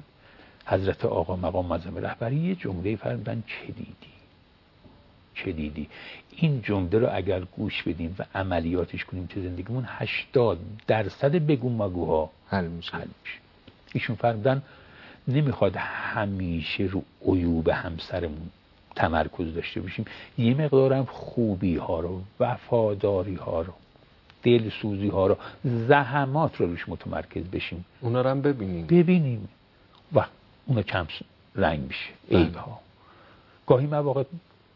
حضرت 0.66 1.04
آقا 1.04 1.36
مقام 1.36 1.66
معظم 1.66 1.98
رهبری 1.98 2.36
یه 2.36 2.54
جمله 2.54 2.96
فرمودن 2.96 3.42
چه 3.46 3.66
دیدی؟ 3.66 3.94
چه 5.34 5.52
دیدی؟ 5.52 5.88
این 6.36 6.62
جمله 6.62 6.98
رو 6.98 7.08
اگر 7.12 7.40
گوش 7.40 7.82
بدیم 7.82 8.16
و 8.18 8.24
عملیاتش 8.34 9.04
کنیم 9.04 9.26
تو 9.26 9.42
زندگیمون 9.42 9.84
80 9.86 10.58
درصد 10.86 11.32
بگو 11.32 11.70
مگوها 11.70 12.30
حل 12.48 12.66
میشه. 12.66 12.92
حل 12.92 13.08
میشه. 13.22 13.38
ایشون 13.92 14.16
فرمودن 14.16 14.62
نمی‌خواد 15.28 15.76
همیشه 15.76 16.84
رو 16.84 17.02
عیوب 17.26 17.68
همسرمون 17.68 18.50
تمرکز 18.98 19.54
داشته 19.54 19.80
باشیم. 19.80 20.04
یه 20.38 20.54
مقدارم 20.54 21.04
خوبی 21.04 21.76
ها 21.76 22.00
رو 22.00 22.22
وفاداری 22.40 23.34
ها 23.34 23.62
رو 23.62 23.72
دلسوزی 24.42 25.08
ها 25.08 25.26
رو 25.26 25.36
زحمات 25.64 26.56
رو 26.56 26.66
روش 26.66 26.88
متمرکز 26.88 27.44
بشیم. 27.44 27.84
اونا 28.00 28.22
رو 28.22 28.30
هم 28.30 28.42
ببینیم. 28.42 28.86
ببینیم. 28.86 29.48
و 30.14 30.24
اونا 30.66 30.82
کم 30.82 31.06
رنگ 31.54 31.80
میشه. 31.80 32.10
بله. 32.30 32.38
عیب 32.38 32.54
ها 32.54 32.80
گاهی 33.66 33.86
مواقع 33.86 34.24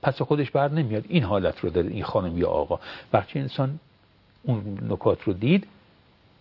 پس 0.03 0.23
خودش 0.23 0.51
بر 0.51 0.69
نمیاد. 0.69 1.05
این 1.09 1.23
حالت 1.23 1.61
رو 1.61 1.71
داره. 1.71 1.89
این 1.89 2.05
خانم 2.05 2.39
یا 2.39 2.49
آقا. 2.49 2.81
وقتی 3.13 3.39
انسان 3.39 3.79
اون 4.43 4.79
نکات 4.89 5.23
رو 5.23 5.33
دید 5.33 5.67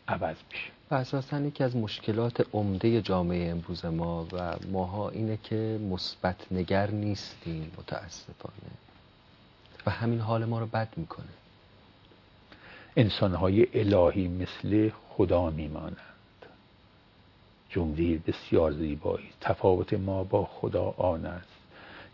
عوض 0.08 0.36
میشه. 0.52 0.72
اساسا 0.96 1.40
یکی 1.40 1.64
از 1.64 1.76
مشکلات 1.76 2.48
عمده 2.54 3.02
جامعه 3.02 3.52
امروز 3.52 3.86
ما 3.86 4.28
و 4.32 4.56
ماها 4.72 5.10
اینه 5.10 5.38
که 5.44 5.80
مثبت 5.92 6.36
نگر 6.52 6.92
نیستیم 6.92 7.72
متاسفانه. 7.78 8.72
و 9.86 9.92
همین 9.92 10.20
حال 10.20 10.46
ما 10.46 10.60
رو 10.60 10.66
بد 10.66 10.88
می‌کنه. 10.98 11.26
انسانهای 12.96 13.68
الهی 13.74 14.28
مثل 14.28 14.92
خدا 15.10 15.50
میمانند. 15.50 15.98
جمله 17.70 18.18
بسیار 18.18 18.72
زیبایی. 18.72 19.30
تفاوت 19.42 19.94
ما 19.94 20.24
با 20.24 20.46
خدا 20.46 20.94
آن 20.98 21.26
است 21.26 21.62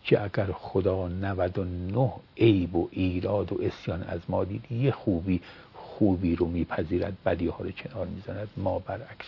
که 0.03 0.23
اگر 0.23 0.51
خدا 0.51 1.07
99 1.07 2.11
عیب 2.37 2.75
و 2.75 2.87
ایراد 2.91 3.53
و 3.53 3.61
اسیان 3.63 4.03
از 4.03 4.19
ما 4.29 4.43
دید 4.43 4.71
یه 4.71 4.91
خوبی 4.91 5.41
خوبی 5.97 6.35
رو 6.35 6.47
میپذیرد 6.47 7.13
بدی 7.25 7.47
ها 7.47 7.57
رو 7.57 7.71
کنار 7.71 8.07
می‌زند 8.07 8.47
ما 8.57 8.79
برعکس. 8.79 9.25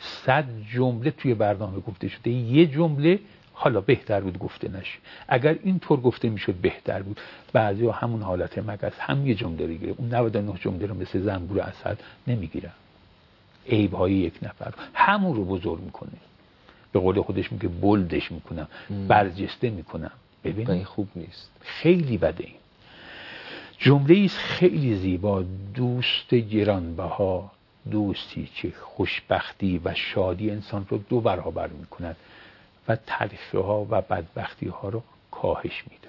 صد 0.00 0.44
جمله 0.72 1.10
توی 1.10 1.34
برنامه 1.34 1.80
گفته 1.80 2.08
شده. 2.08 2.30
یه 2.30 2.66
جمله 2.66 3.18
حالا 3.52 3.80
بهتر 3.80 4.20
بود 4.20 4.38
گفته 4.38 4.68
نشه. 4.68 4.98
اگر 5.28 5.58
اینطور 5.62 6.00
گفته 6.00 6.28
می‌شد 6.28 6.54
بهتر 6.54 7.02
بود. 7.02 7.20
بعضی 7.52 7.86
ها 7.86 7.92
همون 7.92 8.22
حالت 8.22 8.58
مگس 8.58 8.92
هم 8.98 9.26
یه 9.26 9.34
جمله 9.34 9.66
رو 9.66 9.74
گیره 9.74 9.94
اون 9.96 10.14
99 10.14 10.58
جمله 10.60 10.86
رو 10.86 10.94
مثل 10.94 11.22
زنبور 11.22 11.60
اصل 11.60 11.94
نمی‌گیرن. 12.26 12.72
عیب 13.68 13.94
های 13.94 14.12
یک 14.12 14.34
نفر. 14.42 14.74
همون 14.94 15.36
رو 15.36 15.44
بزرگ 15.44 15.80
می‌کنه. 15.80 16.10
به 16.92 17.00
قول 17.00 17.22
خودش 17.22 17.52
میگه 17.52 17.68
بلدش 17.68 18.32
می‌کنم. 18.32 18.68
برجسته 19.08 19.70
می‌کنم. 19.70 20.10
ببین 20.44 20.84
خوب 20.84 21.08
نیست. 21.16 21.50
خیلی 21.60 22.18
بده 22.18 22.44
این. 22.44 22.54
جمله 23.78 24.24
است 24.24 24.38
خیلی 24.38 24.96
زیبا. 24.96 25.44
دوست 25.74 26.34
گرانبها 26.34 27.50
دوستی 27.90 28.48
که 28.54 28.72
خوشبختی 28.80 29.80
و 29.84 29.94
شادی 29.94 30.50
انسان 30.50 30.86
رو 30.88 30.98
دو 30.98 31.20
برابر 31.20 31.68
می‌کند 31.68 32.16
و 32.88 32.96
تلخی 32.96 33.58
ها 33.58 33.86
و 33.90 34.02
بدبختی 34.02 34.68
ها 34.68 34.88
رو 34.88 35.02
کاهش 35.30 35.84
میده 35.90 36.08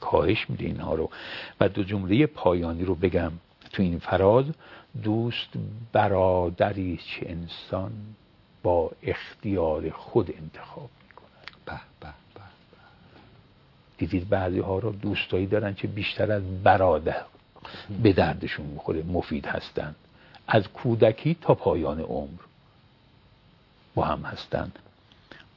کاهش 0.00 0.50
میده 0.50 0.64
اینها 0.64 0.94
رو. 0.94 1.10
و 1.60 1.68
دو 1.68 1.82
جمله 1.82 2.26
پایانی 2.26 2.84
رو 2.84 2.94
بگم. 2.94 3.32
تو 3.72 3.82
این 3.82 3.98
فراز 3.98 4.44
دوست 5.02 5.48
برادری 5.92 6.96
چه 6.96 7.26
انسان 7.28 7.92
با 8.62 8.90
اختیار 9.02 9.90
خود 9.90 10.34
انتخاب 10.38 10.90
می‌کنه 11.08 11.28
به 11.66 11.72
به 11.72 12.08
به. 12.08 12.21
دیدید 13.98 14.28
بعضی 14.28 14.58
ها 14.58 14.78
رو 14.78 14.92
دوستایی 14.92 15.46
دارن 15.46 15.74
که 15.74 15.88
بیشتر 15.88 16.32
از 16.32 16.62
برادر 16.62 17.22
به 18.02 18.12
دردشون 18.12 18.66
می‌خوره 18.66 19.02
مفید 19.02 19.46
هستن. 19.46 19.94
از 20.48 20.68
کودکی 20.68 21.36
تا 21.40 21.54
پایان 21.54 22.00
عمر 22.00 22.40
با 23.94 24.04
هم 24.04 24.22
هستن. 24.22 24.72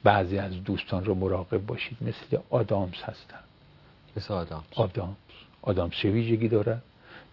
بعضی 0.04 0.38
از 0.38 0.64
دوستان 0.64 1.04
رو 1.04 1.14
مراقب 1.14 1.66
باشید 1.66 1.98
مثل 2.00 2.38
آدامس 2.50 3.02
هستن. 3.02 3.38
مثل 4.16 4.34
آدامس 4.34 4.64
آدامس 4.76 5.16
آدامس 5.62 5.92
چه 5.92 6.10
ویژگی 6.10 6.48
داره؟ 6.48 6.78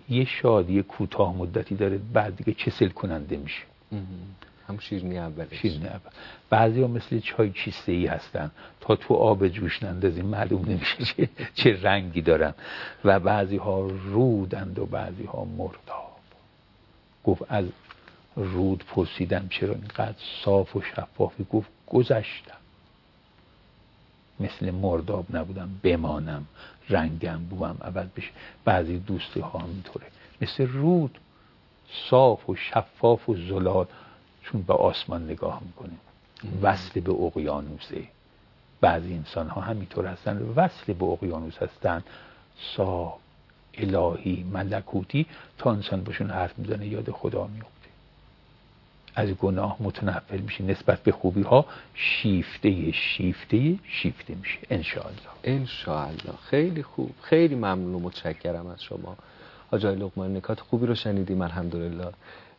یه 0.09 0.25
شادی 0.25 0.83
کوتاه 0.83 1.35
مدتی 1.35 1.75
داره 1.75 1.97
بعد 2.13 2.35
دیگه 2.35 2.53
کسل 2.53 2.89
کننده 2.89 3.37
میشه. 3.37 3.63
هم 4.67 4.79
شیرنی 4.79 5.17
اولش 5.17 5.53
شیرنی 5.53 5.87
اول. 5.87 6.11
بعضی 6.49 6.81
ها 6.81 6.87
مثل 6.87 7.19
چای 7.19 7.51
چیسته 7.51 7.91
ای 7.91 8.05
هستن. 8.05 8.51
تا 8.81 8.95
تو 8.95 9.13
آب 9.13 9.47
جوش 9.47 9.83
نندازیم 9.83 10.25
معلوم 10.25 10.65
نمیشه 10.65 11.05
چه, 11.05 11.29
چه 11.55 11.81
رنگی 11.81 12.21
دارن. 12.21 12.53
و 13.05 13.19
بعضی 13.19 13.57
ها 13.57 13.87
رودند 13.87 14.79
و 14.79 14.85
بعضی 14.85 15.23
ها 15.23 15.45
مرداب 15.45 16.17
گفت 17.23 17.43
از 17.49 17.65
رود 18.35 18.83
پرسیدم 18.87 19.47
چرا 19.49 19.73
اینقدر 19.73 20.17
صاف 20.45 20.75
و 20.75 20.81
شفافی 20.81 21.45
گفت 21.51 21.69
گذشتم. 21.87 22.57
مثل 24.39 24.71
مرداب 24.71 25.35
نبودم. 25.35 25.69
بمانم. 25.83 26.45
رنگم 26.89 27.43
بوم. 27.49 27.77
عوض 27.81 28.07
بشه. 28.15 28.29
بعضی 28.65 28.99
دوستی 28.99 29.39
ها 29.39 29.59
اینطوره. 29.59 30.05
مثل 30.41 30.67
رود 30.67 31.17
صاف 32.09 32.49
و 32.49 32.55
شفاف 32.55 33.29
و 33.29 33.35
زلال. 33.35 33.87
چون 34.43 34.61
به 34.61 34.73
آسمان 34.73 35.23
نگاه 35.23 35.61
می‌کنیم. 35.65 35.99
وصل 36.61 36.99
به 36.99 37.11
اقیانوسه. 37.11 38.03
بعضی 38.81 39.13
انسان 39.13 39.49
ها 39.49 39.61
همینطور 39.61 40.05
هستن. 40.05 40.37
وصل 40.55 40.93
به 40.93 41.05
اقیانوس 41.05 41.57
هستن. 41.57 42.03
صاف 42.75 43.13
الهی 43.73 44.45
ملکوتی 44.51 45.25
تا 45.57 45.71
انسان 45.71 46.03
باشون 46.03 46.29
حرف 46.29 46.59
می‌زنه 46.59 46.87
یاد 46.87 47.11
خدا 47.11 47.47
میفته 47.47 47.69
از 49.15 49.29
گناه 49.29 49.77
متنفل 49.79 50.37
میشه. 50.37 50.63
نسبت 50.63 51.03
به 51.03 51.11
خوبی 51.11 51.41
ها 51.41 51.65
شیفته 51.93 52.91
شیفته 52.91 53.75
شیفته 53.83 54.35
میشه. 54.35 54.59
انشاءالله. 54.69 55.19
انشاءالله. 55.43 56.33
خیلی 56.49 56.83
خوب. 56.83 57.11
خیلی 57.21 57.55
ممنون 57.55 57.95
و 57.95 57.99
متشکرم 57.99 58.67
از 58.67 58.83
شما. 58.83 59.17
آجای 59.71 59.95
لقمان 59.95 60.37
نکات 60.37 60.59
خوبی 60.59 60.85
رو 60.85 60.95
شنیدیم. 60.95 61.41
الحمدلله. 61.41 62.11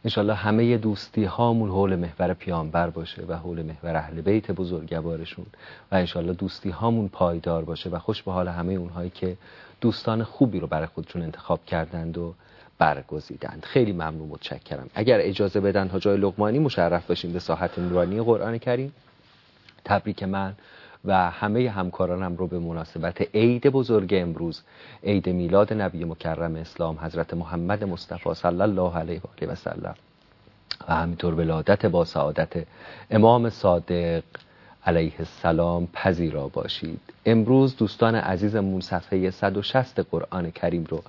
انشالله 0.04 0.34
همه 0.34 0.76
دوستی 0.76 1.24
هامون 1.24 1.70
حول 1.70 1.96
محور 1.96 2.34
پیامبر 2.34 2.90
باشه 2.90 3.22
و 3.28 3.32
حول 3.32 3.62
محور 3.62 3.96
اهل 3.96 4.20
بیت 4.20 4.50
بزرگوارشون 4.50 5.46
و 5.92 5.94
انشالله 5.94 6.32
دوستی 6.32 6.70
هامون 6.70 7.08
پایدار 7.08 7.64
باشه 7.64 7.90
و 7.90 7.98
خوش 7.98 8.22
به 8.22 8.32
حال 8.32 8.48
همه 8.48 8.72
اونهایی 8.72 9.10
که 9.10 9.36
دوستان 9.80 10.24
خوبی 10.24 10.60
رو 10.60 10.66
برای 10.66 10.86
خودشون 10.86 11.22
انتخاب 11.22 11.64
کردند 11.66 12.18
و 12.18 12.34
برگزیدند. 12.78 13.64
خیلی 13.64 13.92
ممنون 13.92 14.28
متشکرم. 14.28 14.90
اگر 14.94 15.18
اجازه 15.20 15.60
بدن 15.60 15.88
ها 15.88 15.98
جای 15.98 16.16
لقمانی 16.16 16.58
مشرف 16.58 17.06
باشیم 17.06 17.32
به 17.32 17.38
ساحت 17.38 17.78
نورانی 17.78 18.22
قرآن 18.22 18.58
کریم. 18.58 18.92
تبریک 19.84 20.22
من. 20.22 20.54
و 21.04 21.30
همه 21.30 21.70
همکارانم 21.70 22.36
رو 22.36 22.46
به 22.46 22.58
مناسبت 22.58 23.20
عید 23.34 23.66
بزرگ 23.66 24.14
امروز 24.16 24.62
عید 25.04 25.28
میلاد 25.28 25.72
نبی 25.72 26.04
مکرم 26.04 26.54
اسلام 26.56 26.98
حضرت 27.02 27.34
محمد 27.34 27.84
مصطفی 27.84 28.34
صلی 28.34 28.60
الله 28.62 28.96
علیه 28.96 29.20
و 29.48 29.54
سلم 29.54 29.94
و 30.88 30.94
همینطور 30.94 31.34
ولادت 31.34 31.86
با 31.86 32.04
سعادت 32.04 32.52
امام 33.10 33.50
صادق 33.50 34.22
علیه 34.86 35.12
السلام 35.18 35.88
پذیرا 35.92 36.48
باشید. 36.48 37.00
امروز 37.26 37.76
دوستان 37.76 38.14
عزیزمون 38.14 38.80
صفحه 38.80 39.30
160 39.30 40.00
قرآن 40.00 40.50
کریم 40.50 40.84
رو 40.88 41.02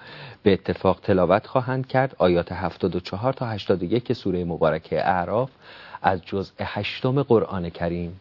به 0.44 0.54
اتفاق 0.54 1.00
تلاوت 1.04 1.48
خواهند 1.48 1.88
کرد. 1.88 2.16
آیات 2.18 2.52
74 2.52 3.34
تا 3.34 3.46
81 3.46 4.14
سوره 4.14 4.44
مبارکه 4.44 5.08
اعراف 5.08 5.50
از 6.02 6.22
جزء 6.26 6.54
هشتم 6.60 7.24
قرآن 7.24 7.70
کریم. 7.70 8.20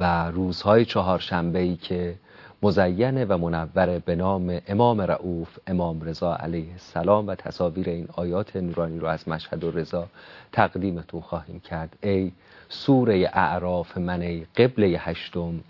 و 0.00 0.30
روزهای 0.30 0.84
چهارشنبه 0.84 1.58
ای 1.58 1.76
که 1.76 2.14
مزینه 2.62 3.24
و 3.24 3.38
منور 3.38 3.98
به 3.98 4.14
نام 4.14 4.60
امام 4.68 5.00
رعوف 5.00 5.58
امام 5.66 6.00
رضا 6.02 6.36
علیه 6.36 6.72
السلام 6.72 7.26
و 7.26 7.34
تصاویر 7.34 7.88
این 7.88 8.08
آیات 8.12 8.56
نورانی 8.56 8.98
رو 8.98 9.06
از 9.06 9.28
مشهد 9.28 9.64
و 9.64 9.70
رضا 9.70 10.06
تقدیمتون 10.52 11.20
خواهیم 11.20 11.60
کرد. 11.60 11.96
ای 12.02 12.32
سوره 12.68 13.30
اعراف 13.32 13.98
من 13.98 14.22
ای 14.22 14.46
قبله 14.56 14.86
هشتم 14.86 15.60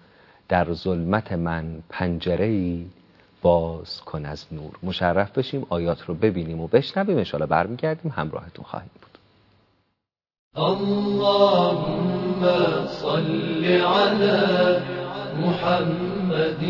در 0.48 0.72
ظلمت 0.72 1.32
من 1.32 1.82
پنجره 1.88 2.44
ای 2.44 2.86
باز 3.42 4.00
کن 4.00 4.26
از 4.26 4.46
نور. 4.52 4.72
مشرف 4.82 5.38
بشیم 5.38 5.66
آیات 5.68 6.02
رو 6.02 6.14
ببینیم 6.14 6.60
و 6.60 6.66
بشنویم. 6.66 7.16
انشاءالله 7.16 7.50
برمیگردیم. 7.50 8.12
همراهتون 8.16 8.64
خواهیم 8.64 8.90
بود. 9.00 9.11
اللهم 10.58 12.42
صل 12.86 13.64
على 13.64 14.80
محمد 15.40 16.62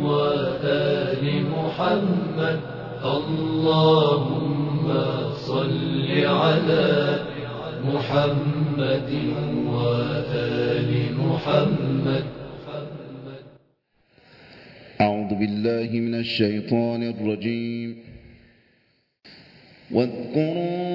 وآل 0.00 1.42
محمد. 1.50 2.60
اللهم 3.04 4.86
صل 5.34 6.08
على 6.24 7.18
محمد 7.84 9.10
وآل 9.66 10.92
محمد. 11.18 12.24
أعوذ 15.00 15.34
بالله 15.34 15.90
من 15.92 16.14
الشيطان 16.14 17.02
الرجيم. 17.02 17.98
واذكروا 19.90 20.94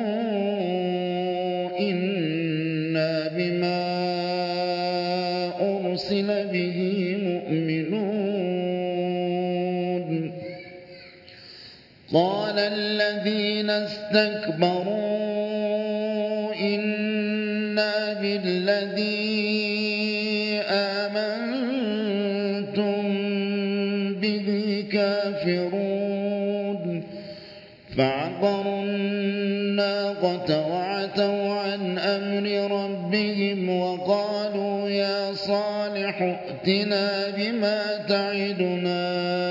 استكبروا 13.77 15.31
إنا 16.55 18.13
بالذي 18.13 19.21
آمنتم 20.67 21.71
به 24.13 24.47
كافرون. 24.91 26.01
فعقروا 27.97 28.83
الناقة 28.83 30.67
وعتوا 30.67 31.53
عن 31.53 31.97
أمر 31.99 32.71
ربهم 32.71 33.69
وقالوا 33.79 34.89
يا 34.89 35.33
صالح 35.33 36.21
ائتنا 36.21 37.29
بما 37.37 37.97
تعدنا. 38.09 39.50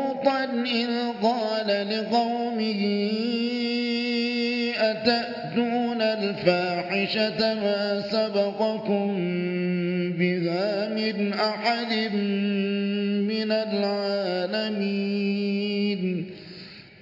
ولوطا 0.21 0.43
إذ 0.65 0.89
قال 1.21 1.67
لقومه 1.89 3.11
أتأتون 4.77 6.01
الفاحشة 6.01 7.53
ما 7.53 8.01
سبقكم 8.01 9.15
بها 10.19 10.89
من 10.89 11.33
أحد 11.33 12.13
من 13.27 13.51
العالمين؟ 13.51 15.01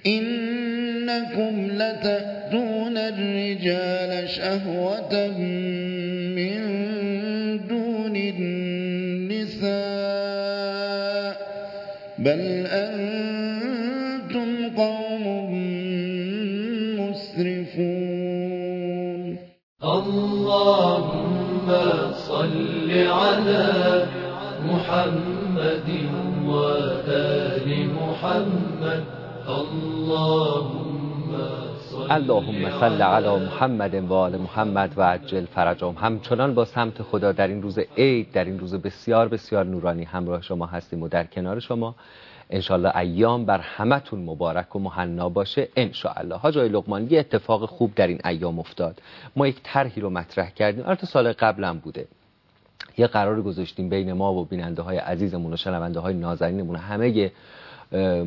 إنكم 0.06 1.66
لتأتون 1.72 2.98
الرجال 2.98 4.28
شهوة 4.28 5.28
من 6.36 6.60
دون 7.68 8.16
النساء 8.16 8.99
بل 12.20 12.66
أنتم 12.66 14.48
قوم 14.76 15.50
مسرفون. 17.00 18.00
اللهم 19.84 21.68
صل 22.12 22.90
على 22.90 23.66
محمد 24.64 25.88
وآل 26.46 27.68
محمد. 27.94 29.04
اللهم 29.48 31.32
اللهم 31.94 32.80
صل 32.80 33.02
علی 33.02 33.44
محمد 33.44 33.94
و 33.94 34.12
آل 34.12 34.36
محمد 34.36 34.92
و 34.96 35.02
عجل 35.02 35.44
فرجهم 35.44 35.94
همچنان 35.94 36.54
با 36.54 36.64
سمت 36.64 37.02
خدا 37.02 37.32
در 37.32 37.48
این 37.48 37.62
روز 37.62 37.78
عید 37.96 38.32
در 38.32 38.44
این 38.44 38.58
روز 38.58 38.74
بسیار 38.74 39.28
بسیار 39.28 39.64
نورانی 39.64 40.04
همراه 40.04 40.42
شما 40.42 40.66
هستیم 40.66 41.02
و 41.02 41.08
در 41.08 41.24
کنار 41.24 41.60
شما. 41.60 41.94
انشالله 42.50 42.96
ایام 42.96 43.44
بر 43.44 43.58
همتون 43.58 44.24
مبارک 44.24 44.76
و 44.76 44.78
مهنا 44.78 45.28
باشه 45.28 45.68
انشالله 45.76 46.36
حاجای 46.36 46.68
لقمان 46.68 47.06
یه 47.10 47.18
اتفاق 47.20 47.64
خوب 47.64 47.94
در 47.94 48.06
این 48.06 48.20
ایام 48.24 48.58
افتاد. 48.58 49.02
ما 49.36 49.48
یک 49.48 49.60
طرحی 49.62 50.00
رو 50.00 50.10
مطرح 50.10 50.50
کردیم. 50.50 50.84
البته 50.86 51.06
سال 51.06 51.32
قبلم 51.32 51.78
بوده. 51.78 52.08
یه 52.98 53.06
قرار 53.06 53.42
گذاشتیم 53.42 53.88
بین 53.88 54.12
ما 54.12 54.34
و 54.34 54.44
بیننده 54.44 54.82
های 54.82 54.96
عزیزمون 54.96 55.52
و 55.52 55.56
شنونده 55.56 56.00
های 56.00 56.14
نازنینمون 56.14 56.76
همه 56.76 57.30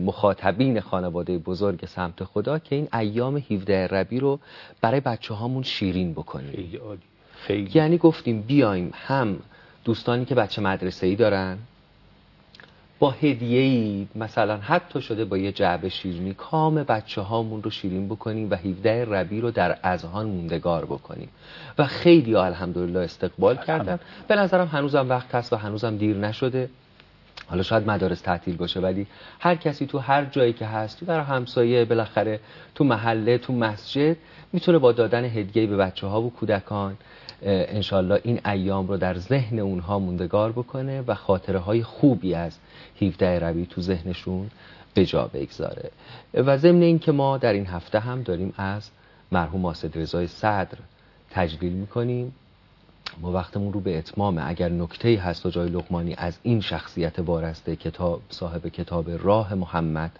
مخاطبین 0.05 0.79
خانواده 0.79 1.37
بزرگ 1.37 1.85
سمت 1.85 2.23
خدا 2.23 2.59
که 2.59 2.75
این 2.75 2.87
ایام 2.93 3.37
17 3.51 3.87
ربی 3.87 4.19
رو 4.19 4.39
برای 4.81 4.99
بچه 4.99 5.33
هامون 5.33 5.63
شیرین 5.63 6.13
بکنیم. 6.13 6.51
خیلی 6.51 6.77
عالی. 6.77 7.01
خیلی. 7.35 7.71
یعنی 7.73 7.97
گفتیم 7.97 8.41
بیایم 8.41 8.91
هم 8.93 9.39
دوستانی 9.85 10.25
که 10.25 10.35
بچه 10.35 10.61
مدرسه 10.61 11.07
ای 11.07 11.15
دارن 11.15 11.57
با 12.99 13.11
هدیه 13.11 13.61
ای 13.61 14.07
مثلا 14.15 14.57
حتی 14.57 15.01
شده 15.01 15.25
با 15.25 15.37
یه 15.37 15.51
جعبه 15.51 15.89
شیرینی 15.89 16.33
کام 16.33 16.75
بچه 16.75 17.21
هامون 17.21 17.63
رو 17.63 17.69
شیرین 17.69 18.07
بکنیم 18.07 18.49
و 18.51 18.55
17 18.55 19.05
ربی 19.05 19.41
رو 19.41 19.51
در 19.51 19.77
اذهان 19.83 20.25
موندگار 20.25 20.85
بکنیم. 20.85 21.29
و 21.77 21.85
خیلی 21.85 22.35
الحمدلله 22.35 22.99
استقبال 22.99 23.57
کردن. 23.57 23.99
به 24.27 24.35
نظرم 24.35 24.67
هنوزم 24.67 25.09
وقت 25.09 25.35
هست 25.35 25.53
و 25.53 25.55
هنوزم 25.55 25.97
دیر 25.97 26.17
نشده. 26.17 26.69
حالا 27.47 27.63
شاید 27.63 27.89
مدارس 27.89 28.21
تعطیل 28.21 28.55
باشه 28.55 28.79
ولی 28.79 29.07
هر 29.39 29.55
کسی 29.55 29.85
تو 29.85 29.97
هر 29.97 30.25
جایی 30.25 30.53
که 30.53 30.65
هست 30.65 31.03
در 31.03 31.19
همسایه 31.19 31.85
بالاخره 31.85 32.39
تو 32.75 32.83
محله 32.83 33.37
تو 33.37 33.53
مسجد 33.53 34.17
می‌تونه 34.53 34.77
با 34.77 34.91
دادن 34.91 35.25
هدیه 35.25 35.67
به 35.67 35.77
بچه 35.77 36.07
ها 36.07 36.21
و 36.21 36.31
کودکان 36.31 36.97
انشالله 37.45 38.21
این 38.23 38.39
ایام 38.45 38.87
رو 38.87 38.97
در 38.97 39.17
ذهن 39.17 39.59
اونها 39.59 39.99
موندگار 39.99 40.51
بکنه 40.51 41.03
و 41.07 41.15
خاطره 41.15 41.59
های 41.59 41.83
خوبی 41.83 42.33
از 42.33 42.57
17 43.01 43.39
ربی 43.39 43.65
تو 43.65 43.81
ذهنشون 43.81 44.49
به 44.93 45.05
جا 45.05 45.29
بگذاره. 45.33 45.91
و 46.33 46.57
ضمن 46.57 46.81
این 46.81 46.99
که 46.99 47.11
ما 47.11 47.37
در 47.37 47.53
این 47.53 47.65
هفته 47.65 47.99
هم 47.99 48.21
داریم 48.21 48.53
از 48.57 48.89
مرحوم 49.31 49.65
آسد 49.65 49.97
رضای 49.97 50.27
صدر 50.27 50.77
تجلیل 51.31 51.73
می‌کنیم. 51.73 52.35
ما 53.21 53.31
وقتمون 53.31 53.73
رو 53.73 53.79
به 53.79 53.97
اتمامه 53.97 54.49
اگر 54.49 54.69
نکته 54.69 55.19
هست 55.19 55.45
و 55.45 55.49
جای 55.49 55.69
لقمانی 55.69 56.15
از 56.17 56.39
این 56.43 56.61
شخصیت 56.61 57.19
بارسته 57.19 57.75
کتاب 57.75 58.21
صاحب 58.29 58.67
کتاب 58.67 59.05
راه 59.23 59.53
محمد 59.53 60.11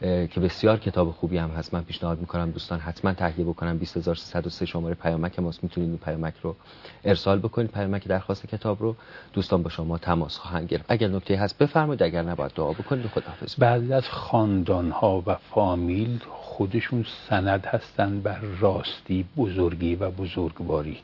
که 0.00 0.40
بسیار 0.42 0.78
کتاب 0.78 1.10
خوبی 1.10 1.38
هم 1.38 1.50
هست 1.50 1.74
من 1.74 1.82
پیشنهاد 1.82 2.20
می‌کنم 2.20 2.50
دوستان 2.50 2.78
حتما 2.78 3.12
تهیه 3.12 3.44
بکنم. 3.44 3.78
20303 3.78 4.66
شماره 4.66 4.94
پیامک 4.94 5.38
ماست 5.38 5.62
می‌تونید 5.64 5.88
این 5.90 5.98
پیامک 5.98 6.34
رو 6.42 6.56
ارسال 7.04 7.38
بکنید 7.38 7.70
پیامک 7.70 8.08
درخواست 8.08 8.46
کتاب 8.46 8.82
رو. 8.82 8.96
دوستان 9.32 9.62
با 9.62 9.70
شما 9.70 9.98
تماس 9.98 10.38
خواهند 10.38 10.68
گرفت. 10.68 10.84
اگر 10.88 11.08
نکته 11.08 11.36
هست 11.36 11.58
بفرمایید 11.58 12.02
اگر 12.02 12.22
نباید 12.22 12.52
دعا 12.52 12.72
بکنید 12.72 13.06
خداحافظ. 13.06 13.54
بعضی 13.58 13.92
از 13.92 14.08
خاندان 14.08 14.90
ها 14.90 15.22
و 15.26 15.34
فامیل 15.34 16.18
خودشون 16.30 17.04
سند 17.28 17.66
هستند 17.66 18.22
بر 18.22 18.40
راستی 18.60 19.24
بزرگی 19.36 19.94
و 19.94 20.10
بزرگواری. 20.10 20.98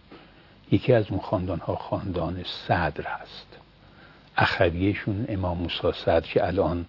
یکی 0.72 0.92
از 0.92 1.10
اون 1.10 1.20
خاندان 1.20 1.58
ها 1.58 1.76
خاندان 1.76 2.44
صدر 2.68 3.04
هست. 3.06 3.46
اخویشون 4.36 5.24
امام 5.28 5.58
موسی 5.58 5.92
صدر 6.04 6.20
که 6.20 6.46
الان 6.46 6.86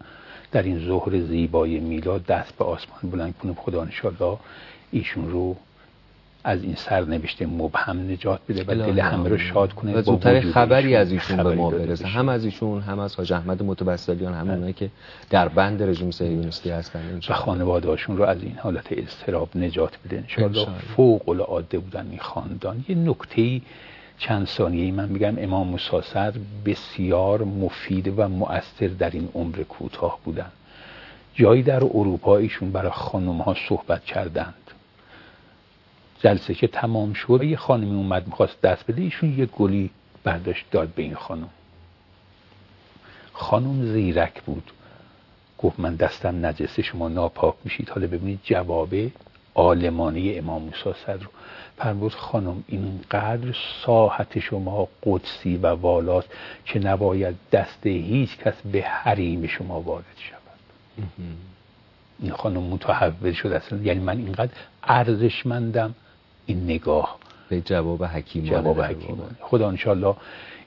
در 0.52 0.64
این 0.64 0.88
ظهر 0.88 1.20
زیبای 1.22 1.80
میلاد 1.80 2.26
دست 2.26 2.58
به 2.58 2.66
آسمان 2.66 3.12
بلند 3.12 3.38
کنیم 3.38 3.54
خدا 3.54 3.82
انشالله 3.82 4.38
ایشون 4.92 5.30
رو 5.32 5.56
از 6.44 6.64
این 6.64 6.76
سرنوشت 6.76 7.42
مبهم 7.42 8.12
نجات 8.12 8.40
بده 8.50 8.64
و 8.64 8.86
دل 8.86 9.00
همه 9.00 9.30
رو 9.30 9.38
شاد 9.38 9.74
کنه 9.74 9.94
و 9.94 10.02
زودتر 10.02 10.42
خبری 10.42 10.96
از 10.96 11.12
ایشون 11.12 11.44
به 11.44 11.56
ما 11.56 11.70
برسه. 11.70 12.08
هم 12.08 12.30
از 12.30 12.46
ایشون 12.46 12.82
هم 12.82 13.00
از 13.00 13.16
حاج 13.16 13.34
احمد 13.34 13.64
متوسلیان 13.64 14.34
هم 14.34 14.50
اونایی 14.50 14.74
که 14.74 14.90
در 15.30 15.48
بند 15.48 15.84
رژیم 15.84 16.12
صهیونیستی 16.12 16.70
هستن. 16.70 17.20
و 17.30 17.34
خانواده 17.34 17.88
هاشون 17.88 18.18
رو 18.18 18.24
از 18.24 18.44
این 18.44 18.56
حالت 18.58 18.88
اضطراب 18.92 19.50
نجات 19.56 19.98
بده. 20.06 20.18
انشالله 20.18 20.68
فوق 20.96 21.30
العاده 21.30 21.80
بودن 21.80 22.08
این 22.10 22.20
خاندان. 22.20 22.86
یه 22.90 22.96
نکته 22.96 23.62
چند 24.18 24.48
ثانیه 24.48 24.92
من 24.92 25.10
میگم 25.10 25.36
امام 25.38 25.68
مساسر 25.68 26.34
بسیار 26.66 27.44
مفید 27.44 28.14
و 28.18 28.28
مؤثر 28.28 28.88
در 28.88 29.10
این 29.10 29.30
عمر 29.36 29.56
کوتاه 29.56 30.20
بودن. 30.24 30.52
جایی 31.34 31.64
در 31.64 31.84
اروپا 31.84 32.38
ایشون 32.38 32.72
برای 32.72 32.92
خانم 32.92 33.38
ها 33.38 33.56
صحبت 33.70 34.06
کردند 34.06 34.54
جلسه 36.20 36.54
که 36.54 36.68
تمام 36.68 37.14
شد 37.14 37.44
یه 37.44 37.58
خانمی 37.58 37.96
اومد 37.96 38.28
می‌خواست 38.28 38.62
دست 38.62 38.88
بده 38.88 39.02
ایشون 39.02 39.40
یه 39.40 39.46
گلی 39.46 39.90
برداشت 40.24 40.66
داد 40.72 40.88
به 40.88 41.02
این 41.02 41.16
خانم. 41.16 41.50
خانم 43.34 43.86
زیرک 43.94 44.42
بود. 44.42 44.72
گفت 45.58 45.80
من 45.80 45.96
دستم 45.96 46.46
نجسه 46.46 46.82
شما 46.82 47.10
ناپاک 47.10 47.56
میشید. 47.64 47.90
حالا 47.90 48.08
ببینید 48.08 48.40
جواب 48.44 48.90
آلمانی 49.54 50.38
امام 50.38 50.62
موسی 50.62 51.12
رو. 51.24 51.30
فرمود 51.78 52.14
خانم 52.14 52.64
اینقدر 52.68 53.56
ساحت 53.86 54.40
شما 54.40 54.88
قدسی 55.04 55.58
و 55.58 55.68
والاست 55.68 56.30
که 56.66 56.80
نباید 56.80 57.36
دست 57.52 57.86
هیچ 57.86 58.38
کس 58.38 58.54
به 58.72 58.82
حریم 58.82 59.48
شما 59.48 59.82
وارد 59.82 60.06
شود. 60.18 60.40
این 62.20 62.32
خانم 62.32 62.64
متحول 62.64 63.34
شد 63.34 63.52
اصلا. 63.52 63.80
یعنی 63.80 64.00
من 64.00 64.18
اینقدر 64.18 64.52
ارزشمندم 64.84 65.96
این 66.50 66.64
نگاه. 66.64 67.18
به 67.50 67.62
جواب 67.62 68.04
حکیمانه 68.04 68.52
جواب 68.52 68.82
حکیمانه 68.82 69.36
خدا 69.42 69.68
انشالله 69.68 70.16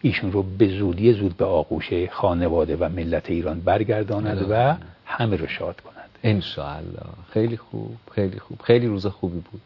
ایشون 0.02 0.32
رو 0.32 0.42
به 0.42 0.68
زودی 0.78 1.12
زود 1.12 1.36
به 1.36 1.44
آغوش 1.44 1.90
خانواده 2.10 2.76
و 2.76 2.88
ملت 2.88 3.30
ایران 3.30 3.60
برگرداند 3.60 4.46
و 4.50 4.76
همه 5.04 5.36
رو 5.36 5.46
شاد 5.46 5.80
کند. 5.80 6.10
انشاءالله. 6.22 7.02
خیلی 7.30 7.56
خوب 7.56 7.96
خیلی 8.14 8.38
خوب. 8.38 8.60
خیلی 8.62 8.86
روز 8.86 9.06
خوبی 9.06 9.38
بود. 9.50 9.60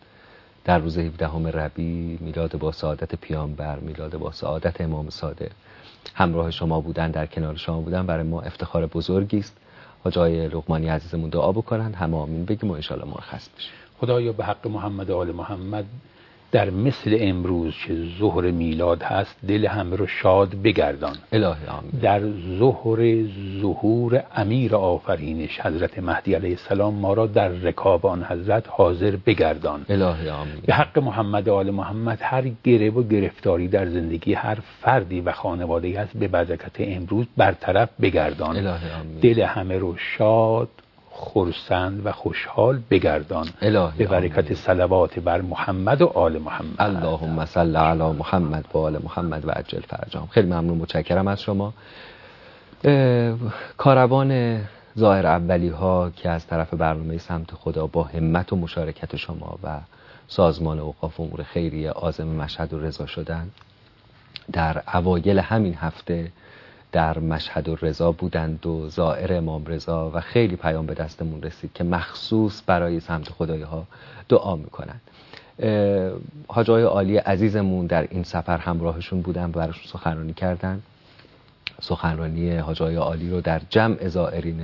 در 0.64 0.78
روز 0.78 0.98
17 0.98 1.28
همه 1.28 1.50
ربی 1.50 2.18
میلاد 2.20 2.58
با 2.58 2.72
سعادت 2.72 3.14
پیامبر 3.14 3.78
میلاد 3.78 4.18
با 4.18 4.32
سعادت 4.32 4.80
امام 4.80 5.10
صادق. 5.10 5.50
همراه 6.14 6.50
شما 6.50 6.80
بودن 6.80 7.10
در 7.10 7.26
کنار 7.26 7.56
شما 7.56 7.80
بودن. 7.80 8.06
برای 8.06 8.24
ما 8.24 8.40
افتخار 8.40 8.86
بزرگی 8.86 9.38
است. 9.38 9.56
جای 10.10 10.48
لقمانی 10.48 10.88
عزیزمون 10.88 11.30
دعا 11.30 11.52
بکنن. 11.52 11.94
همه 11.94 12.16
آمین 12.16 12.44
بگیم 12.44 12.70
و 12.70 12.74
انشالله 12.74 13.04
مرخص 13.04 13.48
بشیم. 13.48 13.85
خدایا 14.00 14.32
به 14.32 14.44
حق 14.44 14.66
محمد 14.66 15.10
آل 15.10 15.32
محمد 15.32 15.84
در 16.52 16.70
مثل 16.70 17.16
امروز 17.20 17.74
که 17.86 17.94
ظهر 18.18 18.50
میلاد 18.50 19.02
هست 19.02 19.36
دل 19.48 19.66
همه 19.66 19.96
رو 19.96 20.06
شاد 20.06 20.48
بگردان. 20.62 21.16
الهی 21.32 21.66
آمین. 21.66 21.90
در 22.02 22.20
ظهر 22.58 23.24
ظهور 23.60 24.22
امیر 24.36 24.76
آفرینش 24.76 25.60
حضرت 25.60 25.98
مهدی 25.98 26.34
علیه 26.34 26.50
السلام 26.50 26.94
ما 26.94 27.14
را 27.14 27.26
در 27.26 27.48
رکاب 27.48 28.06
آن 28.06 28.24
حضرت 28.24 28.64
حاضر 28.68 29.16
بگردان. 29.26 29.86
الهی 29.88 30.28
آمین. 30.28 30.54
به 30.66 30.74
حق 30.74 30.98
محمد 30.98 31.48
آل 31.48 31.70
محمد 31.70 32.18
هر 32.20 32.44
گره 32.64 32.90
و 32.90 33.02
گرفتاری 33.02 33.68
در 33.68 33.86
زندگی 33.86 34.34
هر 34.34 34.58
فردی 34.80 35.20
و 35.20 35.32
خانواده 35.32 36.00
هست 36.00 36.16
به 36.16 36.28
برکت 36.28 36.76
امروز 36.78 37.26
برطرف 37.36 37.88
بگردان. 38.00 38.56
الهی 38.56 38.90
آمین. 39.00 39.18
دل 39.20 39.42
همه 39.42 39.78
رو 39.78 39.96
شاد 39.96 40.68
خرسند 41.16 42.06
و 42.06 42.12
خوشحال 42.12 42.80
بگردان 42.90 43.48
الهی 43.62 43.98
به 43.98 44.06
برکت 44.06 44.54
صلوات 44.54 45.18
بر 45.18 45.40
محمد 45.40 46.02
و 46.02 46.06
آل 46.06 46.38
محمد. 46.38 46.74
اللهم 46.78 47.44
صل 47.44 47.76
علی 47.76 48.12
محمد 48.12 48.64
و 48.74 48.78
آل 48.78 48.98
محمد 49.04 49.48
و 49.48 49.50
عجل 49.50 49.80
فرجام. 49.80 50.26
خیلی 50.26 50.46
ممنون 50.46 50.78
متشکرم 50.78 51.28
از 51.28 51.42
شما. 51.42 51.72
کاروان 53.76 54.60
ظاهر 54.98 55.26
اولی 55.26 55.68
ها 55.68 56.10
که 56.16 56.30
از 56.30 56.46
طرف 56.46 56.74
برنامه 56.74 57.18
سمت 57.18 57.54
خدا 57.54 57.86
با 57.86 58.02
همت 58.02 58.52
و 58.52 58.56
مشارکت 58.56 59.16
شما 59.16 59.58
و 59.62 59.80
سازمان 60.28 60.78
اوقاف 60.78 61.20
امور 61.20 61.42
خیریه 61.42 61.90
آزم 61.90 62.26
مشهد 62.26 62.72
و 62.72 62.80
رضا 62.80 63.06
شدن 63.06 63.48
در 64.52 64.82
اوایل 64.94 65.38
همین 65.38 65.74
هفته 65.74 66.32
در 66.96 67.18
مشهد 67.18 67.68
و 67.68 67.76
رضا 67.82 68.12
بودند 68.12 68.66
و 68.66 68.88
زائر 68.88 69.32
امام 69.32 69.66
رضا 69.66 70.10
و 70.14 70.20
خیلی 70.20 70.56
پیام 70.56 70.86
به 70.86 70.94
دستمون 70.94 71.42
رسید 71.42 71.70
که 71.74 71.84
مخصوص 71.84 72.62
برای 72.66 73.00
سمت 73.00 73.28
خدای 73.28 73.62
ها 73.62 73.86
دعا 74.28 74.56
می‌کنند. 74.56 75.00
حاجای 76.48 76.82
عالی 76.82 77.16
عزیزمون 77.16 77.86
در 77.86 78.06
این 78.10 78.22
سفر 78.22 78.58
همراهشون 78.58 79.20
بودن 79.20 79.44
و 79.44 79.52
براشون 79.52 79.84
سخنرانی 79.86 80.32
کردن. 80.32 80.82
سخنرانی 81.80 82.56
حاجای 82.56 82.96
عالی 82.96 83.30
رو 83.30 83.40
در 83.40 83.60
جمع 83.70 84.08
زائرین 84.08 84.60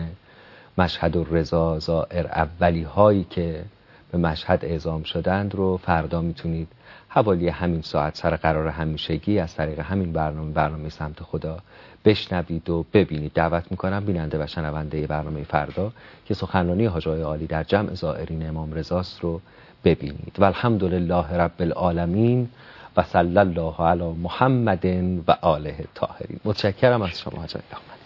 مشهد 0.78 1.16
و 1.16 1.24
رضا 1.30 1.78
زائر 1.78 2.26
اولی 2.26 2.82
هایی 2.82 3.26
که 3.30 3.64
به 4.12 4.18
مشهد 4.18 4.64
اعزام 4.64 5.02
شدند 5.02 5.54
رو 5.54 5.76
فردا 5.76 6.20
می‌تونید 6.20 6.68
حوالی 7.14 7.48
همین 7.48 7.82
ساعت 7.82 8.16
سر 8.16 8.36
قرار 8.36 8.68
همیشگی 8.68 9.38
از 9.38 9.54
طریق 9.54 9.80
همین 9.80 10.12
برنامه 10.12 10.52
برنامه 10.52 10.88
سمت 10.88 11.22
خدا 11.22 11.58
بشنوید 12.04 12.70
و 12.70 12.84
ببینید. 12.92 13.32
دعوت 13.32 13.64
می‌کنم 13.70 14.04
بیننده 14.04 14.44
و 14.44 14.46
شنونده 14.46 15.06
برنامه 15.06 15.42
فردا 15.42 15.92
که 16.26 16.34
سخنرانی 16.34 16.86
حاجای 16.86 17.22
عالی 17.22 17.46
در 17.46 17.62
جمع 17.62 17.94
زائرین 17.94 18.48
امام 18.48 18.72
رضاست 18.72 19.20
رو 19.20 19.40
ببینید. 19.84 20.36
و 20.38 20.44
الحمدلله 20.44 21.32
رب 21.32 21.60
العالمین 21.60 22.48
و 22.96 23.02
صلی 23.02 23.38
الله 23.38 23.80
علی 23.80 24.12
محمد 24.22 24.84
و 25.28 25.36
آله 25.40 25.76
الطاهرین 25.78 26.40
متشکرم 26.44 27.02
از 27.02 27.20
شما 27.20 27.40
حاجای 27.40 27.62
عليك 27.72 28.01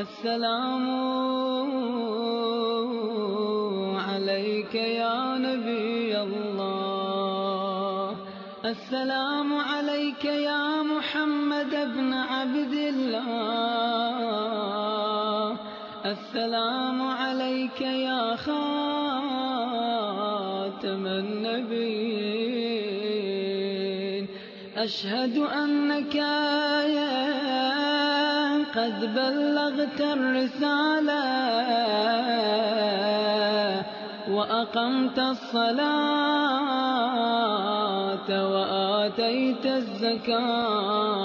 السلام 0.00 0.86
عليك 3.98 4.74
يا 4.74 5.38
نبي 5.38 6.22
الله. 6.22 6.90
السلام 8.64 9.54
عليك 9.54 10.24
يا 10.24 10.82
محمد 10.82 11.74
بن 11.94 12.12
عبد 12.12 12.74
الله. 12.92 13.26
السلام 16.06 17.02
عليك 17.02 17.80
يا 17.80 18.36
خاتم 18.36 19.42
النبيين. 21.06 22.40
أشهد 24.76 25.36
أنك 25.38 26.16
قد 28.76 29.14
بلغت 29.14 30.00
الرسالة 30.00 31.22
وأقمت 34.30 35.18
الصلاة 35.18 35.90
وآتيت 38.52 39.66
الزكاة 39.66 41.20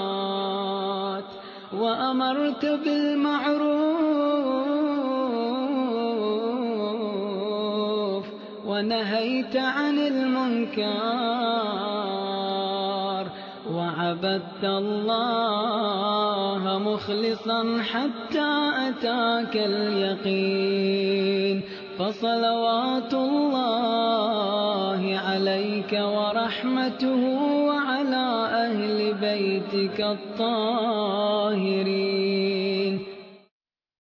وأمرت 1.72 2.66
بالمعروف 2.66 3.86
ونهيت 8.66 9.56
عن 9.56 9.98
المنكر. 9.98 11.95
وعبدت 13.96 14.64
الله 14.64 16.78
مخلصا 16.78 17.82
حتى 17.82 18.70
أتاك 18.88 19.56
اليقين 19.56 21.62
فصلوات 21.98 23.14
الله 23.14 25.20
عليك 25.26 25.92
ورحمته 25.92 27.22
وعلى 27.68 28.26
أهل 28.66 29.14
بيتك 29.14 30.00
الطاهرين 30.00 31.46